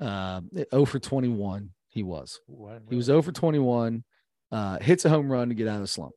[0.00, 0.40] Uh
[0.72, 2.40] 0 for 21 he was.
[2.46, 3.04] He was realize.
[3.04, 4.04] 0 for 21,
[4.52, 6.12] uh, hits a home run to get out of the slump.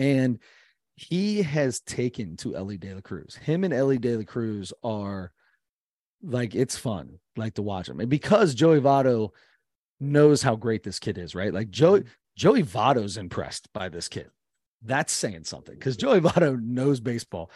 [0.00, 0.38] And
[0.96, 3.36] he has taken to Elly De La Cruz.
[3.36, 5.30] Him and Elly De La Cruz are
[6.22, 8.00] like it's fun, like to watch him.
[8.00, 9.30] And because Joey Votto
[10.00, 11.52] knows how great this kid is, right?
[11.52, 14.30] Like Joey Joey Votto's impressed by this kid.
[14.82, 17.50] That's saying something because Joey Votto knows baseball.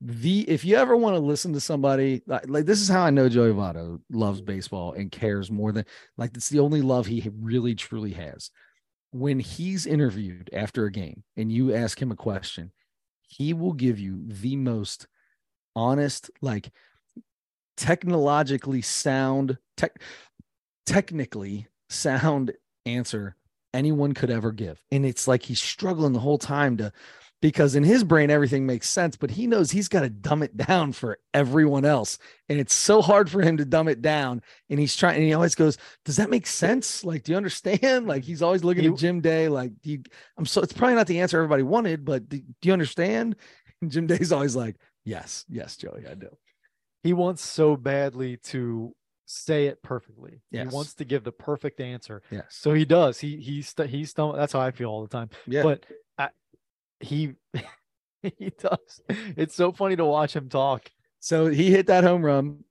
[0.00, 3.10] The if you ever want to listen to somebody like, like this is how I
[3.10, 7.28] know Joey Votto loves baseball and cares more than like it's the only love he
[7.40, 8.50] really truly has.
[9.14, 12.72] When he's interviewed after a game and you ask him a question,
[13.22, 15.06] he will give you the most
[15.76, 16.72] honest, like
[17.76, 20.02] technologically sound, tech,
[20.84, 22.54] technically sound
[22.86, 23.36] answer
[23.72, 24.82] anyone could ever give.
[24.90, 26.92] And it's like he's struggling the whole time to,
[27.44, 30.56] because in his brain, everything makes sense, but he knows he's got to dumb it
[30.56, 32.16] down for everyone else.
[32.48, 34.40] And it's so hard for him to dumb it down.
[34.70, 35.76] And he's trying, and he always goes,
[36.06, 37.04] Does that make sense?
[37.04, 38.06] Like, do you understand?
[38.06, 40.02] Like, he's always looking at Jim Day, like, do you,
[40.38, 43.36] I'm so, it's probably not the answer everybody wanted, but do, do you understand?
[43.82, 46.30] And Jim Day's always like, Yes, yes, Joey, I do.
[47.02, 48.94] He wants so badly to
[49.26, 50.40] say it perfectly.
[50.50, 50.70] Yes.
[50.70, 52.22] He wants to give the perfect answer.
[52.30, 52.46] Yes.
[52.48, 53.18] So he does.
[53.18, 55.28] He he's st- he's st- that's how I feel all the time.
[55.46, 55.62] Yeah.
[55.62, 55.84] But
[57.04, 57.34] he
[58.22, 59.02] he does.
[59.36, 60.90] It's so funny to watch him talk.
[61.20, 62.64] So he hit that home run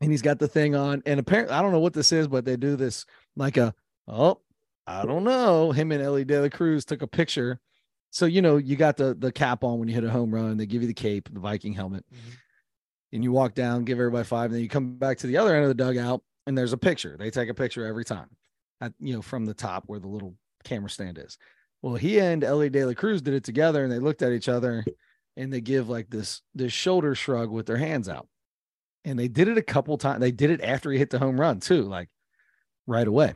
[0.00, 1.02] and he's got the thing on.
[1.06, 3.06] And apparently, I don't know what this is, but they do this
[3.36, 3.74] like a,
[4.08, 4.40] oh,
[4.86, 5.72] I don't know.
[5.72, 7.60] Him and Elly De La Cruz took a picture.
[8.10, 10.56] So, you know, you got the the cap on when you hit a home run.
[10.56, 12.04] They give you the cape, the Viking helmet.
[12.12, 12.30] Mm-hmm.
[13.14, 15.54] And you walk down, give everybody five, and then you come back to the other
[15.54, 17.16] end of the dugout, and there's a picture.
[17.18, 18.28] They take a picture every time,
[18.80, 20.34] at you know, from the top where the little
[20.64, 21.36] camera stand is.
[21.82, 24.48] Well, he and Elly De La Cruz did it together, and they looked at each
[24.48, 24.84] other,
[25.36, 28.28] and they give like this this shoulder shrug with their hands out.
[29.04, 30.20] And they did it a couple times.
[30.20, 32.08] They did it after he hit the home run too, like
[32.86, 33.34] right away.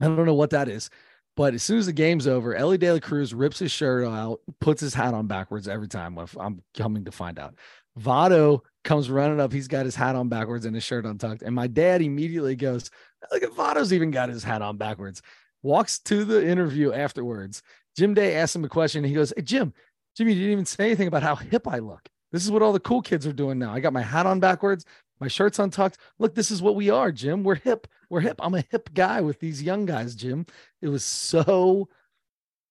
[0.00, 0.90] I don't know what that is,
[1.36, 4.40] but as soon as the game's over, Elly De La Cruz rips his shirt out,
[4.60, 6.18] puts his hat on backwards every time.
[6.38, 7.54] I'm coming to find out.
[7.98, 9.52] Votto comes running up.
[9.52, 11.42] He's got his hat on backwards and his shirt untucked.
[11.42, 12.90] And my dad immediately goes,
[13.32, 15.22] Look at Votto's even got his hat on backwards.
[15.62, 17.62] Walks to the interview afterwards.
[17.96, 19.04] Jim Day asks him a question.
[19.04, 19.72] he goes, Hey, Jim,
[20.16, 22.08] Jimmy, you didn't even say anything about how hip I look.
[22.32, 23.72] This is what all the cool kids are doing now.
[23.72, 24.84] I got my hat on backwards,
[25.20, 25.98] my shirt's untucked.
[26.18, 27.42] Look, this is what we are, Jim.
[27.42, 27.86] We're hip.
[28.10, 28.38] We're hip.
[28.40, 30.46] I'm a hip guy with these young guys, Jim.
[30.82, 31.88] It was so,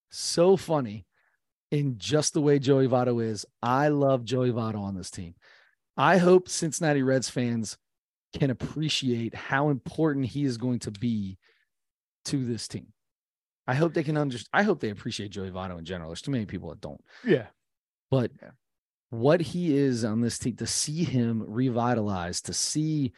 [0.10, 1.06] so funny
[1.72, 3.46] in just the way Joey Votto is.
[3.62, 5.36] I love Joey Votto on this team.
[5.98, 7.78] I hope Cincinnati Reds fans
[8.38, 11.38] can appreciate how important he is going to be
[12.26, 12.88] to this team.
[13.68, 14.50] I hope they can understand.
[14.54, 16.10] I hope they appreciate Joey Votto in general.
[16.10, 17.04] There's too many people that don't.
[17.24, 17.48] Yeah.
[18.12, 18.52] But Yeah.
[19.10, 23.14] what he is on this team, to see him revitalized, to see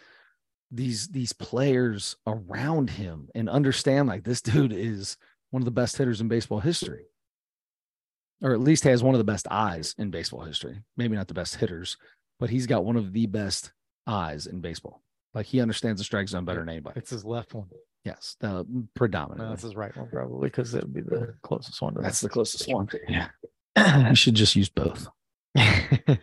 [0.71, 5.17] these these players around him and understand like this dude is
[5.51, 7.05] one of the best hitters in baseball history.
[8.43, 10.81] Or at least has one of the best eyes in baseball history.
[10.95, 11.97] Maybe not the best hitters,
[12.39, 13.71] but he's got one of the best
[14.05, 15.01] eyes in baseball.
[15.33, 16.99] Like he understands the strike zone better than anybody.
[16.99, 17.67] It's his left one.
[18.07, 19.49] Yes, uh, No, predominantly.
[19.49, 22.29] that's his right one probably because it would be the closest one to That's the
[22.29, 22.87] closest one.
[23.07, 23.27] Yeah.
[23.75, 24.05] that.
[24.09, 25.07] You should just use both.
[25.55, 26.19] it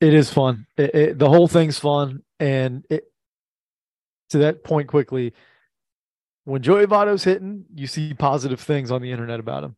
[0.00, 0.66] is fun.
[0.76, 3.04] It, it, the whole thing's fun, and it
[4.30, 5.32] to that point quickly.
[6.44, 9.76] When Joey Votto's hitting, you see positive things on the internet about him.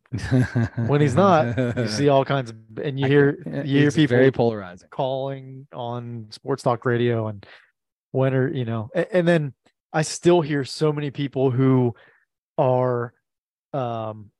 [0.87, 4.31] When he's not, You see all kinds of, and you hear you hear people very
[4.31, 4.87] polarizing.
[4.89, 7.45] calling on sports talk radio and
[8.15, 9.53] when are you know and, and then
[9.91, 11.93] i still hear so many people who
[12.57, 13.13] are
[13.73, 14.31] um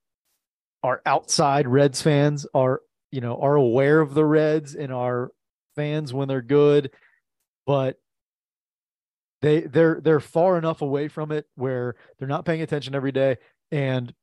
[0.81, 5.29] are outside reds fans are you know are aware of the reds and are
[5.75, 6.89] fans when they're good
[7.65, 7.97] but
[9.41, 13.35] they they're they're far enough away from it where they're not paying attention every day
[13.71, 14.13] and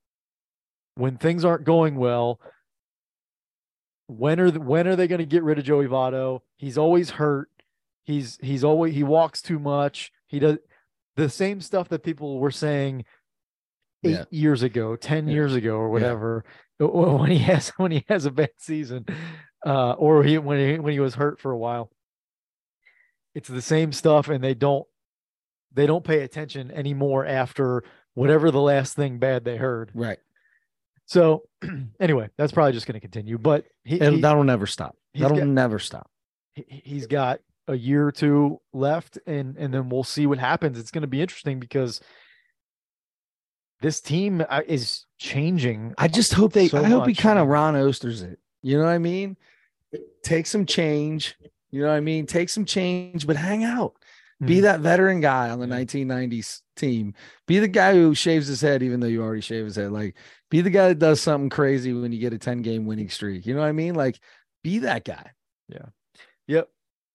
[0.94, 2.40] when things aren't going well
[4.06, 6.40] when are the, when are they going to get rid of Joey Votto?
[6.58, 7.48] He's always hurt.
[8.04, 10.10] He's he's always he walks too much.
[10.26, 10.58] He does
[11.16, 13.04] the same stuff that people were saying
[14.04, 14.24] eight Yeah.
[14.30, 15.34] years ago, ten Yeah.
[15.34, 16.44] years ago, or whatever.
[16.78, 19.06] When he has when he has a bad season,
[19.64, 21.92] uh, or he when he when he was hurt for a while.
[23.36, 24.84] It's the same stuff, and they don't
[25.72, 27.84] they don't pay attention anymore after
[28.14, 29.92] whatever the last thing bad they heard.
[29.94, 30.18] Right.
[31.06, 31.44] So
[32.00, 33.38] anyway, that's probably just going to continue.
[33.38, 34.96] But he, he- that'll never stop.
[35.14, 36.10] That'll got- never stop.
[36.54, 37.38] he- he's got
[37.68, 40.78] a year or two left, and and then we'll see what happens.
[40.78, 42.00] It's going to be interesting because
[43.80, 45.94] this team uh, is changing.
[45.98, 46.68] I just hope they.
[46.68, 48.38] so I hope he kind of Ron Oesters it.
[48.62, 49.36] You know what I mean?
[50.22, 51.36] Take some change.
[51.70, 52.26] You know what I mean?
[52.26, 53.94] Take some change, but hang out.
[54.44, 54.62] Be Mhm.
[54.62, 57.14] that veteran guy on the 1990s team.
[57.46, 59.90] Be the guy who shaves his head, even though you already shave his head.
[59.92, 60.16] Like,
[60.50, 63.46] be the guy that does something crazy when you get a 10 game winning streak.
[63.46, 63.94] You know what I mean?
[63.94, 64.18] Like,
[64.62, 65.30] be that guy.
[65.68, 65.86] Yeah.
[66.48, 66.68] Yep.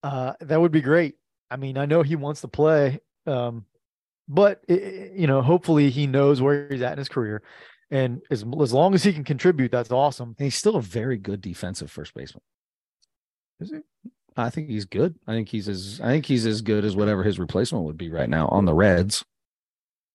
[0.04, 1.16] Uh, that would be great.
[1.50, 3.66] I mean, I know he wants to play, um,
[4.28, 7.42] but i- i- you know, hopefully he knows where he's at in his career,
[7.90, 10.36] and as as long as he can contribute, that's awesome.
[10.38, 12.44] And he's still a very good defensive first baseman.
[13.60, 13.78] Is he?
[14.36, 15.16] I think he's good.
[15.26, 18.12] I think he's as I think he's as good as whatever his replacement would be
[18.12, 19.26] right now on the Reds.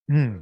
[0.09, 0.41] Hmm.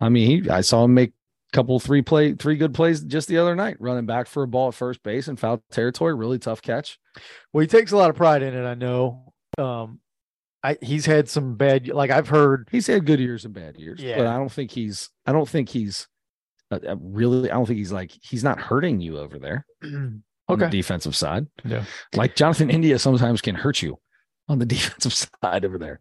[0.00, 1.12] I mean, he, I saw him make
[1.52, 4.68] couple three play three good plays just the other night, running back for a ball
[4.68, 6.14] at first base in foul territory.
[6.14, 6.98] Really tough catch.
[7.52, 8.64] Well, he takes a lot of pride in it.
[8.64, 9.32] I know.
[9.58, 10.00] Um,
[10.62, 11.88] I he's had some bad.
[11.88, 12.68] Like I've heard.
[12.70, 14.18] He's had good years and bad years, yeah.
[14.18, 15.08] but I don't think he's.
[15.26, 16.06] I don't think he's.
[16.70, 20.58] Uh, uh, really, I don't think he's like he's not hurting you over there on
[20.58, 21.46] the defensive side.
[21.64, 21.84] Yeah.
[22.14, 23.98] Like Jonathan India sometimes can hurt you
[24.48, 26.00] on the defensive side over there.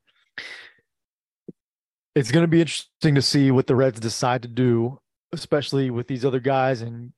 [2.16, 5.00] it's going to be interesting to see what the Reds decide to do,
[5.34, 7.12] especially with these other guys and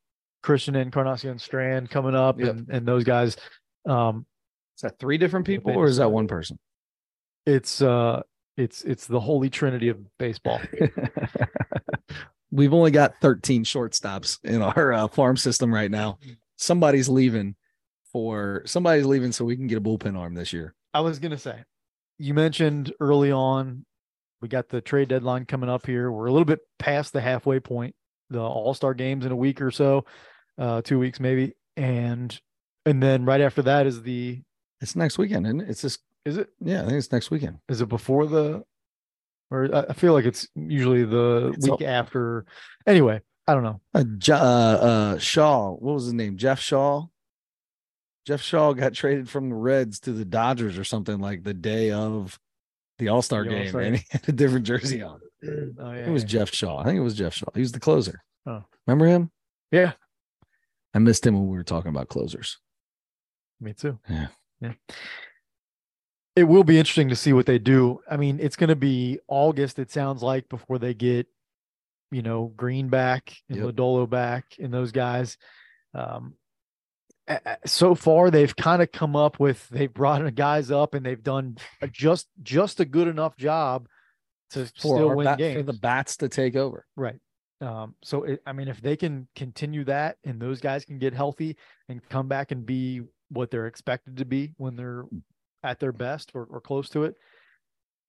[0.44, 2.50] Christian Encarnacion Strand coming up Yep.
[2.50, 3.38] and, and those guys.
[3.88, 4.26] Um,
[4.78, 6.58] Is that three different people or is that one person?
[7.48, 8.22] it's uh,
[8.58, 10.60] it's it's the holy trinity of baseball.
[12.52, 16.20] We've only got 13 shortstops in our uh, farm system right now.
[16.58, 17.56] Somebody's leaving
[18.12, 20.76] for somebody's leaving so we can get a bullpen arm this year.
[20.94, 21.64] I was gonna say,
[22.20, 23.86] you mentioned early on,
[24.42, 26.12] we got the trade deadline coming up here.
[26.12, 27.96] We're a little bit past the halfway point.
[28.32, 30.06] The All Star games in a week or so,
[30.58, 32.38] uh, two weeks maybe, and
[32.86, 34.42] and then right after that is the
[34.82, 35.70] It's next weekend, and it?
[35.70, 37.60] it's just is it yeah, I think it's next weekend.
[37.70, 38.64] is it before the
[39.52, 42.46] or I feel like it's usually the It's week all- after.
[42.88, 43.82] Anyway, I don't know.
[43.94, 46.38] Uh, uh, uh, Shaw, what was his name?
[46.38, 47.08] Jeff Shaw.
[48.26, 51.92] Jeff Shaw got traded from the Reds to the Dodgers or something like the day
[51.92, 52.40] of
[53.00, 55.20] the All Star game, and he had a different jersey on.
[55.80, 56.28] Oh, yeah, It was yeah.
[56.28, 56.80] Jeff Shaw.
[56.80, 57.48] I think it was Jeff Shaw.
[57.54, 58.24] He was the closer.
[58.46, 58.64] Oh.
[58.88, 59.32] Remember him?
[59.72, 59.94] yeah,
[60.94, 62.58] I missed him when we were talking about closers.
[63.60, 63.98] me too.
[64.10, 64.28] Yeah.
[64.60, 64.74] yeah.
[66.36, 68.00] It will be interesting to see what they do.
[68.10, 69.80] I mean, it's going to be August.
[69.80, 71.28] It sounds like before they get,
[72.12, 73.76] you know, Greene back and Yep.
[73.76, 75.38] Lodolo back and those guys.
[75.94, 76.36] Um,
[77.66, 81.56] so far they've kind of come up with they've brought guys up and they've done
[81.92, 83.88] just just a good enough job
[84.52, 86.86] to For, still win bat- games for the bats to take over.
[86.96, 87.20] Right.
[87.62, 91.14] Um, so it, I mean, if they can continue that and those guys can get
[91.14, 91.58] healthy
[91.90, 95.06] and come back and be what they're expected to be when they're
[95.64, 97.16] at their best or, or close to it,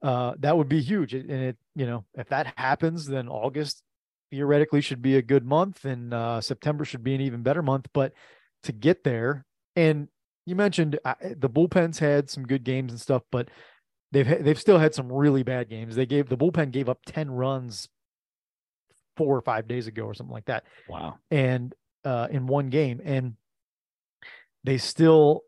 [0.03, 1.14] uh, that would be huge.
[1.14, 3.82] And it, you know, if that happens, then August
[4.30, 7.86] theoretically should be a good month and uh, September should be an even better month.
[7.93, 8.12] But
[8.64, 9.45] to get there,
[9.76, 10.09] and
[10.47, 13.49] you mentioned uh, the bullpens had some good games and stuff, but
[14.12, 15.96] they've they've still had some really bad games.
[15.96, 17.88] They gave the bullpen gave up ten runs
[19.16, 21.18] four or five days ago or something like that, Wow.
[21.30, 23.34] and uh, in one game, and
[24.64, 25.42] they still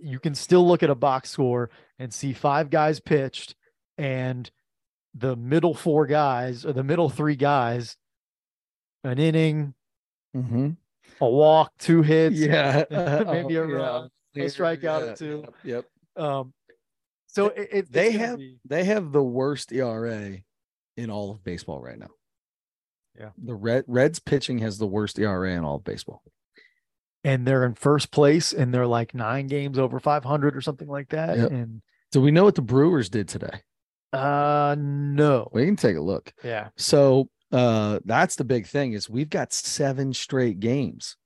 [0.00, 3.54] you can still look at a box score and see five guys pitched
[3.98, 4.50] and
[5.14, 7.96] the middle four guys or the middle three guys
[9.04, 9.74] an inning
[10.34, 10.70] Mm-hmm.
[11.20, 12.84] a walk two hits Yeah.
[12.90, 13.74] maybe a Oh, yeah.
[13.74, 15.44] run a strikeout or two.
[15.62, 15.84] Yep.
[16.16, 16.52] um
[17.34, 20.38] so it, it They have be- they have the worst ERA
[20.96, 22.10] in all of baseball right now.
[23.18, 23.30] Yeah.
[23.36, 26.22] The Red Reds pitching has the worst ERA in all of baseball.
[27.22, 31.08] and they're in first place and they're like nine games over 500 or something like
[31.10, 31.50] that Yep.
[31.52, 31.82] and
[32.12, 33.60] Do we know what the Brewers did today?
[34.12, 36.32] uh no We can take a look.
[36.44, 41.16] yeah So uh that's the big thing is we've got seven straight games.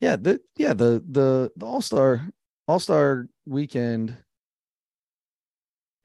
[0.00, 2.28] Yeah, the yeah, the the, the All-Star
[2.68, 4.16] All-Star weekend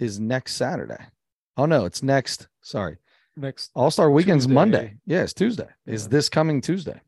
[0.04, 1.06] is next Saturday.
[1.58, 2.47] Oh no, it's next.
[2.62, 2.97] Sorry.
[3.36, 4.80] next All-Star weekend's Monday.
[4.80, 4.97] Tuesday.
[5.06, 5.68] Yeah, it's Tuesday.
[5.86, 7.01] Is this coming Tuesday?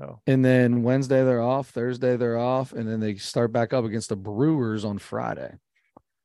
[0.00, 3.84] oh And then Wednesday they're off, Thursday they're off, and then they start back up
[3.84, 5.54] against the Brewers on Friday.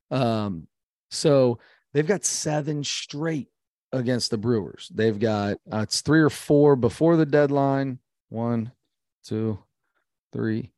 [0.09, 0.67] Um,
[1.11, 1.59] so
[1.93, 3.49] they've got seven straight
[3.91, 4.89] against the Brewers.
[4.93, 7.99] They've got uh, it's three or four before the deadline.
[8.29, 8.71] One,
[9.23, 9.59] two,
[10.33, 10.71] three.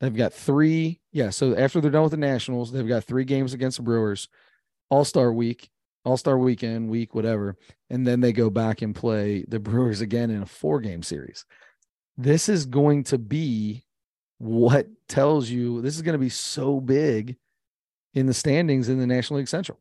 [0.00, 1.00] They've got three.
[1.12, 1.30] Yeah.
[1.30, 4.28] So after they're done with the Nationals, they've got three games against the Brewers,
[4.90, 5.68] All Star Week,
[6.04, 7.56] All Star Weekend, week, whatever.
[7.90, 11.44] And then they go back and play the Brewers again in a four game series.
[12.16, 13.84] This is going to be
[14.38, 17.36] what tells you this is going to be so big
[18.14, 19.80] in the standings in the National League Central.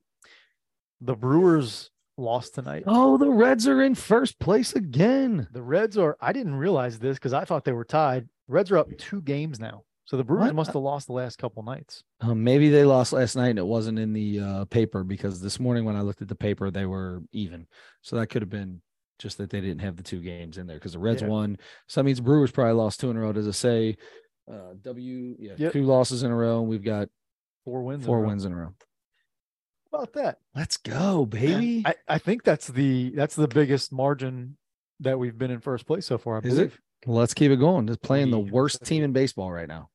[1.00, 5.48] the brewers lost tonight Oh, the Reds are in first place again.
[5.52, 8.80] the reds are i didn't realize this because i thought they were tied reds are
[8.80, 10.56] up two games now So the Brewers What?
[10.56, 12.04] must have lost the last couple nights.
[12.22, 15.60] Um, maybe they lost last night and it wasn't in the uh, paper because this
[15.60, 17.68] morning when I looked at the paper, they were even.
[18.02, 18.82] So that could have been
[19.20, 21.28] just that they didn't have the two games in there because the Reds Yeah.
[21.28, 21.58] won.
[21.88, 23.34] So that means Brewers probably lost two in a row.
[23.34, 23.98] Does it say
[24.50, 25.36] uh, W?
[25.40, 25.74] Yeah, Yep.
[25.74, 26.62] two losses in a row.
[26.62, 27.10] And we've got
[27.66, 28.04] Four wins.
[28.04, 28.28] in four row.
[28.30, 28.74] wins in a row.
[29.92, 30.40] How about that?
[30.56, 31.84] Let's go, baby.
[31.86, 34.56] I, I think that's the that's the biggest margin
[35.02, 36.38] that we've been in first place so far.
[36.38, 36.72] I Is it?
[37.06, 37.88] Let's keep it going.
[37.88, 39.90] Just playing the worst team in baseball right now.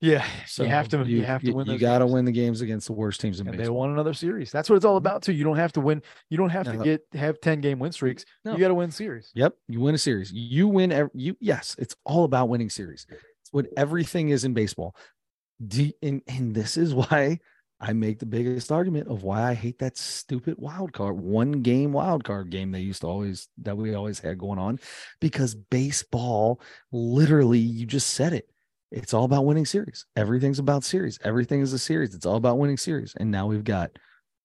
[0.00, 0.24] Yeah.
[0.46, 1.66] So you have to you, have to win.
[1.66, 3.78] You got to win the games against the worst teams in And they baseball.
[3.78, 4.52] won another series.
[4.52, 5.06] That's what it's all mm-hmm.
[5.06, 5.32] about too.
[5.32, 6.02] You don't have to win.
[6.30, 8.24] You don't have to get have ten game win streaks.
[8.44, 8.52] No.
[8.52, 9.32] You got to win series.
[9.34, 10.32] Yep, you win a series.
[10.32, 10.92] You win.
[10.92, 13.06] ev- You yes, it's all about winning series.
[13.10, 14.94] It's what everything is in baseball.
[15.66, 17.40] Do, and and this is why
[17.80, 21.92] I make the biggest argument of why I hate that stupid wild card one game
[21.92, 24.78] wild card game they used to always that we always had going on,
[25.20, 26.60] because baseball
[26.92, 28.48] literally you just said it.
[28.90, 30.06] It's all about winning series.
[30.16, 31.18] Everything's about series.
[31.22, 32.14] Everything is a series.
[32.14, 33.14] It's all about winning series.
[33.18, 33.90] And now we've got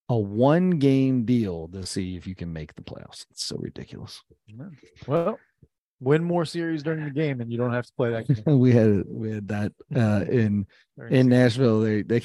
[0.09, 3.25] a one game deal to see if you can make the playoffs.
[3.31, 4.21] It's so ridiculous.
[5.07, 5.39] Well,
[6.01, 8.59] win more series during the game, and you don't have to play that game.
[8.59, 10.67] we had we had that uh in
[11.09, 12.21] in Nashville they they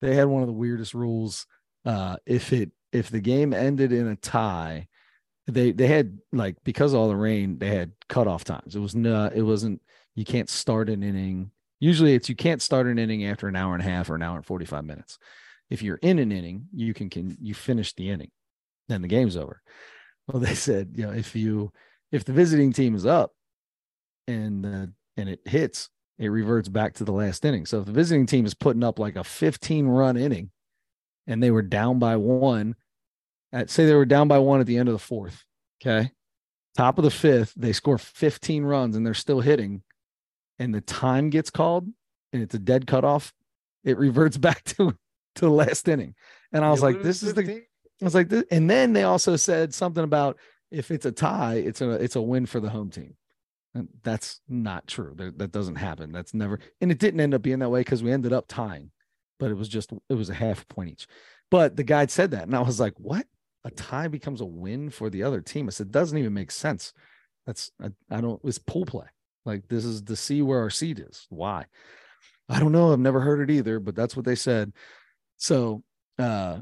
[0.00, 1.46] they had one of the weirdest rules
[1.84, 4.88] uh if it if the game ended in a tie
[5.46, 8.94] they they had like because of all the rain they had cutoff times it was
[8.94, 9.80] not it wasn't
[10.14, 11.50] you can't start an inning
[11.80, 14.22] usually it's you can't start an inning after an hour and a half or an
[14.22, 15.18] hour and 45 minutes
[15.70, 18.30] if you're in an inning you can can you finish the inning
[18.88, 19.62] then the game's over
[20.26, 21.72] well they said you know if you
[22.12, 23.32] if the visiting team is up
[24.26, 27.64] and uh, and it hits it reverts back to the last inning.
[27.64, 30.50] So if the visiting team is putting up like a 15 run inning
[31.26, 32.74] and they were down by one,
[33.52, 35.44] at say they were down by one at the end of the fourth,
[35.80, 36.10] okay,
[36.76, 39.82] top of the fifth, they score 15 runs and they're still hitting,
[40.58, 41.88] and the time gets called
[42.32, 43.32] and it's a dead cutoff,
[43.84, 44.96] it reverts back to
[45.34, 46.14] to the last inning.
[46.52, 47.62] And I was like, this is the 15?
[48.00, 50.38] I was like, this, and then they also said something about
[50.70, 53.14] if it's a tie, it's a it's a win for the home team.
[53.74, 55.14] And that's not true.
[55.16, 56.10] That, that doesn't happen.
[56.10, 58.90] That's never, and it didn't end up being that way because we ended up tying,
[59.38, 61.06] but it was just it was a half point each.
[61.50, 63.26] But the guide said that, and I was like, what?
[63.64, 65.66] A tie becomes a win for the other team.
[65.66, 66.92] I said, doesn't even make sense.
[67.46, 68.40] That's I, I don't.
[68.44, 69.06] It's pool play.
[69.44, 71.26] Like this is to see where our seed is.
[71.30, 71.66] Why?
[72.48, 72.92] I don't know.
[72.92, 74.72] I've never heard it either, but that's what they said.
[75.36, 75.82] So
[76.18, 76.60] uh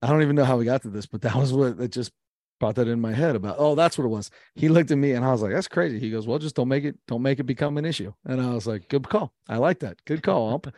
[0.00, 2.12] I don't even know how we got to this, but that was what it just
[2.60, 4.30] brought that in my head about, oh, that's what it was.
[4.54, 5.98] He looked at me and I was like, that's crazy.
[5.98, 8.12] He goes, well, just don't make it, don't make it become an issue.
[8.24, 9.32] And I was like, good call.
[9.48, 10.04] I like that.
[10.04, 10.74] Good call, ump.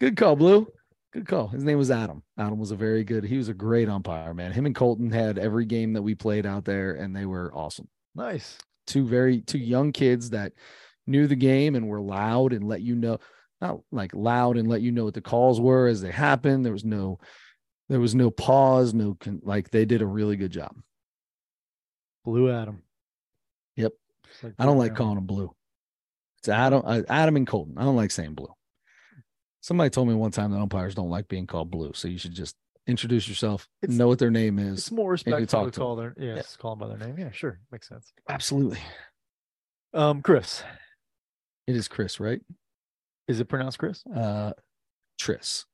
[0.00, 0.66] Good call, Blue.
[1.12, 1.48] Good call.
[1.48, 2.22] His name was Adam.
[2.38, 4.52] Adam was a very good, he was a great umpire, man.
[4.52, 7.88] Him and Colton had every game that we played out there and they were awesome.
[8.14, 8.58] Nice.
[8.86, 10.52] Two very, two young kids that
[11.06, 13.18] knew the game and were loud and let you know,
[13.60, 16.64] not like loud and let you know what the calls were as they happened.
[16.64, 17.18] There was no,
[17.88, 20.74] there was no pause, no, con- like they did a really good job.
[22.24, 22.82] Blue Adam.
[23.76, 23.92] Yep.
[24.42, 24.96] It's I don't like Adam.
[24.96, 25.54] calling them blue.
[26.38, 27.78] It's Adam, uh, Adam and Colton.
[27.78, 28.52] I don't like saying blue.
[29.60, 32.34] Somebody told me one time that umpires don't like being called blue, so you should
[32.34, 32.54] just
[32.86, 34.78] introduce yourself, It's- know what their name is.
[34.80, 37.18] It's more respectful talk to to call their yes, call them by their name.
[37.18, 38.12] Yeah, sure, makes sense.
[38.28, 38.80] Absolutely,
[39.92, 40.62] Um, Chris,
[41.66, 42.40] it is Chris, right?
[43.28, 44.04] is it pronounced Chris?
[44.06, 44.52] Uh,
[45.18, 45.64] Tris.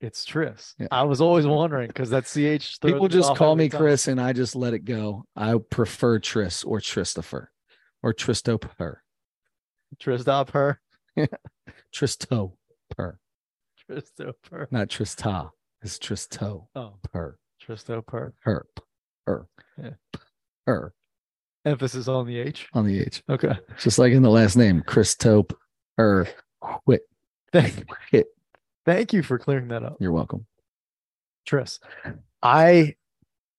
[0.00, 0.76] It's Tris.
[0.78, 0.86] Yeah.
[0.92, 2.80] I was always wondering because that ch.
[2.80, 3.68] People just call me.
[3.68, 5.24] Chris, and I just let it go.
[5.34, 7.48] I prefer Tris or Tristopher
[8.04, 8.98] or Tristoper.
[10.00, 10.76] Tristopher.
[11.92, 13.16] Tristoper,
[13.90, 14.70] Tristopher.
[14.70, 15.50] not Trista.
[15.82, 18.32] It's Tristo Oh, per Tristopher.
[18.46, 18.62] herp
[19.26, 19.46] her
[19.82, 19.90] Yeah.
[20.66, 20.92] her
[21.64, 22.68] Emphasis on the H.
[22.72, 23.22] on the H.
[23.28, 23.56] Okay.
[23.78, 25.52] just like in the last name, Christope
[25.98, 26.26] or
[26.60, 27.02] quit.
[27.52, 28.26] Thank, Quit.
[28.86, 30.46] thank you for clearing that up, You're welcome.
[31.46, 31.78] Tris.
[32.42, 32.94] I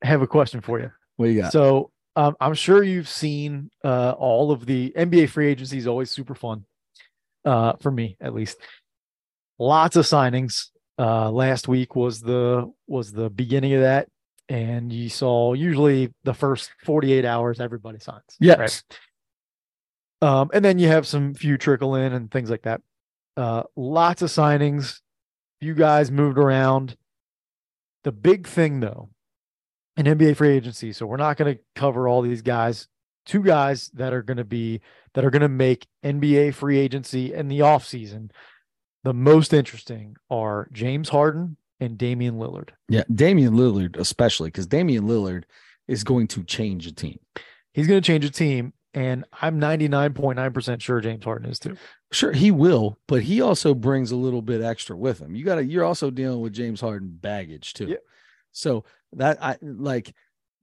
[0.01, 0.91] have a question for you.
[1.17, 1.51] What do you got?
[1.51, 6.09] So um, I'm sure you've seen uh, all of the NBA free agency is always
[6.11, 6.65] super fun
[7.45, 8.57] uh, for me, at least.
[9.59, 10.67] Lots of signings.
[10.99, 14.09] Uh, last week was the was the beginning of that,
[14.49, 18.35] and you saw usually the first 48 hours everybody signs.
[18.39, 18.83] yes.
[20.21, 22.81] Um, and then you have some few trickle in and things like that.
[23.37, 24.99] Uh, lots of signings.
[25.61, 26.97] You guys moved around.
[28.03, 29.09] The big thing though,
[29.95, 30.91] in NBA free agency.
[30.91, 32.87] So we're not going to cover all these guys.
[33.25, 34.81] Two guys that are going to be
[35.13, 38.31] that are going to make NBA free agency in the offseason
[39.03, 42.69] the most interesting are James Harden and Damian Lillard.
[42.87, 43.03] Yeah.
[43.13, 45.43] Damian Lillard, especially because Damian Lillard
[45.87, 47.19] is going to change a team.
[47.73, 51.77] He's going to change a team, and I'm 99.9% sure James Harden is too.
[52.11, 55.35] Sure, he will, but he also brings a little bit extra with him.
[55.35, 55.63] You got to.
[55.63, 57.85] You're also dealing with James Harden baggage too.
[57.85, 57.97] Yeah.
[58.51, 58.83] So
[59.13, 60.13] that I like,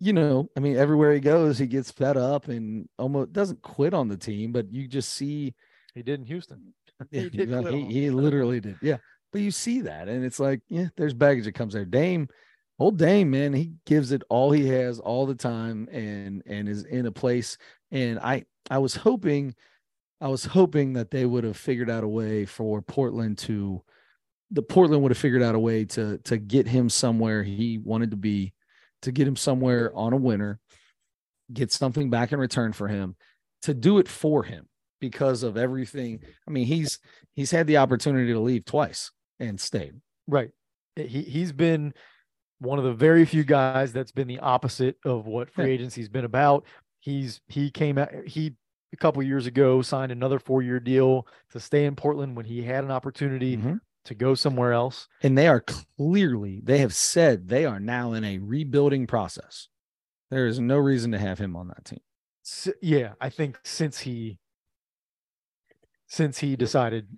[0.01, 3.95] you know, I mean, everywhere he goes, he gets fed up and almost doesn't quit
[3.95, 4.53] on the team.
[4.53, 5.55] But you just see,
[5.97, 6.75] He did in Houston.
[7.11, 8.17] yeah, He did he, he, on he him.
[8.17, 8.77] literally did.
[8.81, 8.99] Yeah,
[9.33, 11.85] but you see that, and it's like, yeah, there's baggage that comes there.
[11.85, 12.29] Dame,
[12.79, 16.85] old Dame, man, he gives it all he has all the time, and and is
[16.85, 17.59] in a place.
[17.91, 19.55] And I I was hoping,
[20.21, 23.83] I was hoping that they would have figured out a way for Portland to,
[24.51, 28.11] the Portland would have figured out a way to to get him somewhere he wanted
[28.13, 28.55] to be,
[29.03, 30.61] to get him somewhere on a winner,
[31.53, 33.17] get something back in return for him,
[33.63, 34.67] to do it for him
[35.01, 36.21] because of everything.
[36.47, 36.99] I mean, he's
[37.35, 39.95] he's had the opportunity to leave twice and stayed.
[40.27, 40.51] Right.
[40.97, 41.93] He he's been
[42.59, 46.25] one of the very few guys that's been the opposite of what free agency's been
[46.25, 46.65] about.
[47.01, 48.55] He's he came out he
[48.93, 52.63] a couple years ago signed another four year deal to stay in Portland when he
[52.63, 53.81] had an opportunity Mhm.
[54.07, 55.07] to go somewhere else.
[55.23, 59.69] And they are clearly they have said they are now in a rebuilding process.
[60.31, 62.01] There is no reason to have him on that team.
[62.45, 64.39] S- yeah, I think since he
[66.07, 67.09] since he decided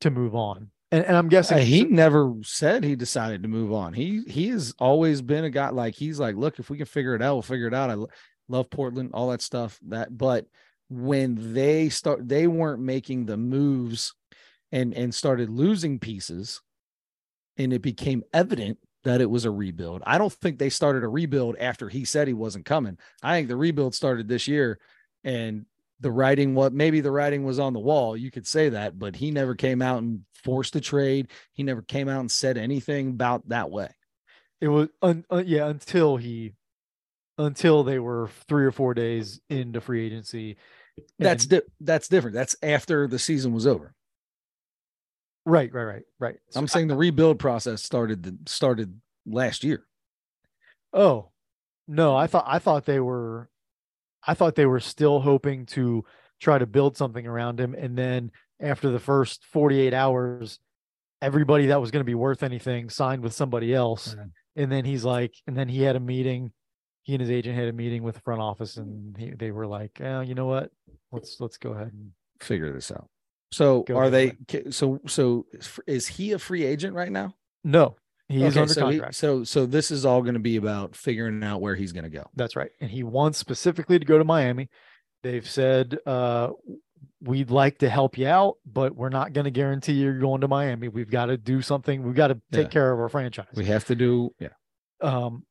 [0.00, 0.70] to move on.
[0.92, 3.92] And and I'm guessing Uh, he never said he decided to move on.
[3.92, 7.14] He he has always been a guy like he's like, look, if we can figure
[7.14, 7.90] it out, we'll figure it out.
[7.90, 8.08] I lo-
[8.48, 9.78] love Portland, all that stuff.
[9.88, 10.46] That but
[10.88, 14.14] when they start, they weren't making the moves
[14.72, 16.60] and and started losing pieces,
[17.56, 20.02] and it became evident that it was a rebuild.
[20.04, 22.98] I don't think they started a rebuild after he said he wasn't coming.
[23.22, 24.78] I think the rebuild started this year,
[25.22, 25.66] and
[26.00, 29.16] the writing what maybe the writing was on the wall you could say that but
[29.16, 31.28] he never came out and forced a trade.
[31.52, 33.90] He never came out and said anything about that way.
[34.62, 36.54] It was un, uh, yeah until he
[37.36, 40.56] until they were three or four days into free agency.
[41.18, 42.34] That's di- that's different.
[42.34, 43.94] That's after the season was over.
[45.46, 46.36] Right right right right.
[46.54, 49.84] I'm So- saying the rebuild process started the, started last year.
[50.92, 51.28] Oh
[51.86, 53.48] no i thought i thought they were
[54.26, 56.04] i thought they were still hoping to
[56.40, 60.58] try to build something around him and then after the first 48 hours
[61.22, 64.26] everybody that was going to be worth anything signed with somebody else Right.
[64.56, 66.52] and then he's like and then he had a meeting
[67.02, 69.66] he and his agent had a meeting with the front office and he, they were
[69.66, 70.70] like eh, you know what?
[71.12, 72.10] Let's let's go ahead and
[72.40, 73.08] figure this out.
[73.52, 75.46] So Go are they ca- so so
[75.86, 77.34] is he a free agent right now?
[77.64, 77.96] No
[78.30, 80.94] he's Okay, under so he- contract so so this is all going to be about
[80.96, 82.70] figuring out where he's going to go That's right.
[82.80, 84.68] And he wants specifically to go to Miami.
[85.22, 86.48] They've said, uh,
[87.22, 90.48] we'd like to help you out, but we're not going to guarantee you're going to
[90.48, 90.88] Miami.
[90.88, 92.02] We've got to do something.
[92.02, 92.70] We've got to take Yeah.
[92.70, 93.48] care of our franchise.
[93.54, 94.48] we have to do yeah
[95.02, 95.44] Um,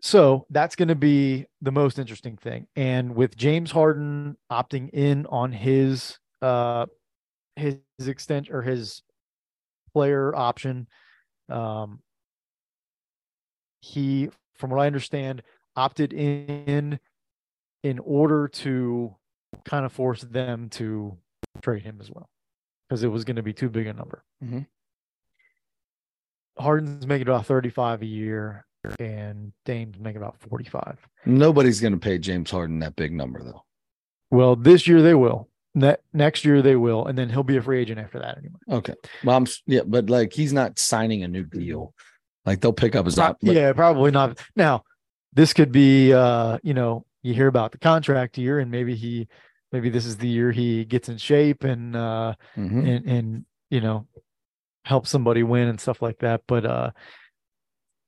[0.00, 2.66] so that's going to be the most interesting thing.
[2.76, 6.86] And with James Harden opting in on his uh
[7.56, 9.02] his extension or his
[9.94, 10.88] player option,
[11.48, 12.00] um,
[13.80, 15.42] he, from what I understand,
[15.76, 16.98] opted in
[17.82, 19.14] in order to
[19.64, 21.16] kind of force them to
[21.62, 22.28] trade him as well
[22.88, 24.24] because it was going to be too big a number.
[24.42, 24.60] Mm-hmm.
[26.58, 28.66] Harden's making about 35 a year
[28.98, 30.98] and Dame's making about 45.
[31.24, 33.64] nobody's going to pay james harden that big number though
[34.30, 35.48] Well, this year they will.
[35.74, 38.54] Ne- next year they will, and then he'll be a free agent after that anyway.
[38.70, 38.94] Okay.
[39.24, 41.94] Well, I'm yeah, but like he's not signing a new deal.
[42.46, 43.38] Like they'll pick up his Pro- op.
[43.40, 44.38] yeah, probably not.
[44.54, 44.84] Now,
[45.32, 49.26] this could be uh, you know, you hear about the contract year and maybe he
[49.72, 52.86] maybe this is the year he gets in shape and uh Mhm.
[52.88, 54.06] and and you know,
[54.84, 56.90] help somebody win and stuff like that, but uh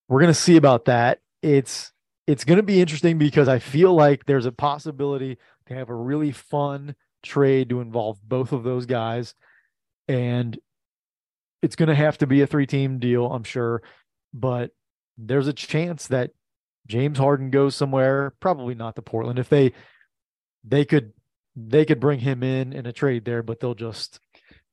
[0.09, 1.19] we're going to see about that.
[1.43, 1.93] It's
[2.29, 5.95] it's going to be interesting because I feel like there's a possibility to have a
[5.95, 9.35] really fun trade to involve both of those guys
[10.09, 10.59] and
[11.63, 13.83] it's going to have to be a three team deal, I'm sure,
[14.33, 14.71] but
[15.19, 16.31] there's a chance that
[16.87, 19.39] James Harden goes somewhere, probably not to Portland.
[19.39, 19.73] If they
[20.63, 21.13] they could
[21.57, 24.21] they could bring him in in a trade there, but they'll just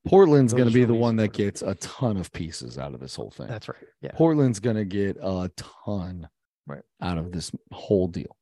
[0.06, 3.16] Portland's going to be the one that gets a ton of pieces out of this
[3.16, 3.46] whole thing.
[3.48, 3.78] that's right.
[4.02, 4.12] Yeah.
[4.14, 6.28] Portland's going to get a ton
[6.66, 6.82] Right.
[7.00, 8.36] out of this whole deal.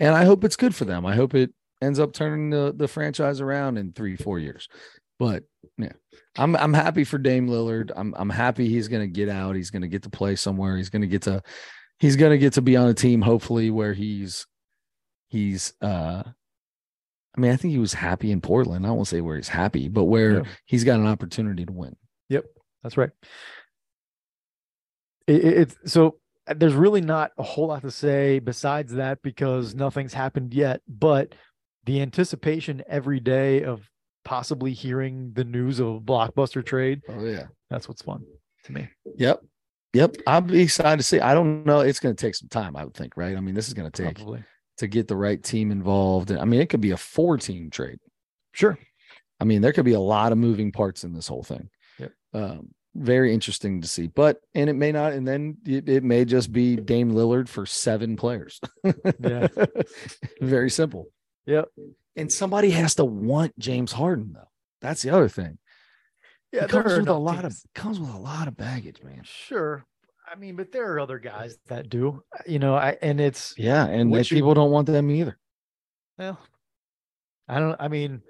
[0.00, 1.06] And I hope it's good for them.
[1.06, 4.68] I hope it ends up turning the, the franchise around in three, four years.
[5.18, 5.44] But
[5.78, 5.92] yeah,
[6.36, 7.90] I'm I'm happy for Dame Lillard.
[7.96, 9.56] I'm I'm happy he's gonna get out.
[9.56, 10.76] He's gonna get to play somewhere.
[10.76, 11.42] He's gonna get to
[11.98, 14.46] he's gonna get to be on a team, hopefully, where he's
[15.28, 18.86] he's uh I mean, I think he was happy in Portland.
[18.86, 20.42] I won't say where he's happy, but where Yeah.
[20.66, 21.94] he's got an opportunity to win.
[22.30, 22.44] Yep,
[22.82, 23.10] that's right.
[25.26, 26.18] It, it- it's so
[26.54, 30.80] there's really not a whole lot to say besides that because nothing's happened yet.
[30.86, 31.34] But
[31.86, 33.88] the anticipation every day of
[34.24, 37.00] possibly hearing the news of a blockbuster trade.
[37.08, 37.44] Oh yeah.
[37.70, 38.24] That's what's fun
[38.64, 38.88] to me.
[39.16, 39.40] Yep.
[39.94, 40.16] Yep.
[40.26, 41.20] I'll be excited to see.
[41.20, 41.80] I don't know.
[41.80, 43.36] It's going to take some time, I would think, right?
[43.36, 44.44] I mean, this is going to take Probably.
[44.78, 46.32] to get the right team involved.
[46.32, 47.98] I mean, it could be a four team trade.
[48.52, 48.78] Sure.
[49.40, 51.70] I mean, there could be a lot of moving parts in this whole thing.
[51.98, 52.12] Yep.
[52.34, 56.24] Um, very interesting to see, but and it may not, and then it, it may
[56.24, 58.58] just be Dame Lillard for seven players.
[59.20, 59.48] Yeah.
[60.40, 61.10] very simple.
[61.46, 61.68] Yep.
[62.16, 64.48] And somebody has to want James Harden, though.
[64.80, 65.58] That's the other thing.
[66.52, 69.20] Yeah, it comes with a enough lot of comes with a lot of baggage, man.
[69.24, 69.84] Sure.
[70.30, 73.86] I mean, but there are other guys that do, you know, I and it's Yeah,
[73.86, 75.38] and What they- should- people don't want them either.
[76.18, 76.38] well,
[77.48, 78.22] I don't I mean,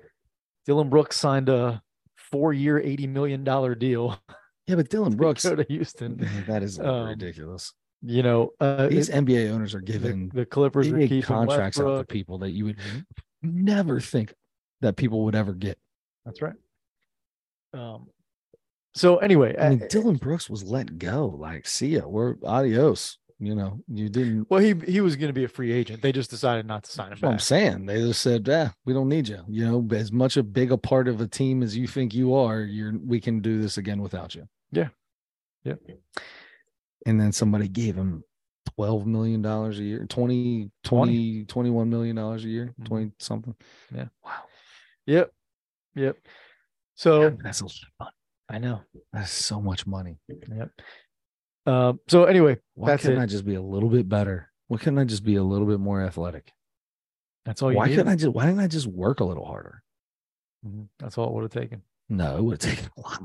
[0.67, 1.83] Dillon Brooks signed a
[2.17, 4.19] four year, eighty million dollar deal
[4.67, 6.17] Yeah, but Dillon to Brooks, go to Houston.
[6.49, 7.73] that is Um, ridiculous.
[8.07, 11.98] You know, uh, These it- NBA owners are giving the Clippers are keeping contracts out
[11.98, 12.76] to people that you would
[13.42, 14.32] never think
[14.80, 15.78] that people would ever get.
[16.24, 16.54] That's right.
[17.74, 18.09] Um.
[18.94, 21.26] So anyway, I mean, I- Dillon Brooks was let go.
[21.38, 22.07] Like, see ya.
[22.07, 23.18] We're adios.
[23.38, 24.46] You know, you didn't.
[24.48, 26.00] well, he he was going to be a free agent.
[26.00, 27.84] They just decided not to sign him I'm saying.
[27.84, 30.78] They just said, "Yeah, we don't need you." You know, as much a big a
[30.78, 32.94] part of a team as you think you are, you're.
[32.96, 34.48] We can do this again without you.
[34.72, 34.88] Yeah.
[35.64, 35.80] Yep.
[37.07, 38.22] And then somebody gave him
[38.74, 42.84] twelve million dollars a year, 20, 20, 21 million dollars a year, Mhm.
[42.84, 43.54] twenty something.
[43.94, 44.09] Yeah.
[44.24, 44.42] Wow,
[45.07, 45.32] Yep.
[45.94, 46.18] Yep.
[46.96, 48.12] So that's a lot of money.
[48.48, 48.80] I know.
[49.12, 50.18] That's so much money.
[50.28, 50.70] Yep.
[51.66, 52.00] Um.
[52.09, 53.22] So anyway, Why That's couldn't it.
[53.22, 54.50] I just be a little bit better?
[54.68, 56.52] Why couldn't I just be a little bit more athletic?
[57.44, 58.32] that's all you why couldn't I just?
[58.34, 59.82] Why didn't I just work a little harder?
[60.66, 60.88] Mhm.
[60.98, 61.82] That's all it would have taken.
[62.09, 63.22] No, it would have taken a lot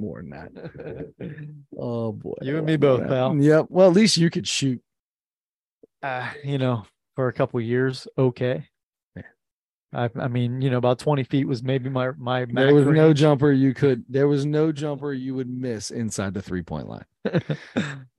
[0.00, 0.50] more than that.
[0.54, 1.46] A lot more than that.
[1.78, 2.34] Oh boy.
[2.42, 3.08] You and me both, that.
[3.08, 3.36] pal.
[3.36, 3.66] Yep.
[3.68, 4.80] Well, at least you could shoot.
[6.02, 8.66] uh, you know, for a couple years, okay.
[9.14, 9.22] Yeah.
[9.92, 13.12] I, I mean, you know, about 20 feet was maybe my my There was no
[13.12, 14.04] jumper you could.
[14.08, 17.04] There was no jumper you would miss inside the three point line.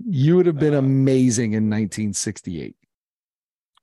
[0.09, 2.75] You would have been Uh, amazing in 1968.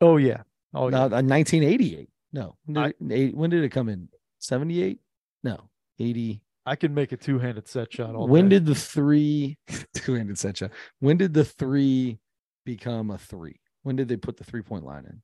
[0.00, 0.42] oh yeah.
[0.74, 1.04] Oh yeah.
[1.04, 2.08] uh, 1988.
[2.32, 2.56] No.
[2.64, 4.08] When I- did, it, eight- when did it come in?
[4.38, 5.00] 78?
[5.42, 5.68] No.
[5.98, 6.40] 80.
[6.66, 8.56] I can make a two-handed set shot all when day.
[8.56, 9.58] did the three
[9.94, 10.70] two-handed set shot?
[11.00, 12.18] When did the three
[12.64, 13.60] become a three?
[13.82, 15.20] When did they put the three-point line in?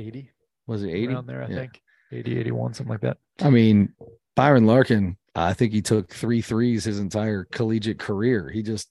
[0.00, 0.30] 80
[0.66, 1.06] Was it 80?
[1.08, 1.56] around there, I Yeah.
[1.56, 1.80] think.
[2.12, 3.18] 80, 81, something like that.
[3.42, 3.92] I mean,
[4.36, 8.48] Byron Larkin, I think he took three threes his entire collegiate career.
[8.48, 8.88] He just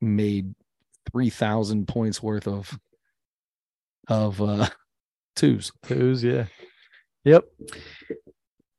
[0.00, 0.54] made
[1.10, 2.78] 3,000 points worth of
[4.08, 4.68] of uh
[5.36, 5.72] twos.
[5.82, 6.46] Twos, yeah.
[7.24, 7.44] Yep.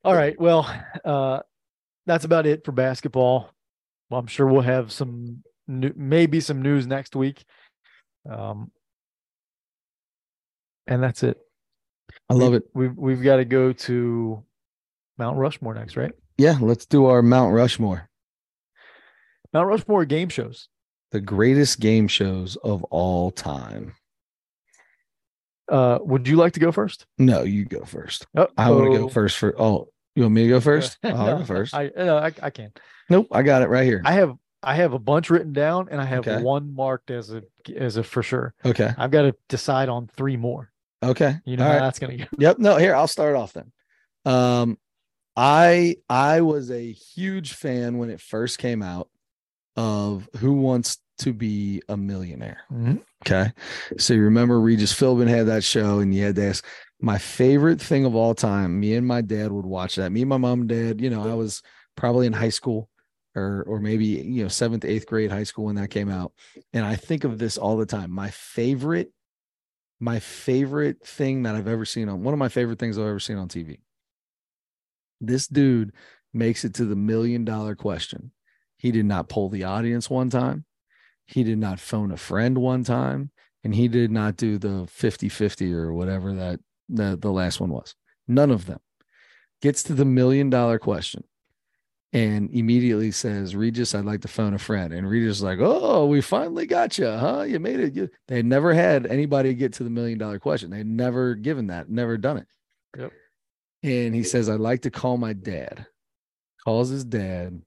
[0.04, 0.40] All right.
[0.40, 0.62] Well,
[1.04, 1.40] uh
[2.10, 3.50] that's about it for basketball.
[4.10, 7.44] Well, I'm sure we'll have some new, maybe some news next week.
[8.28, 8.72] Um
[10.88, 11.38] and that's it.
[12.28, 12.64] I love it.
[12.74, 14.42] We've we've got to go to
[15.18, 16.10] Mount Rushmore next, right?
[16.36, 18.08] Yeah, let's do our Mount Rushmore.
[19.52, 20.68] Mount Rushmore game shows.
[21.12, 23.94] The greatest game shows of all time.
[25.70, 27.06] Uh would you like to go first?
[27.18, 28.26] No, you go first.
[28.36, 30.98] Oh, I want to go first for oh, you want me to go first?
[31.04, 31.74] Oh, I'll go first.
[31.74, 32.72] I, no, I I can.
[33.08, 34.02] nope, I got it right here.
[34.04, 36.42] I have I have a bunch written down and I have Okay.
[36.42, 37.42] one marked as a
[37.76, 38.54] as a for sure.
[38.64, 38.92] okay.
[38.98, 40.70] I've got to decide on three more.
[41.02, 41.36] Okay.
[41.46, 41.78] You know how right.
[41.80, 42.24] that's gonna go.
[42.38, 42.58] Yep.
[42.58, 43.72] No, here I'll start off then.
[44.26, 44.76] Um,
[45.36, 49.08] I I was a huge fan when it first came out
[49.76, 52.58] of Who Wants to Be a Millionaire.
[53.26, 53.52] Okay.
[53.98, 56.64] So you remember Regis Philbin had that show, and you had to ask.
[57.00, 60.12] My favorite thing of all time, me and my dad would watch that.
[60.12, 61.62] Me and my mom and dad, you know, I was
[61.96, 62.90] probably in high school
[63.34, 66.32] or or maybe you know, seventh, eighth grade high school when that came out.
[66.72, 68.10] And I think of this all the time.
[68.10, 69.12] My favorite,
[69.98, 73.20] my favorite thing that I've ever seen on one of my favorite things I've ever
[73.20, 73.80] seen on TV.
[75.20, 75.92] This dude
[76.32, 78.32] makes it to the million dollar question.
[78.76, 80.64] He did not pull the audience one time.
[81.26, 83.30] He did not phone a friend one time.
[83.62, 86.60] And he did not do the 50 50 or whatever that
[86.92, 87.94] the, the last one was.
[88.28, 88.80] None of them.
[89.62, 91.24] Gets to the million dollar question
[92.12, 94.92] and immediately says, Regis, I'd like to phone a friend.
[94.92, 97.42] And Regis is like, Oh, we finally got you, huh?
[97.42, 97.94] You made it.
[97.94, 100.70] You, they had never had anybody get to the million dollar question.
[100.70, 102.46] They'd never given that, never done it.
[102.98, 103.12] Yep.
[103.82, 105.86] And he says, I'd like to call my dad.
[106.64, 107.62] Calls his dad,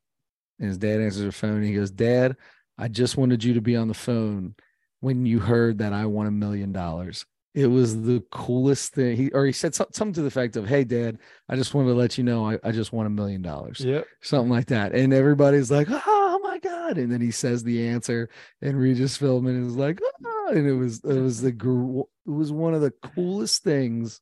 [0.60, 1.56] and his dad answers the phone.
[1.56, 2.38] And he goes, Dad,
[2.78, 4.54] I just wanted you to be on the phone
[5.00, 7.26] when you heard that I won a million dollars.
[7.54, 9.16] It was the coolest thing.
[9.16, 11.90] He or he said some- something to the effect of, Hey, dad, I just wanted
[11.90, 14.08] to let you know I, I just won a million dollars Yep.
[14.22, 14.94] something like that.
[14.94, 16.98] And everybody's like, oh my God.
[16.98, 18.30] And then he says the answer,
[18.62, 22.74] and Regis Philbin is like, ah, and it was it was the it was one
[22.74, 24.20] of the coolest things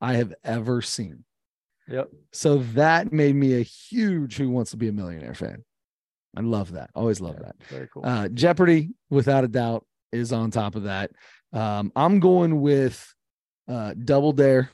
[0.00, 1.24] I have ever seen.
[1.88, 2.08] Yep.
[2.32, 5.64] So that made me a huge Who Wants to Be a Millionaire fan.
[6.34, 6.88] I love that.
[6.94, 7.56] Always love Yeah, that.
[7.68, 8.04] Very cool.
[8.06, 11.10] Uh, Jeopardy, without a doubt, is on top of that.
[11.54, 13.14] Um, I'm going with
[13.68, 14.70] uh, Double Dare.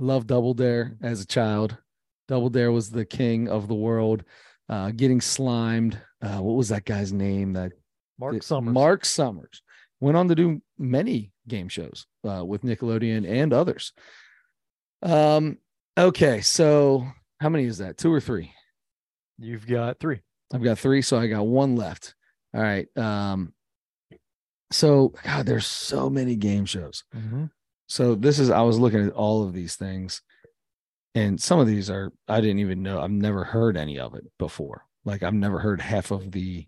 [0.00, 1.76] I love Double Dare as a child.
[2.28, 4.24] Double Dare was the king of the world.
[4.68, 6.00] Uh, getting slimed.
[6.22, 7.52] Uh, what was that guy's name?
[7.52, 7.72] That
[8.18, 8.72] Marc that- Summers.
[8.72, 9.62] Marc Summers
[10.00, 13.92] went on to do many game shows uh, with Nickelodeon and others.
[15.02, 15.58] Um.
[15.96, 17.06] Okay, so
[17.40, 17.98] how many is that?
[17.98, 18.52] Two or three?
[19.38, 20.20] You've got three.
[20.52, 22.14] I've got three, so I got one left.
[22.52, 22.86] All right.
[22.96, 23.52] Um,
[24.70, 27.04] so God, there's so many game shows.
[27.86, 30.22] So this is I was looking at all of these things,
[31.14, 33.00] and some of these are I didn't even know.
[33.00, 34.86] I've never heard any of it before.
[35.04, 36.66] Like I've never heard half of the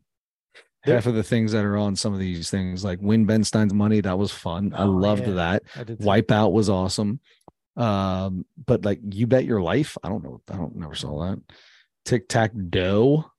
[0.83, 2.85] half of the things that are on some of these things.
[2.85, 4.73] Like Win Ben Stein's Money, that was fun.
[4.75, 5.35] I Oh, loved yeah.
[5.35, 5.63] that.
[5.75, 5.85] I.
[5.85, 7.19] Wipeout was awesome.
[7.77, 9.97] Um, but like you bet your life.
[10.03, 10.41] I don't know.
[10.51, 11.41] I don't never saw that.
[12.05, 13.31] Tic tac dough.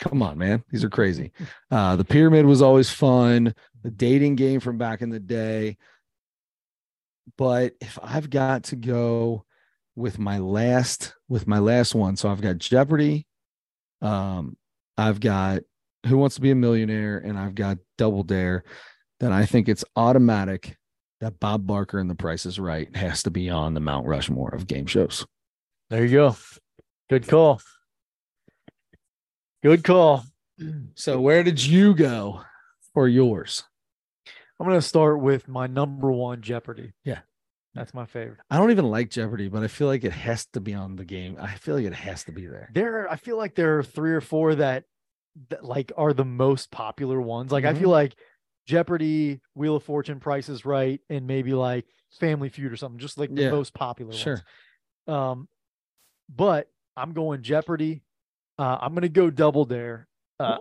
[0.00, 0.62] Come on, man.
[0.70, 1.32] These are crazy.
[1.70, 3.52] Uh, the pyramid was always fun.
[3.82, 5.76] The dating game from back in the day.
[7.36, 9.44] But if I've got to go
[9.96, 13.26] with my last with my last one, so I've got Jeopardy,
[14.02, 14.56] um,
[14.96, 15.62] I've got
[16.06, 18.62] Who Wants to Be a Millionaire, and I've got Double Dare,
[19.18, 20.76] then I think it's automatic
[21.20, 24.54] that Bob Barker and The Price is Right has to be on the Mount Rushmore
[24.54, 25.26] of game shows.
[25.90, 26.36] There you go.
[27.08, 27.60] Good call.
[29.64, 30.24] Good call.
[30.94, 32.42] So where did you go
[32.92, 33.64] for yours?
[34.60, 36.92] I'm gonna start with my number one Jeopardy.
[37.02, 37.20] Yeah.
[37.74, 38.40] That's my favorite.
[38.50, 41.04] I don't even like Jeopardy, but I feel like it has to be on the
[41.06, 41.38] game.
[41.40, 42.68] I feel like it has to be there.
[42.74, 44.84] There, I feel like there are three or four that,
[45.48, 47.50] that like are the most popular ones.
[47.50, 47.78] Like I Mhm.
[47.78, 48.14] feel like
[48.66, 51.86] Jeopardy, Wheel of Fortune, Price is Right, and maybe like
[52.20, 53.50] Family Feud or something, just like the Yeah.
[53.50, 54.42] most popular Sure.
[55.08, 55.18] ones.
[55.20, 55.48] Um,
[56.28, 58.03] but I'm going Jeopardy.
[58.58, 60.06] Uh, I'm gonna go Double Dare.
[60.40, 60.56] Uh,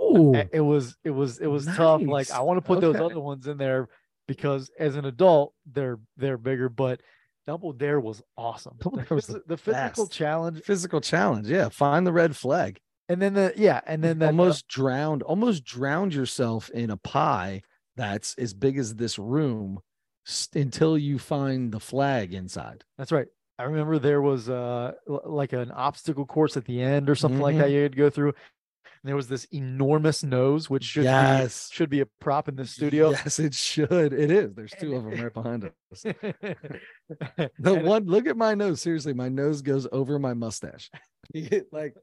[0.52, 2.02] it was it was it was tough.
[2.04, 3.90] Like I want to put those other ones in there
[4.28, 7.02] because as an adult they're they're bigger, but
[7.48, 8.78] Double Dare was awesome.
[8.80, 11.48] Double The, Dare was the the physical challenge, physical challenge.
[11.50, 12.80] Yeah, find the red flag.
[13.10, 17.62] and then the yeah, and then the, almost drowned, almost drowned yourself in a pie
[17.96, 19.80] that's as big as this room
[20.28, 22.84] s- until you find the flag inside.
[22.98, 23.28] that's right.
[23.60, 27.54] I remember there was uh like an obstacle course at the end or something like
[27.56, 27.62] Mm-hmm.
[27.62, 28.34] that you had to go through.
[28.86, 31.70] And there was this enormous nose, which should Yes.
[31.70, 33.12] be should be a prop in the studio.
[33.12, 34.14] Yes, it should.
[34.14, 34.54] It is.
[34.56, 36.04] There's two of them right behind us.
[37.60, 38.82] The one, look at my nose.
[38.82, 40.90] Seriously, my nose goes over my mustache.
[41.72, 41.96] Like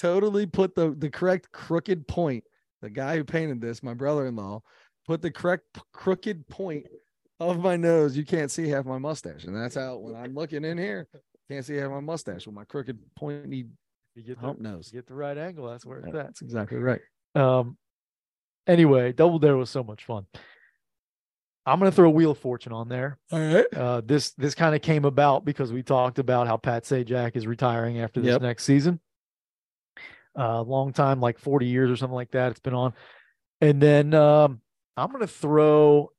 [0.00, 2.44] totally put the the correct crooked point.
[2.82, 4.62] The guy who painted this, my brother-in-law,
[5.06, 6.86] put the correct p- crooked point
[7.48, 8.16] of my nose.
[8.16, 11.08] You can't see half my mustache, and that's how when I'm looking in here,
[11.50, 13.66] can't see half my mustache with my crooked pointy
[14.14, 14.90] you get the, hump nose.
[14.92, 15.68] you get the right angle.
[15.68, 16.26] That's where it's Yeah, at.
[16.26, 17.00] That's exactly right.
[17.34, 17.76] Um.
[18.66, 20.26] Anyway, Double Dare was so much fun.
[21.66, 23.18] I'm gonna throw Wheel of Fortune on there.
[23.32, 23.66] All right.
[23.74, 27.46] Uh, this this kind of came about because we talked about how Pat Sajak is
[27.46, 28.42] retiring after this Yep.
[28.42, 29.00] next season.
[30.38, 32.50] Uh, long time, like 40 years or something like that.
[32.52, 32.94] It's been on,
[33.60, 34.60] and then um,
[34.96, 36.10] I'm gonna throw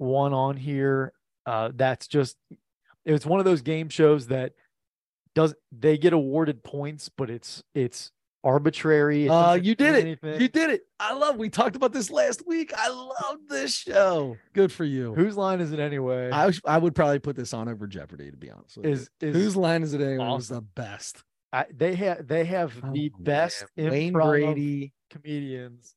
[0.00, 1.12] one on here.
[1.46, 2.36] Uh, that's just
[3.04, 4.52] it's one of those game shows that
[5.34, 8.10] does they get awarded points, but it's it's
[8.42, 9.26] arbitrary.
[9.26, 10.00] It Uh, you did it.
[10.00, 10.40] anything.
[10.40, 10.82] You did it.
[10.98, 11.36] I love.
[11.36, 12.72] We talked about this last week.
[12.76, 14.36] I love this show.
[14.54, 15.14] Good for you.
[15.14, 16.30] Whose line is it anyway?
[16.32, 18.76] I I would probably put this on over Jeopardy to be honest.
[18.78, 18.92] With you.
[18.92, 20.26] is is Whose line is it anyway?
[20.26, 21.22] Was the best.
[21.52, 23.90] I, they have they have the Oh, best man.
[23.90, 24.92] Wayne Brady.
[25.10, 25.94] comedians.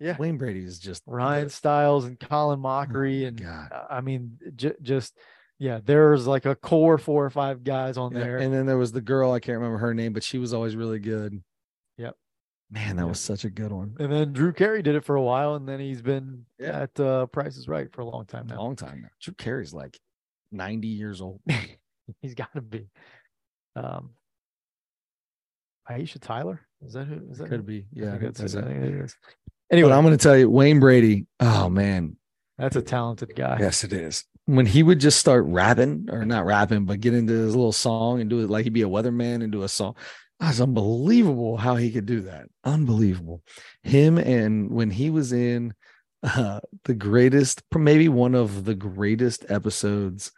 [0.00, 0.16] Yeah.
[0.18, 3.68] Wayne Brady is just Ryan Stiles and Colin Oh Mochrie my and God.
[3.90, 5.16] I mean j- just
[5.58, 8.38] yeah, there's like a core four or five guys on Yeah, there.
[8.38, 9.30] And then there was the girl.
[9.32, 11.40] I can't remember her name, but she was always really good.
[11.96, 12.16] Yep.
[12.72, 13.08] Man, that Yep.
[13.08, 13.94] was such a good one.
[14.00, 16.80] And then Drew Carey did it for a while, and then he's been Yeah.
[16.82, 18.56] at uh, Price is Right for a long time now.
[18.58, 19.08] long time now.
[19.20, 19.96] Drew Carey's like
[20.50, 21.40] 90 years old.
[22.20, 22.88] he's got to be.
[23.76, 24.10] Um,
[25.88, 27.20] Aisha Tyler is that who?
[27.30, 27.56] Is that who?
[27.58, 27.80] Could be.
[27.80, 28.10] I Yeah.
[28.12, 28.64] think that's that's it.
[28.64, 29.16] I think it is.
[29.74, 31.26] Anyway, but I'm going to tell you, Wayne Brady.
[31.40, 32.16] Oh man,
[32.58, 33.56] that's a talented guy.
[33.60, 34.24] Yes, it is.
[34.46, 38.20] When he would just start rapping, or not rapping, but get into his little song
[38.20, 39.96] and do it like he'd be a weatherman and do a song.
[40.38, 42.46] That's unbelievable how he could do that.
[42.64, 43.42] Unbelievable.
[43.82, 45.74] Him and when he was in
[46.22, 50.30] uh, the greatest, maybe one of the greatest episodes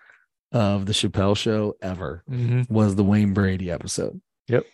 [0.52, 2.70] of the Chappelle Show ever Mhm.
[2.70, 4.20] was the Wayne Brady episode.
[4.48, 4.64] Yep.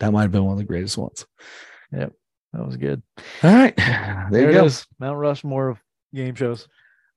[0.00, 1.24] That might have been one of the greatest ones.
[2.52, 3.02] That was good.
[3.42, 3.74] All right.
[4.30, 4.64] There, There, it go.
[4.66, 4.86] is.
[4.98, 5.78] Mount Rushmore of
[6.14, 6.68] game shows.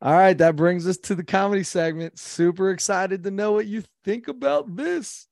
[0.01, 2.19] All right, that brings us to the comedy segment.
[2.19, 5.27] Super excited to know what you think about this.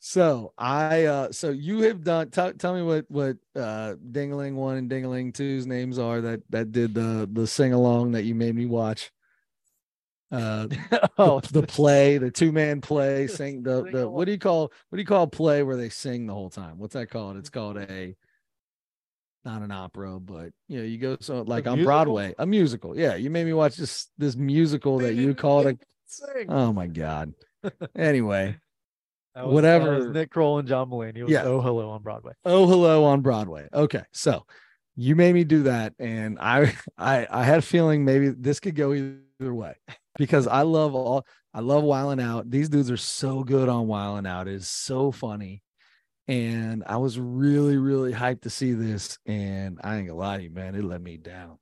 [0.00, 4.76] So I uh so you have done tell tell me what what uh Dingaling one
[4.76, 8.54] and Dingaling two's names are that that did the the sing along that you made
[8.54, 9.10] me watch.
[10.30, 10.68] Uh
[11.18, 14.72] oh, the, the play, the two man play, sing the the what do you call
[14.88, 16.78] what do you call play where they sing the whole time?
[16.78, 17.36] What's that called?
[17.36, 18.14] It's called a
[19.48, 21.84] not an opera, but you know, you go so like on musical?
[21.86, 22.98] Broadway, a musical.
[22.98, 25.78] Yeah, you made me watch this this musical that you called a
[26.48, 27.32] oh my god.
[27.96, 28.56] Anyway,
[29.36, 31.22] was- whatever- was Nick Kroll and John Mulaney.
[31.22, 31.44] Was Yeah.
[31.44, 32.32] Oh Hello on Broadway.
[32.44, 33.68] oh hello on Broadway.
[33.72, 34.44] Okay, so
[34.96, 38.74] you made me do that, and I I I had a feeling maybe this could
[38.76, 39.74] go either way
[40.18, 42.50] because I love all I love Wild 'N Out.
[42.50, 44.46] These dudes are so good on Wild 'N Out.
[44.48, 45.62] It is so funny.
[46.28, 49.18] And I was really, really hyped to see this.
[49.26, 51.58] And I ain't gonna lie to you, man, it let me down.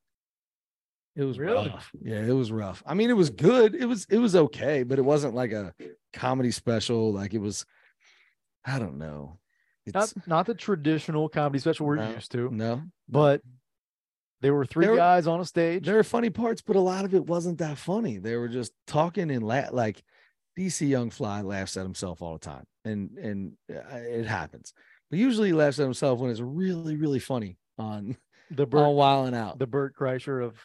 [1.14, 1.68] It was Really?
[1.70, 1.90] rough.
[2.02, 2.82] Yeah, it was rough.
[2.84, 3.74] I mean, it was good.
[3.74, 5.72] It was it was okay, but it wasn't like a
[6.12, 7.12] comedy special.
[7.12, 7.64] Like it was,
[8.64, 9.38] I don't know.
[9.86, 12.10] It's not not the traditional comedy special we're No.
[12.10, 13.40] used to, no, but
[14.42, 15.86] there were three There were- guys on a stage.
[15.86, 18.18] there are funny parts, but a lot of it wasn't that funny.
[18.18, 20.02] They were just talking and la- like
[20.58, 24.72] DC Young Fly laughs at himself all the time, and and uh, it happens.
[25.10, 28.16] But usually he laughs at himself when it's really really funny on
[28.50, 29.58] The on Burt, Wild and Out.
[29.58, 30.56] the Bert Kreischer of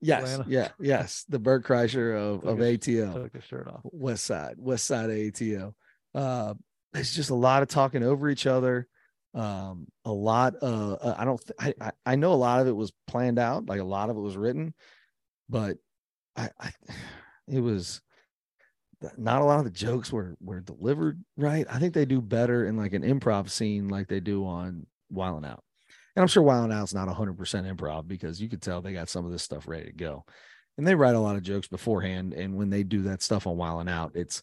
[0.00, 0.44] yes, Atlanta.
[0.50, 3.14] yeah, yes, the Bert Kreischer of Took of his- ATL.
[3.14, 3.80] took the shirt off.
[3.84, 5.74] West Side, West Side ATO.
[6.14, 6.54] Uh,
[6.94, 8.88] it's just a lot of talking over each other.
[9.34, 10.54] Um, a lot.
[10.62, 11.38] Uh, uh, I don't.
[11.44, 13.66] Th- I, I I know a lot of it was planned out.
[13.66, 14.72] Like a lot of it was written,
[15.50, 15.76] but
[16.34, 16.70] I, I
[17.46, 18.00] it was
[19.16, 21.66] not a lot of the jokes were were delivered right.
[21.70, 25.44] I think they do better in like an improv scene, like they do on Wild
[25.44, 25.62] 'N Out.
[26.14, 29.08] And I'm sure Wild 'N Out's not 100% improv because you could tell they got
[29.08, 30.24] some of this stuff ready to go
[30.78, 33.56] and they write a lot of jokes beforehand and when they do that stuff on
[33.56, 34.42] Wild and Out it's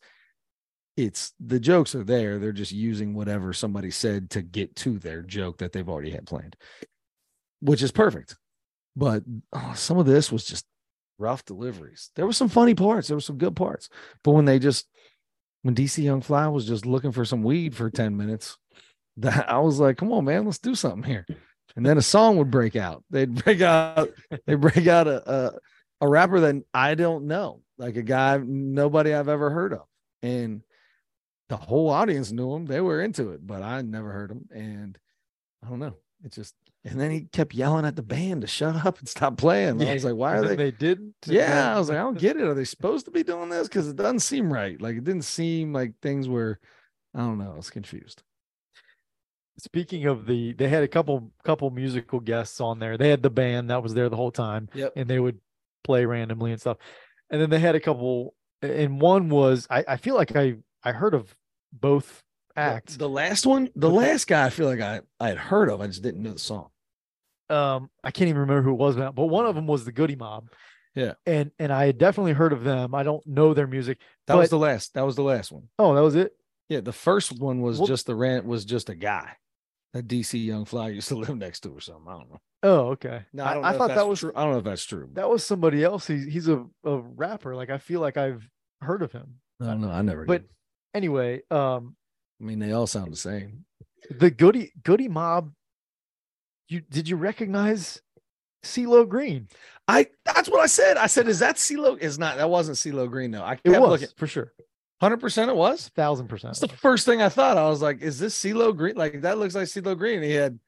[0.96, 5.22] it's the jokes are there they're just using whatever somebody said to get to their
[5.22, 6.56] joke that they've already had planned
[7.62, 8.36] which is perfect
[8.96, 9.24] but
[9.54, 10.66] oh, some of this was just
[11.18, 13.90] rough deliveries there were some funny parts there were some good parts
[14.24, 14.88] but when they just
[15.62, 18.58] when DC Young Fly was just looking for some weed for 10 minutes
[19.18, 21.26] that I was like come on man let's do something here
[21.76, 24.10] and then a song would break out they'd break out
[24.46, 25.54] they break out a, a
[26.04, 29.84] a rapper that I don't know, like a guy nobody I've ever heard of.
[30.22, 30.62] And
[31.48, 32.66] the whole audience knew him.
[32.66, 34.50] They were into it, but I never heard him.
[34.54, 34.98] And
[35.66, 35.96] I don't know.
[36.26, 39.38] It just and then he kept yelling at the band to shut up and stop
[39.38, 39.82] playing.
[39.82, 40.56] I was like, why are they?
[40.56, 41.16] They didn't.
[41.26, 42.44] Yeah, I was like, I don't get it.
[42.44, 43.68] Are they supposed to be doing this?
[43.68, 44.80] Because it doesn't seem right.
[44.82, 46.60] Like it didn't seem like things were.
[47.16, 47.52] I don't know.
[47.54, 48.24] I was confused.
[49.60, 52.98] Speaking of the, they had a couple couple musical guests on there.
[52.98, 54.94] They had the band that was there the whole time, Yep.
[54.96, 55.38] and they would
[55.84, 56.78] play randomly and stuff.
[57.30, 58.34] And then they had a couple,
[58.64, 61.36] and one was I, I feel like I I heard of
[61.72, 62.24] both
[62.56, 62.98] acts.
[62.98, 65.82] The last one, the last guy, I feel like I I had heard of.
[65.82, 66.70] I just didn't know the song.
[67.54, 69.92] Um I can't even remember who it was now, but one of them was the
[69.92, 70.48] Goodie Mob.
[70.96, 71.14] Yeah.
[71.26, 72.94] And and I had definitely heard of them.
[72.94, 74.00] I don't know their music.
[74.28, 74.94] That was the last.
[74.94, 75.64] That was the last one.
[75.80, 76.34] Oh, that was it.
[76.70, 79.34] Yeah, the first one was Well- just the rant was just a guy
[79.94, 82.06] that DC Young Fly used to live next to or something.
[82.08, 82.42] I don't know.
[82.66, 83.24] Oh, okay.
[83.34, 84.32] No, I, I, I thought that was true.
[84.36, 85.10] I don't know if that's true.
[85.14, 86.08] that was somebody else.
[86.08, 87.56] He's he's a, a rapper.
[87.56, 88.48] Like I feel like I've
[88.82, 89.36] heard of him.
[89.62, 89.90] I don't know.
[89.92, 90.26] I never.
[90.26, 90.50] But did.
[90.94, 91.96] anyway, um,
[92.42, 93.66] I mean, they all sound the same.
[94.10, 95.52] the Goodie Goodie Mob.
[96.70, 98.02] You did you recognize
[98.64, 99.48] CeeLo Green?
[99.88, 100.98] I that's what I said.
[100.98, 101.98] I said, is that CeeLo?
[102.00, 102.38] Is not.
[102.38, 103.44] That wasn't CeeLo Green though.
[103.44, 104.08] I It kept was looking.
[104.18, 104.54] for sure,
[105.02, 105.90] Hundred percent, it was.
[105.90, 106.52] thousand percent.
[106.58, 107.58] That's the first thing I thought.
[107.58, 108.96] I was like, is this CeeLo Green?
[108.96, 110.22] Like that looks like CeeLo Green.
[110.24, 110.60] He had.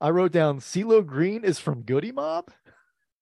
[0.00, 2.50] I wrote down CeeLo Green is from Goodie Mob.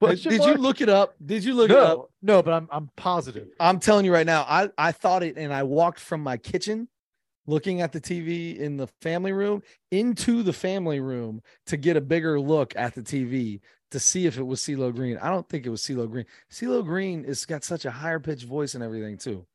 [0.01, 1.15] Did, did you look it up?
[1.23, 2.09] Did you look it up?
[2.23, 3.49] No, no, but I'm I'm positive.
[3.61, 6.89] I'm telling you right now, I I thought it, and I walked from my kitchen,
[7.51, 12.01] looking at the TV in the family room, into the family room to get a
[12.01, 13.61] bigger look at the TV
[13.91, 15.19] to see if it was CeeLo Green.
[15.19, 16.27] I don't think it was CeeLo Green.
[16.51, 19.47] CeeLo Green has got such a higher pitched voice and everything too.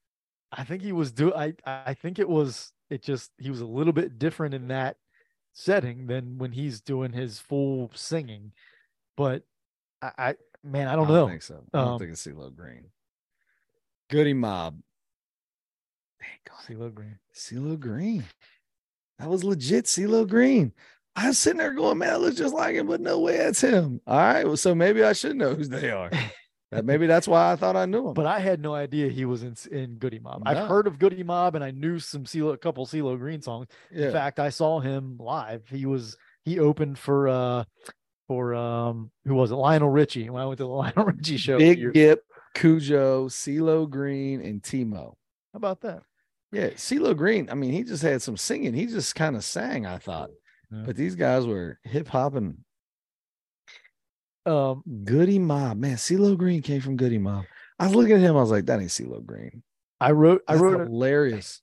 [0.51, 3.65] I think he was do I I think it was it just he was a
[3.65, 4.97] little bit different in that
[5.53, 8.51] setting than when he's doing his full singing.
[9.17, 9.43] But
[10.01, 11.27] I, I man, I don't know.
[11.27, 11.63] think so.
[11.73, 12.85] I don't Um, think it's CeeLo Green.
[14.09, 14.79] Goodie Mob.
[16.25, 17.19] Dang, God, CeeLo Green.
[17.33, 18.23] CeeLo Green.
[19.19, 20.73] That was legit CeeLo Green.
[21.15, 23.61] I was sitting there going, man, it looks just like him, but no way that's
[23.61, 24.01] him.
[24.05, 24.45] All right.
[24.45, 26.11] Well, so maybe I should know who they are.
[26.83, 28.13] Maybe that's why I thought I knew him.
[28.15, 30.43] But I had no idea he was in in Goodie Mob.
[30.43, 30.51] No.
[30.51, 33.67] I've heard of Goodie Mob and I knew some CeeLo, a couple CeeLo Green songs.
[33.91, 34.07] yeah.
[34.07, 35.63] In fact, I saw him live.
[35.69, 37.63] He was he opened for uh
[38.27, 41.57] for um who was it Lionel Richie when I went to the Lionel Richie show.
[41.57, 42.23] Big Gipp,
[42.55, 45.15] Khujo, CeeLo Green, and T-Mo.
[45.53, 46.03] How about that?
[46.51, 47.49] Yeah, CeeLo Green.
[47.49, 48.73] I mean, he just had some singing.
[48.73, 49.85] He just kind of sang.
[49.85, 50.29] I thought,
[50.71, 50.83] Yeah.
[50.85, 52.63] but these guys were hip hopping.
[54.45, 55.77] and Um, Goodie Mob.
[55.77, 57.45] Man, CeeLo Green came from Goodie Mob.
[57.79, 58.37] I was looking at him.
[58.37, 59.63] I was like, that ain't CeeLo Green.
[59.99, 61.61] I wrote I wrote hilarious.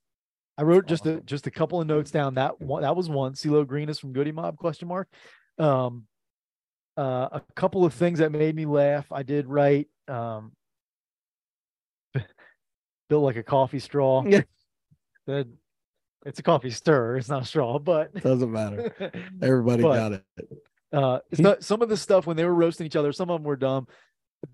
[0.58, 2.34] I wrote just a just a couple of notes down.
[2.34, 3.32] That one that was one.
[3.34, 5.08] CeeLo Green is from Goodie Mob question mark.
[5.58, 6.06] Um,
[6.98, 9.10] uh, a couple of things that made me laugh.
[9.12, 10.52] I did write um,
[13.08, 14.22] built like a coffee straw.
[15.26, 15.46] That
[16.26, 17.16] it's a coffee stir.
[17.16, 18.92] It's not a straw, but Doesn't matter.
[19.42, 20.24] Everybody But- got it.
[20.92, 23.40] uh, He- so- some of the stuff when they were roasting each other, some of
[23.40, 23.86] them were dumb.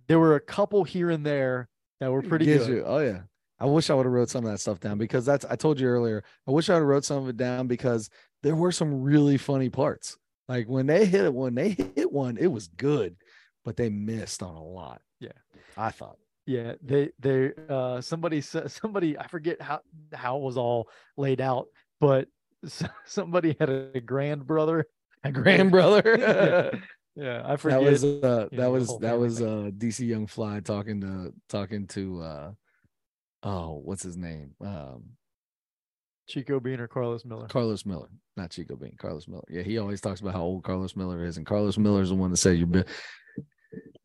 [0.06, 1.68] There were a couple here and there
[2.00, 2.68] that were pretty good.
[2.68, 3.22] you- oh yeah.
[3.60, 5.80] I wish I would have wrote some of that stuff down because that's I told
[5.80, 6.22] you earlier.
[6.46, 8.08] I wish I would have wrote some of it down because
[8.44, 10.16] there were some really funny parts.
[10.48, 13.16] Like when they hit it, when they hit one, it was good,
[13.64, 15.02] but they missed on a lot.
[15.18, 15.32] Yeah.
[15.76, 16.18] I thought.
[16.48, 19.80] Yeah, they they uh somebody somebody I forget how
[20.14, 20.88] how it was all
[21.18, 21.66] laid out,
[22.00, 22.26] but
[23.04, 24.86] somebody had a grand brother.
[25.24, 26.80] A grand brother.
[27.20, 27.80] Yeah, I forget.
[27.80, 32.22] that was uh that was that was uh DC Young Fly talking to talking to
[32.22, 32.50] uh
[33.42, 34.54] oh what's his name?
[34.60, 35.02] Um
[36.28, 37.48] Chico Bean or Carlos Miller.
[37.48, 39.42] Carlos Miller, not Chico Bean, Carlos Miller.
[39.48, 42.14] Yeah, he always talks about how old Carlos Miller is, and Carlos Miller is the
[42.14, 42.66] one that said you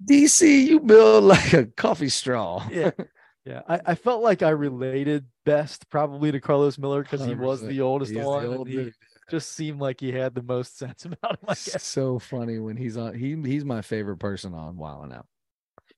[0.06, 2.68] DC, you build like a coffee straw.
[2.72, 2.92] Yeah.
[3.46, 7.60] Yeah, I, I felt like I related best probably to Carlos Miller because he was
[7.62, 8.46] the oldest He's one.
[8.46, 8.94] and old he dude.
[9.30, 11.40] just seemed like he had the most sense about him.
[11.50, 11.84] I guess.
[11.84, 13.14] so funny when he's on.
[13.16, 15.26] He he's my favorite person on Wild 'N Out.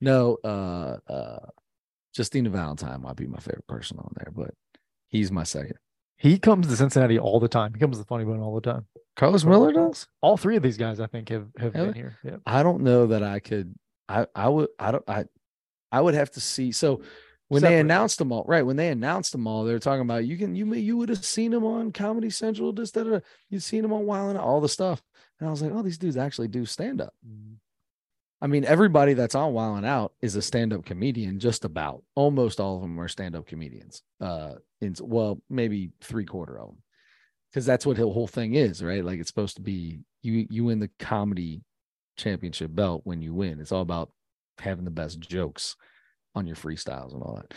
[0.00, 1.46] No, uh, uh,
[2.16, 4.50] Justina Valentine might be my favorite person on there, but
[5.06, 5.76] he's my second.
[6.16, 7.74] He comes to Cincinnati all the time.
[7.74, 8.86] He comes to the Funny Bone all the time.
[9.14, 10.08] Carlos Miller does.
[10.20, 12.18] All three of these guys, I think, have have Have been here.
[12.24, 12.38] Yeah.
[12.44, 13.72] I don't know that I could.
[14.08, 14.68] I I would.
[14.78, 15.04] I don't.
[15.08, 15.24] I
[15.92, 16.72] I would have to see.
[16.72, 17.02] So
[17.48, 18.66] when they announced them all, right?
[18.66, 21.08] When they announced them all, they were talking about you can you may you would
[21.08, 22.72] have seen them on Comedy Central.
[22.72, 25.02] Just that you'd seen them on Wild Out, all the stuff.
[25.38, 27.14] And I was like, oh, these dudes actually do stand up.
[28.40, 32.02] I mean, everybody that's on Wild 'N Out is a stand-up comedian, just about.
[32.14, 34.02] Almost all of them are stand-up comedians.
[34.20, 36.82] Uh, in well, maybe three quarter of them,
[37.50, 39.04] because that's what the whole thing is, right?
[39.04, 41.62] Like it's supposed to be you you in the comedy
[42.16, 43.60] championship belt when you win.
[43.60, 44.10] It's all about
[44.58, 45.76] having the best jokes
[46.34, 47.54] on your freestyles and all that.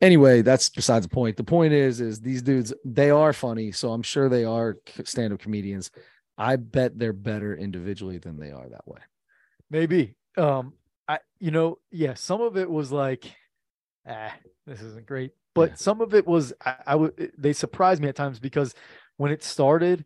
[0.00, 1.36] Anyway, that's besides the point.
[1.36, 5.40] The point is, is these dudes they are funny, so I'm sure they are stand-up
[5.40, 5.90] comedians.
[6.38, 9.00] I bet they're better individually than they are that way.
[9.70, 10.16] Maybe.
[10.36, 10.72] Um,
[11.06, 13.24] I you know, yeah, some of it was like,
[14.08, 14.34] ah,
[14.66, 15.32] this isn't great.
[15.54, 15.76] But Yeah.
[15.76, 18.74] some of it was I, I would they surprised me at times because
[19.18, 20.04] when it started,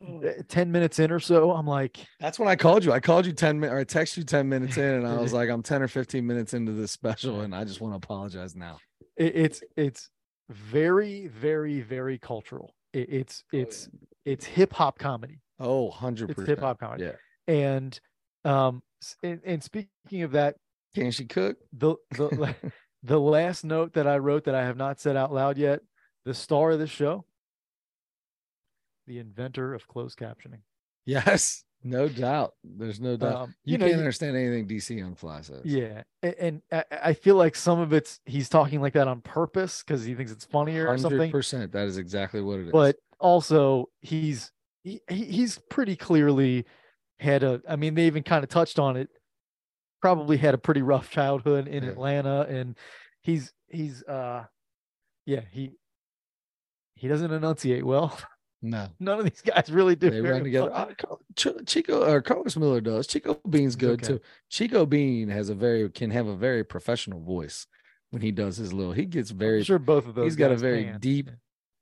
[0.00, 2.92] if, uh, ten minutes in or so, I'm like, That's when I called you.
[2.92, 5.32] I called you 10 minutes or I texted you 10 minutes in and I was
[5.32, 8.54] like, I'm 10 or 15 minutes into this special and I just want to apologize
[8.56, 8.78] now.
[9.16, 10.10] it, it's it's
[10.50, 12.74] very very very cultural.
[12.92, 13.88] It, it's Oh, it's
[14.24, 15.40] it's hip hop comedy.
[15.60, 16.30] Oh, 100%.
[16.30, 17.04] It's hip hop comedy.
[17.04, 17.12] Yeah.
[17.52, 17.98] And
[18.44, 18.82] um,
[19.22, 20.56] and, and speaking of that,
[20.94, 21.56] Can she cook?
[21.72, 22.54] the the
[23.02, 25.80] the last note that I wrote that I have not said out loud yet,
[26.24, 27.24] the star of the show,
[29.08, 30.60] the inventor of closed captioning.
[31.06, 31.64] Yes.
[31.84, 32.54] No doubt.
[32.64, 33.34] There's no doubt.
[33.36, 35.62] Um, you, you know, can't you- understand anything DC Young Fly says.
[35.64, 36.60] Yeah, a- and,
[36.90, 40.32] I, feel like some of it's he's talking like that on purpose because he thinks
[40.32, 41.30] it's funnier or something.
[41.32, 41.70] 100%.
[41.72, 42.72] That is exactly what it is.
[42.72, 44.50] But also, he's
[44.82, 46.64] he, he- he's pretty clearly
[47.20, 47.62] had a.
[47.68, 49.08] I mean, they even kind of touched on it.
[50.02, 51.90] Probably had a pretty rough childhood in Yeah.
[51.90, 52.76] Atlanta, and
[53.22, 54.44] he's he's uh,
[55.26, 55.72] yeah he
[56.96, 58.18] he doesn't enunciate well.
[58.62, 58.88] no.
[58.98, 60.10] None of these guys really do.
[60.10, 60.70] They run together.
[60.74, 60.88] Ah,
[61.66, 63.06] Chico or Carlos Miller does.
[63.06, 64.14] Chico Bean's good okay.
[64.14, 64.20] too.
[64.50, 67.66] Chico Bean has a very can have a very professional voice
[68.10, 68.92] when he does his little.
[68.92, 70.24] He gets I'm very sure both of those.
[70.26, 70.98] he's got a very can.
[71.00, 71.30] deep,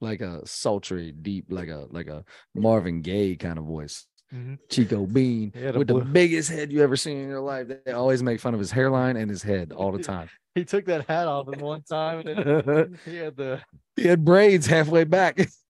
[0.01, 2.25] like a sultry, deep, like a like a
[2.55, 4.07] Marvin Gaye kind of voice.
[4.35, 4.59] Mhm.
[4.69, 7.69] Chico Bean He had a with the biggest head you ever seen in your life.
[7.69, 10.29] They always make fun of his hairline and his head all the time.
[10.57, 13.61] He took that hat off at one time, and he had the
[13.95, 15.39] he had braids halfway back,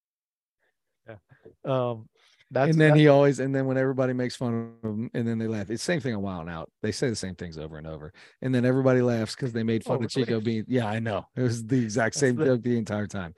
[1.67, 2.09] um.
[2.53, 5.27] That's and then that- he always and then when everybody makes fun of him, and
[5.27, 5.63] then they laugh.
[5.69, 6.71] It's the same thing a while Out.
[6.81, 9.83] They say the same things over and over, and then everybody laughs because they made
[9.83, 10.45] fun Oh, of Chico really?
[10.45, 10.65] Bean.
[10.69, 11.27] Yeah, I know.
[11.35, 13.35] It was the exact same the- joke the entire time.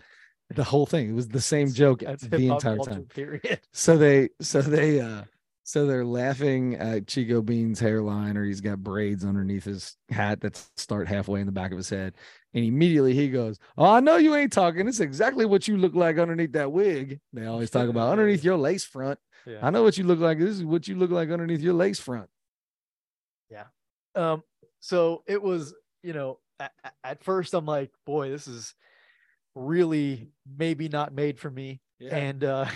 [0.55, 1.09] The whole thing.
[1.09, 3.05] It was the same joke that's the entire time.
[3.05, 3.60] Period.
[3.72, 5.22] So they so they uh
[5.64, 10.56] so they're laughing at Chico Bean's hairline or he's got braids underneath his hat that
[10.76, 12.14] start halfway in the back of his head.
[12.54, 14.88] And immediately he goes, Oh, I know you ain't talking.
[14.88, 17.20] It's exactly what you look like underneath that wig.
[17.32, 19.18] They always talk about underneath your lace front.
[19.46, 19.58] Yeah.
[19.62, 20.38] I know what you look like.
[20.38, 22.28] This is what you look like underneath your lace front.
[23.50, 23.64] Yeah.
[24.14, 24.42] Um,
[24.80, 26.72] so it was, you know, at,
[27.04, 28.74] at first I'm like, boy, this is
[29.54, 31.80] really maybe not made for me.
[31.98, 32.16] Yeah.
[32.16, 32.66] And uh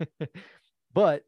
[0.94, 1.24] but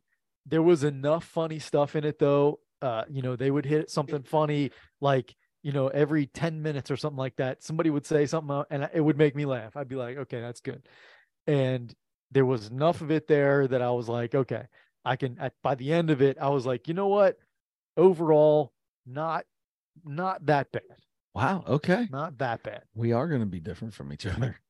[0.47, 2.61] there was enough funny stuff in it though.
[2.83, 4.71] Uh, you know, they would hit something funny
[5.01, 5.35] like,
[5.65, 7.63] you know, every 10 minutes or something like that.
[7.63, 9.77] Somebody would say something uh, and it would make me laugh.
[9.77, 10.87] I'd be like, okay, that's good.
[11.47, 11.93] And
[12.31, 14.65] there was enough of it there that I was like, okay,
[15.07, 17.39] I can at, by the end of it, I was like, you know what?
[17.97, 18.75] Overall,
[19.07, 19.47] not
[20.05, 20.83] not that bad.
[21.35, 21.65] Wow.
[21.67, 22.09] Okay.
[22.11, 22.83] Not that bad.
[22.95, 24.61] We are going to be different from each other.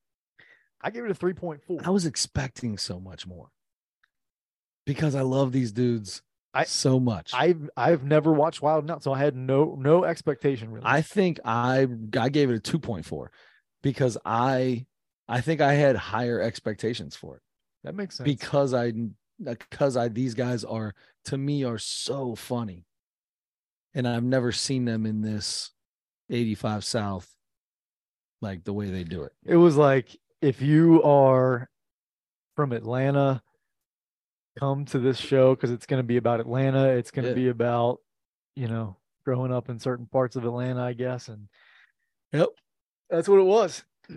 [0.81, 1.85] I gave it a 3.4.
[1.85, 3.49] I was expecting so much more
[4.85, 6.21] because I love these dudes
[6.55, 7.31] I- so much.
[7.33, 10.85] I've I've never watched Wild Out, so I had no no expectation really.
[10.85, 11.87] I think I
[12.17, 13.27] I gave it a 2.4
[13.83, 14.85] because I
[15.27, 17.41] I think I had higher expectations for it
[17.83, 18.25] that makes sense.
[18.25, 18.93] because I
[19.43, 20.93] because I these guys are
[21.25, 22.85] to me are so funny.
[23.93, 25.71] And I've never seen them in this
[26.29, 27.29] 85 South
[28.41, 29.31] like the way they do it.
[29.45, 31.69] it was like if you are
[32.55, 33.41] from Atlanta,
[34.59, 36.87] come to this show because it's going to be about Atlanta.
[36.89, 37.35] It's going to Yeah.
[37.35, 37.99] be about
[38.55, 38.95] you know
[39.25, 41.47] growing up in certain parts of Atlanta, I guess, and
[42.33, 42.49] Yep.
[43.09, 43.83] that's what it was.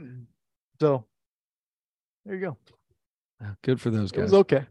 [0.80, 1.04] So
[2.24, 2.56] there you go.
[3.42, 4.22] Ah, good for those It guys.
[4.26, 4.64] was okay.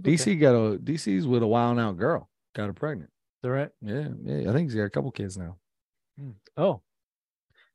[0.00, 2.28] DC got a DC's with a wild out girl.
[2.56, 3.10] Got her pregnant.
[3.44, 3.70] All right.
[3.80, 4.50] Yeah, yeah.
[4.50, 5.56] I think he's got a couple kids now.
[6.18, 6.30] Hmm.
[6.56, 6.80] Oh,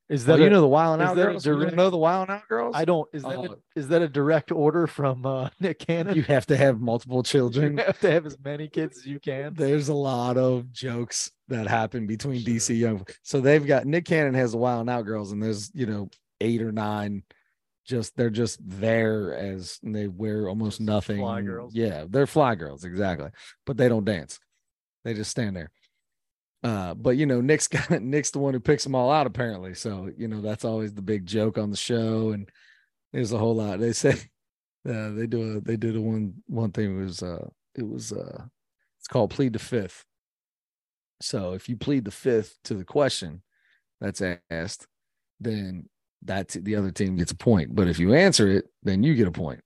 [0.10, 1.46] is Oh, that you a- know the wild out a girls?
[1.46, 2.74] You don't direct- know the wild out girls?
[2.76, 3.08] I don't.
[3.14, 3.56] Is that a, Oh.
[3.76, 6.16] is that a direct order from uh, Nick Cannon?
[6.16, 7.78] you have to have multiple children.
[7.78, 9.54] You have to have as many kids as you can.
[9.54, 12.54] There's a lot of jokes that happen between Sure.
[12.56, 13.06] DC young.
[13.24, 16.10] So they've got Nick Cannon has the wild out girls, and there's you know
[16.42, 17.24] eight or nine.
[17.86, 21.18] Just they're just there as and they wear almost nothing.
[21.18, 21.74] fly girls.
[21.74, 23.30] Yeah, they're fly girls exactly,
[23.66, 24.40] but they don't dance.
[25.04, 25.72] They just stand there.
[26.64, 29.74] Uh, but you know, Nick's got Nick's the one who picks them all out apparently.
[29.74, 32.50] So you know that's always the big joke on the show, and
[33.14, 33.80] there's a whole lot.
[33.80, 34.12] They say
[34.90, 38.44] uh, they do a they did a one one thing was uh it was uh
[38.98, 40.06] it's called plead the fifth.
[41.22, 43.42] So if you plead the fifth to the question
[44.00, 44.88] that's asked,
[45.40, 45.90] then
[46.24, 47.76] that the other team gets a point.
[47.76, 49.62] But if you answer it, then you get a point.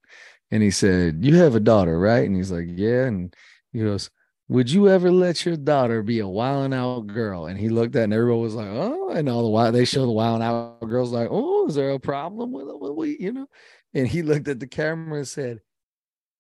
[0.52, 3.36] And he said, "You have a daughter, right?" And he's like, "Yeah." And
[3.72, 4.12] he goes,
[4.50, 7.96] "Would you ever let your daughter be a wild and out girl?" And he looked
[7.96, 10.36] at, it and everyone was like, "Oh!" And all the while they show the wild
[10.36, 12.80] and out girls like, "Oh, is there a problem with it?
[12.80, 13.48] With we, you know?"
[13.94, 15.60] And he looked at the camera and said,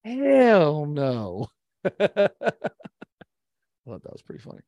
[0.04, 1.48] "Hell no."
[1.86, 1.90] I
[3.86, 4.60] thought that was pretty funny.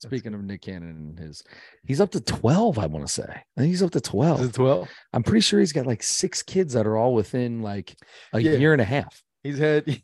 [0.00, 1.42] Speaking of Nick Cannon and his,
[1.86, 3.22] he's up to 12, I want to say.
[3.24, 4.52] I think he's up to 12.
[4.52, 4.88] 12?
[5.14, 7.96] I'm pretty sure he's got like six kids that are all within like
[8.34, 8.52] a Yeah.
[8.52, 9.22] year and a half.
[9.42, 10.02] He's had.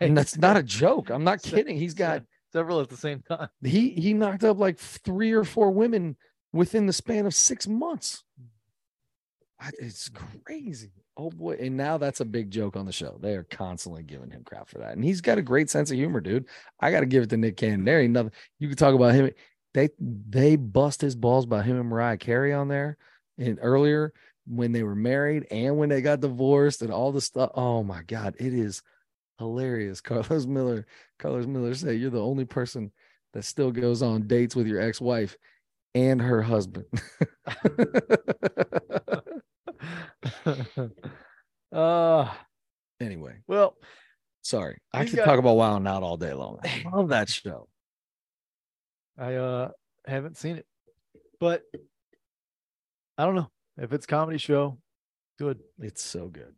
[0.00, 1.10] And that's not a joke.
[1.10, 1.76] I'm not kidding.
[1.76, 3.48] He's got several at the same time.
[3.62, 6.16] he he knocked up like three or four women
[6.52, 8.24] within the span of six months.
[9.80, 10.08] It's
[10.44, 10.92] crazy.
[11.16, 11.56] Oh boy.
[11.60, 13.18] And now that's a big joke on the show.
[13.20, 14.92] They are constantly giving him crap for that.
[14.92, 16.46] And he's got a great sense of humor, dude.
[16.78, 17.84] I gotta give it to Nick Cannon.
[17.84, 19.30] There ain't nothing you can talk about him.
[19.74, 22.96] They they bust his balls by him and Mariah Carey on there
[23.36, 24.12] and earlier
[24.46, 27.50] when they were married and when they got divorced and all the stuff.
[27.54, 28.82] Oh my god, it is
[29.38, 30.00] hilarious.
[30.02, 30.86] Carlos Miller,
[31.18, 32.90] Carlos Miller said you're the only person
[33.32, 35.36] that still goes on dates with your ex-wife
[35.94, 36.86] and her husband.
[41.72, 42.32] uh
[43.00, 43.76] anyway, well,
[44.42, 44.78] sorry.
[44.92, 46.58] I could got- talk about Wild Out all day long.
[46.64, 47.68] I love that show.
[49.18, 49.70] I uh
[50.06, 50.66] haven't seen it.
[51.40, 51.62] But
[53.16, 53.50] I don't know.
[53.76, 54.78] If it's comedy show,
[55.38, 55.60] good.
[55.80, 56.54] It's so good.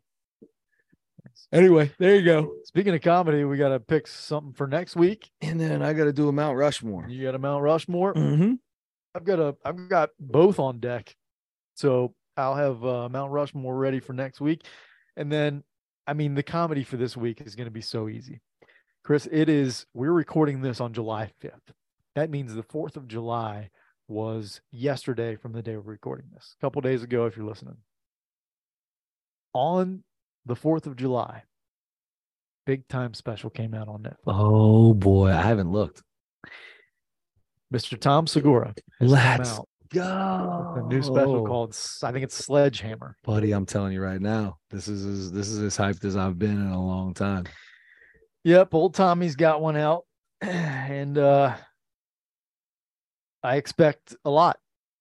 [1.52, 2.52] Anyway, there you go.
[2.64, 5.30] Speaking of comedy, we gotta pick something for next week.
[5.40, 7.06] And then I got to do a Mount Rushmore.
[7.08, 8.14] You got a Mount Rushmore.
[8.14, 8.54] Mm-hmm.
[9.14, 11.16] I've got a I've got both on deck.
[11.74, 14.64] So I'll have uh, Mount Rushmore ready for next week.
[15.16, 15.64] And then
[16.06, 18.40] I mean the comedy for this week is going to be so easy.
[19.02, 21.72] Chris, it is we're recording this on July 5th.
[22.14, 23.70] That means the 4th of July
[24.08, 26.54] was yesterday from the day we're recording this.
[26.58, 27.76] A couple days ago if you're listening.
[29.52, 30.04] On
[30.46, 31.42] the 4th of July,
[32.66, 34.16] big time special came out on Netflix.
[34.26, 36.02] Oh boy, I haven't looked.
[37.72, 37.98] Mr.
[37.98, 39.60] Tom Segura Let's
[39.92, 40.74] go.
[40.76, 43.16] a new special called I think it's Sledgehammer.
[43.24, 43.52] buddy.
[43.52, 46.50] I'm telling you right now, this is as, this is as hyped as I've been
[46.60, 47.44] in a long time.
[48.44, 50.04] Yep, old Tommy's got one out,
[50.40, 51.54] and uh
[53.42, 54.58] I expect a lot.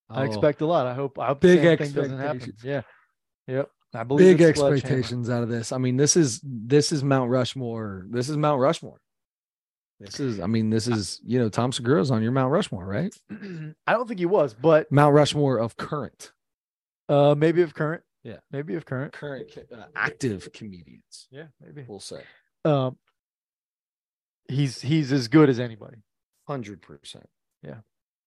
[0.09, 0.87] I Oh, expect a lot.
[0.87, 1.19] I hope.
[1.19, 2.37] I hope the Big thing doesn't happen.
[2.37, 2.63] expectations.
[2.63, 2.81] Yeah,
[3.47, 3.69] yep.
[3.93, 5.71] I believe big expectations out of this.
[5.71, 8.05] I mean, this is this is Mount Rushmore.
[8.09, 9.01] This is Mount Rushmore.
[9.99, 13.13] This is, I mean, this is you know Tom Segura's on your Mount Rushmore, right?
[13.87, 16.31] I don't think he was, but Mount Rushmore of current.
[17.09, 18.03] uh maybe of current.
[18.23, 18.37] Yeah.
[18.51, 19.13] maybe of current.
[19.13, 21.27] current uh, active comedians.
[21.31, 21.85] Yeah, maybe.
[21.87, 22.21] We'll say
[22.65, 22.97] Um,
[24.47, 25.97] he's he's as good as anybody.
[26.47, 27.27] hundred percent.
[27.63, 27.79] Yeah.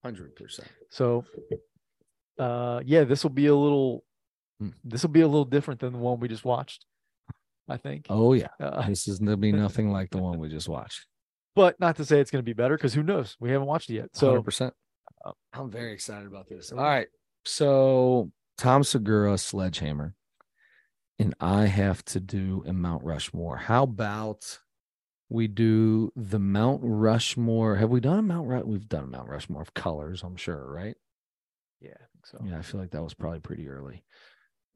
[0.02, 0.68] hundred percent.
[0.90, 1.24] So,
[2.39, 4.05] uh, yeah, this will be a little.
[4.84, 6.84] This will be a little different than the one we just watched.
[7.68, 8.06] I think.
[8.10, 11.06] Oh yeah, Uh, this is gonna be nothing like the one we just watched.
[11.55, 13.36] but not to say it's going to be better because who knows?
[13.40, 14.09] We haven't watched it yet.
[14.14, 14.74] So hundred percent.
[15.52, 16.72] I'm very excited about this.
[16.72, 17.06] All right,
[17.44, 20.14] so Tom Segura, Sledgehammer,
[21.18, 23.56] and I have to do a Mount Rushmore.
[23.59, 24.59] How about
[25.28, 27.76] we do the Mount Rushmore?
[27.76, 28.48] Have we done a Mount?
[28.48, 30.97] Ru- We've done a Mount Rushmore of colors, I'm sure, right?
[31.80, 32.39] yeah, I think so.
[32.44, 34.05] Yeah, I feel like that was probably pretty early.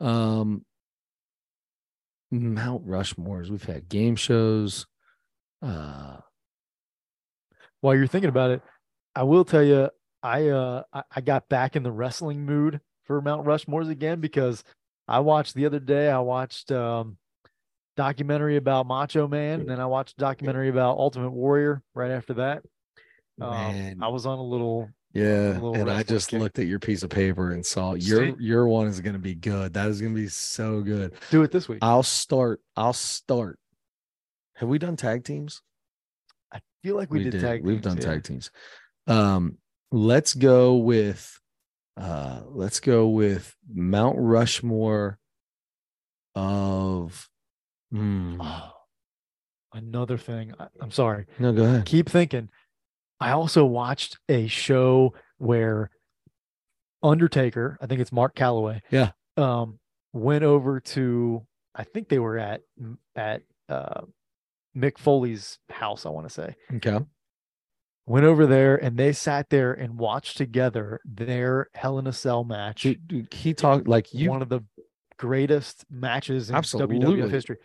[0.01, 0.65] Um
[2.31, 3.51] Mount Rushmores.
[3.51, 4.87] We've had game shows.
[5.63, 6.19] Uh
[7.81, 8.63] While you're thinking about it,
[9.15, 9.91] I will tell you,
[10.23, 14.65] I uh, I, got back in the wrestling mood for Mount Rushmores again because
[15.09, 16.11] I watched the other day.
[16.11, 17.17] I watched um
[17.97, 22.35] documentary about Macho Man, and then I watched a documentary about Ultimate Warrior right after
[22.35, 22.63] that.
[23.41, 26.41] Um, I was on a little yeah, and I just kick.
[26.41, 29.75] looked at your piece of paper and saw your your one is gonna be good.
[29.75, 31.15] That is gonna be so good.
[31.31, 31.79] do it this week.
[31.83, 32.61] I'll start.
[32.77, 33.59] I'll start.
[34.55, 35.63] Have we done tag teams?
[36.53, 37.63] I feel like we, did, tag.
[37.65, 38.15] We've teams, done yeah.
[38.15, 38.51] tag teams.
[39.07, 39.59] Um,
[39.91, 41.41] let's go with
[41.97, 45.19] uh let's go with Mount Rushmore
[46.35, 47.29] of
[47.95, 48.71] Oh,
[49.73, 50.53] another thing.
[50.59, 51.27] I, I'm sorry.
[51.39, 51.87] no go ahead.
[51.87, 52.49] Keep thinking.
[53.21, 55.91] I also watched a show where
[57.03, 58.81] Undertaker, I think it's Mark Calaway.
[58.91, 59.11] Yeah.
[59.37, 59.79] Um,
[60.13, 62.63] went over to I think they were at
[63.15, 64.03] at uh
[64.77, 66.55] Mick Foley's house, I want to say.
[66.75, 66.99] Okay.
[68.07, 72.45] Went over there and they sat there and watched together their Hell in a Cell
[72.45, 72.83] match.
[72.83, 74.61] Dude, dude, he talked like you one of the
[75.19, 77.31] greatest matches in WWF Absolutely.
[77.31, 77.57] history.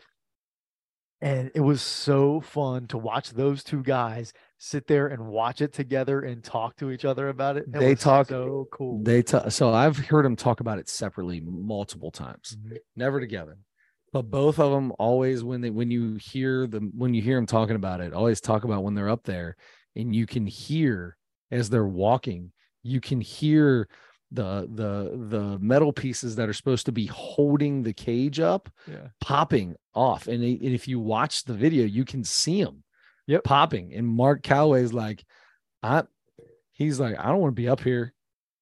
[1.22, 4.34] And it was so fun to watch those two guys
[4.64, 7.64] sit there and watch it together and talk to each other about it.
[7.64, 9.02] It They talk- so cool.
[9.02, 9.50] they talk.
[9.52, 12.58] so I've heard them talk about it separately multiple times.
[12.64, 12.78] Mhm.
[12.96, 13.58] never together
[14.14, 17.48] but both of them always when they when you hear them when you hear them
[17.48, 19.56] talking about it always talk about when they're up there
[19.96, 21.18] and you can hear
[21.50, 22.52] as they're walking
[22.84, 23.88] you can hear
[24.32, 29.08] the the the metal pieces that are supposed to be holding the cage up Yeah.
[29.22, 32.84] popping off and, and if you watch the video you can see them
[33.32, 33.44] Yep.
[33.46, 33.94] popping.
[33.94, 35.24] And mark calaway's like
[35.82, 36.04] i
[36.74, 38.14] he's like i don't want to be up here.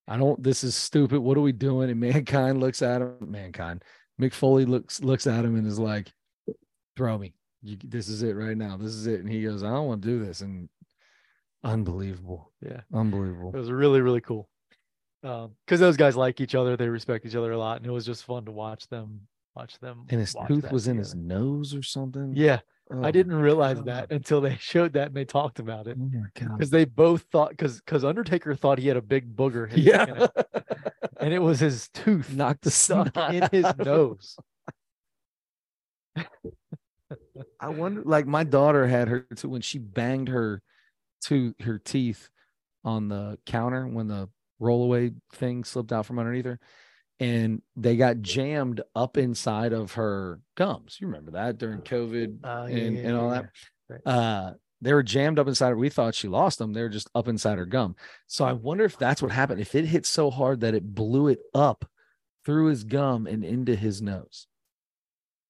[0.07, 1.19] I don't this is stupid.
[1.19, 1.89] What are we doing?
[1.89, 3.83] And mankind looks at him mankind
[4.21, 6.11] mick foley looks looks at him and is like
[6.95, 7.33] throw me.
[7.63, 8.77] You, this is it right now.
[8.77, 9.21] This is it.
[9.21, 10.41] And he goes i don't want to do this.
[10.41, 10.69] And
[11.63, 12.51] unbelievable.
[12.61, 12.81] Yeah.
[12.93, 13.51] unbelievable.
[13.53, 14.47] It was really, really cool.
[15.23, 17.91] Um, because those guys like each other, they respect each other a lot, and it
[17.91, 19.21] was just fun to watch them
[19.55, 20.05] watch them.
[20.09, 22.33] and his watch tooth was in his nose or something?
[22.35, 22.59] Yeah,
[22.91, 23.85] Oh I didn't realize God.
[23.85, 24.15] that oh.
[24.15, 25.97] until they showed that and they talked about it.
[25.99, 30.27] oh Because they both thought because because Undertaker thought he had a big booger yeah
[31.19, 33.85] and it was his tooth knocked the stuck in his out of him.
[33.85, 34.37] nose.
[37.59, 40.61] I wonder, like my daughter had her too when she banged her
[41.25, 42.29] to her teeth
[42.83, 44.29] on the counter when the
[44.61, 46.59] rollaway thing slipped out from underneath her,
[47.19, 50.97] and they got jammed up inside of her gums.
[50.99, 53.49] You remember that during COVID Uh, and, and all yeah, that.
[53.89, 54.01] Right.
[54.13, 55.77] Uh, they were jammed up inside her.
[55.77, 56.71] We thought she lost them.
[56.71, 57.95] They were just up inside her gum.
[58.27, 59.59] So I wonder if that's what happened.
[59.59, 61.85] If it hit so hard that it blew it up
[62.45, 64.47] through his gum and into his nose.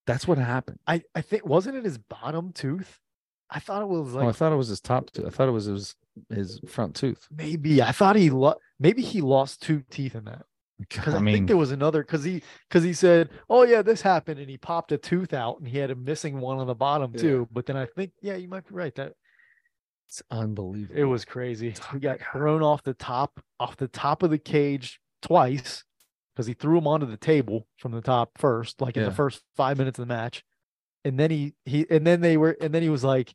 [0.07, 0.79] That's what happened.
[0.87, 2.99] I I think wasn't it his bottom tooth?
[3.51, 5.25] I thought it was like oh, I thought it was his top tooth.
[5.27, 5.95] I thought it was his
[6.29, 7.27] his front tooth.
[7.31, 10.45] maybe I thought he lo- maybe he lost two teeth in that.
[10.79, 13.81] Because I, I mean, think there was another because he because he said, "Oh yeah,
[13.81, 16.67] this happened," and he popped a tooth out, and he had a missing one on
[16.67, 17.21] the bottom Yeah.
[17.21, 17.47] too.
[17.51, 18.95] But then I think, yeah, you might be right.
[18.95, 19.13] That
[20.07, 20.99] it's unbelievable.
[20.99, 21.75] it was crazy.
[21.91, 25.83] He got thrown off the top off the top of the cage twice
[26.33, 29.43] because he threw him onto the table from the top first, like in the first
[29.57, 30.43] five minutes of the match,
[31.03, 33.33] and then he he and then they were and then he was like,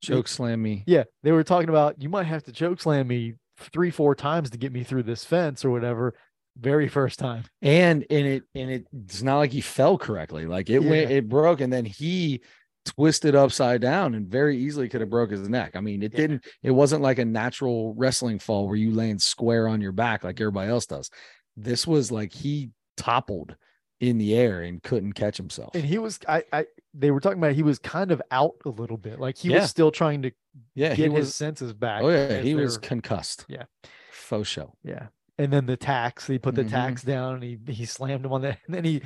[0.00, 0.84] choke slam me.
[0.86, 4.50] yeah, they were talking about you might have to choke slam me three four times
[4.50, 6.14] to get me through this fence or whatever.
[6.60, 7.44] Very first time.
[7.62, 10.46] And and it and it, it's not like he fell correctly.
[10.46, 12.42] Like it went, it broke, and then he
[12.84, 15.76] twisted upside down and very easily could have broke his neck.
[15.76, 16.20] I mean, it Yeah.
[16.20, 20.24] didn't, it wasn't like a natural wrestling fall where you land square on your back
[20.24, 21.10] like everybody else does.
[21.56, 23.56] This was like he toppled
[24.00, 25.74] in the air and couldn't catch himself.
[25.74, 28.70] and he was I, I they were talking about he was kind of out a
[28.70, 29.60] little bit like he Yeah.
[29.60, 30.30] was still trying to
[30.74, 33.44] yeah, get he his was senses back oh yeah, he was concussed.
[33.48, 33.64] Yeah.
[34.12, 34.72] Faux show.
[34.82, 35.08] yeah
[35.38, 36.26] and then the tacks.
[36.26, 36.70] He put the Mhm.
[36.70, 39.02] tacks down and he he slammed him on the and then he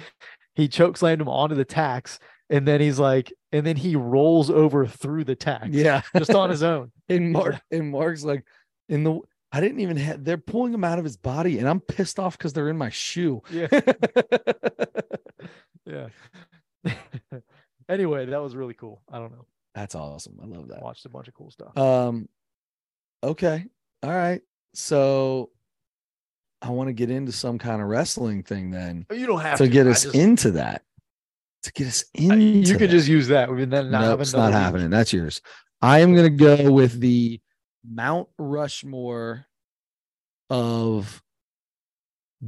[0.55, 2.19] he choke slammed him onto the tacks
[2.51, 6.03] and then he's like and then he rolls over through the tacks Yeah.
[6.17, 6.93] just on his own.
[7.09, 8.45] And Mark and Mark's like
[8.89, 9.21] in the
[9.55, 12.39] I didn't even have they're pulling him out of his body and I'm pissed off
[12.39, 13.43] because they're in my shoe.
[13.51, 13.69] Yeah.
[15.87, 16.09] yeah.
[17.89, 19.03] anyway, that was really cool.
[19.11, 19.47] I don't know.
[19.75, 20.39] That's awesome.
[20.43, 20.83] I love that.
[20.83, 21.77] Watched a bunch of cool stuff.
[21.77, 22.29] Um
[23.23, 23.65] okay.
[24.03, 24.43] All right.
[24.75, 25.51] So
[26.63, 29.59] I want to get into some kind of wrestling thing then But you don't have
[29.59, 30.83] to get I us just- into that.
[31.65, 32.91] To get us into you could that.
[32.91, 33.51] just use that.
[33.53, 34.55] We've then not nope, it's not week.
[34.55, 34.91] happening.
[34.91, 35.41] That's yours.
[35.81, 37.41] I am gonna go with the
[37.89, 39.47] Mount Rushmore
[40.51, 41.23] of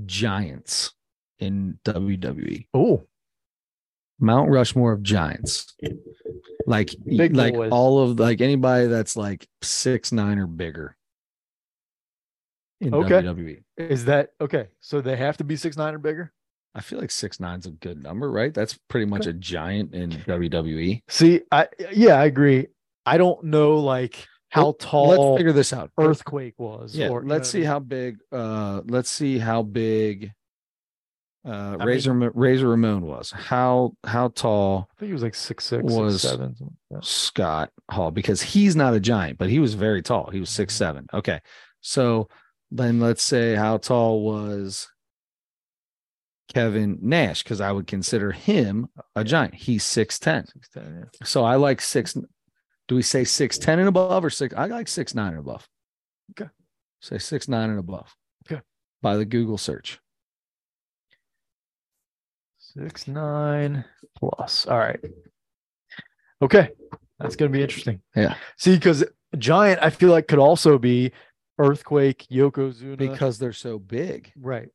[0.07, 0.93] giants
[1.39, 2.67] in WWE.
[2.75, 3.05] Oh,
[4.21, 5.75] Mount Rushmore of giants.
[6.67, 7.71] Like Big like boys.
[7.73, 10.97] all of like anybody that's like six nine or bigger
[12.85, 12.95] in.
[12.95, 13.23] Okay.
[13.23, 13.63] WWE.
[13.77, 14.69] is that okay?
[14.81, 16.33] So they have to be six nine or bigger.
[16.75, 18.53] I feel like six nine's a good number, right?
[18.53, 20.11] That's pretty much a giant in.
[20.11, 21.03] WWE.
[21.09, 22.67] See, I yeah, I agree.
[23.07, 25.91] I don't know like how Let- tall Let's figure this out.
[25.99, 26.97] earthquake was.
[26.97, 27.67] Yeah, or, let's know see mean?
[27.69, 28.19] how big.
[28.33, 30.33] Uh, let's see how big.
[31.47, 33.31] Uh, I Razor Ra- Razor Ramon was.
[33.31, 36.57] How how tall I think he was like six six, Was- six seven.
[36.57, 37.07] something like that.
[37.07, 38.11] Scott Hall?
[38.11, 40.31] Because he's not a giant, but he was very tall.
[40.31, 41.07] He was six seven.
[41.13, 41.41] Okay,
[41.83, 42.29] so
[42.71, 44.89] then let's say how tall was
[46.53, 47.43] Kevin Nash?
[47.43, 49.55] Because I would consider him a giant.
[49.55, 50.47] He's six ten.
[50.47, 50.99] Six ten.
[51.01, 51.27] Yeah.
[51.27, 52.15] So I like six.
[52.89, 54.55] Do we say six ten and above or six?
[54.57, 55.69] I like six nine and above.
[56.33, 56.51] Okay.
[57.01, 58.15] Say six nine and above.
[58.47, 58.61] Okay.
[59.03, 60.01] By the Google search.
[62.59, 63.85] Six nine
[64.17, 64.67] plus.
[64.67, 65.01] All right.
[66.43, 66.71] Okay.
[67.19, 68.01] That's gonna be interesting.
[68.17, 68.35] Yeah.
[68.59, 69.05] See, because
[69.39, 71.13] giant, I feel like could also be
[71.59, 72.97] earthquake, Yokozuna.
[72.97, 74.33] Because they're so big.
[74.37, 74.69] right.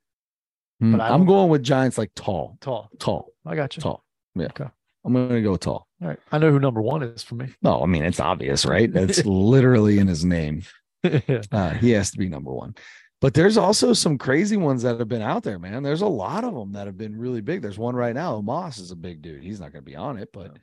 [0.81, 2.89] Mm, But I I'm don't- going with giants like tall, Tall.
[2.99, 3.81] tall, I got you.
[3.81, 4.03] tall.
[4.35, 4.45] Yeah.
[4.47, 4.67] Okay.
[5.03, 5.87] I'm gonna go tall.
[6.01, 6.19] All right.
[6.31, 7.47] I know who number one is for me.
[7.61, 8.89] No, I mean it's obvious, right?
[8.93, 10.63] It's literally in his name.
[11.03, 11.41] yeah.
[11.51, 12.75] Uh, he has to be number one.
[13.21, 15.83] But there's also some crazy ones that have been out there, man.
[15.83, 17.61] There's a lot of them that have been really big.
[17.61, 18.39] There's one right now.
[18.41, 19.43] Omos is a big dude.
[19.43, 20.55] He's not going to be on it, but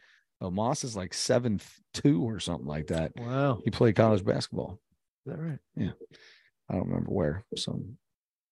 [0.43, 1.60] Omos is like seven
[1.93, 3.12] two or something like that.
[3.18, 3.60] Wow.
[3.64, 4.78] He played college basketball.
[5.27, 5.59] Is that right?
[5.77, 5.90] Yeah.
[6.70, 7.44] I don't remember where.
[7.57, 7.97] Some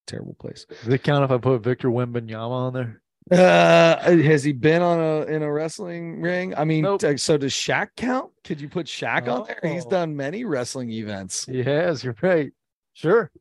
[0.07, 0.65] terrible place.
[0.83, 3.01] Does it count if I put Victor Wembanyama on there?
[3.31, 6.53] Uh, has he been on a in a wrestling ring?
[6.55, 7.01] I mean, Nope.
[7.01, 8.31] t- so does Shaq count?
[8.43, 9.59] Could you put Shaq on there?
[9.73, 9.89] He's Oh.
[9.89, 11.45] done many wrestling events.
[11.45, 12.03] He has.
[12.03, 12.51] You're right.
[12.93, 13.31] Sure.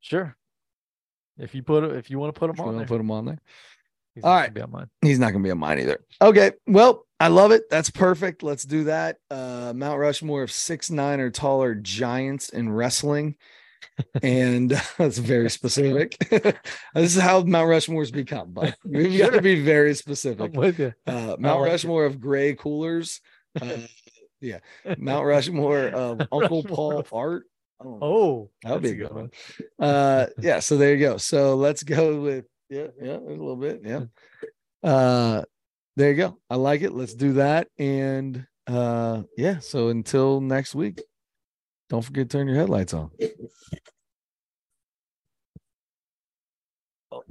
[0.00, 0.36] Sure.
[1.38, 3.24] If you put if you want to put him You on there, put him on
[3.24, 3.38] there?
[4.16, 4.52] He's All right.
[4.52, 4.88] Be on mine.
[5.02, 6.00] He's not going to be on mine either.
[6.20, 6.50] Okay.
[6.66, 7.70] Well, I love it.
[7.70, 8.42] That's perfect.
[8.42, 9.18] Let's do that.
[9.30, 13.36] Uh, Mount Rushmore of six, nine or taller giants in wrestling.
[14.22, 16.18] and that's very specific.
[16.94, 20.52] this is how Mount Rushmore's become, but we've got to be very I'm specific.
[20.54, 20.92] with you.
[21.06, 21.72] Uh, Mount like it.
[21.72, 23.20] Rushmore of gray coolers.
[23.60, 23.76] Uh,
[24.40, 24.58] yeah.
[24.98, 27.44] Mount Rushmore of Uncle Paul art.
[27.78, 29.30] Oh, That would be a good one.
[29.78, 30.60] Uh, yeah.
[30.60, 31.16] So there you go.
[31.18, 34.04] So let's go with yeah, yeah, a little bit, yeah.
[34.82, 35.42] Uh,
[35.96, 36.38] there you go.
[36.48, 36.92] I like it.
[36.92, 37.66] Let's do that.
[37.76, 39.58] And uh, yeah.
[39.58, 41.02] So until next week,
[41.88, 43.10] don't forget to turn your headlights on.
[47.10, 47.22] Oh.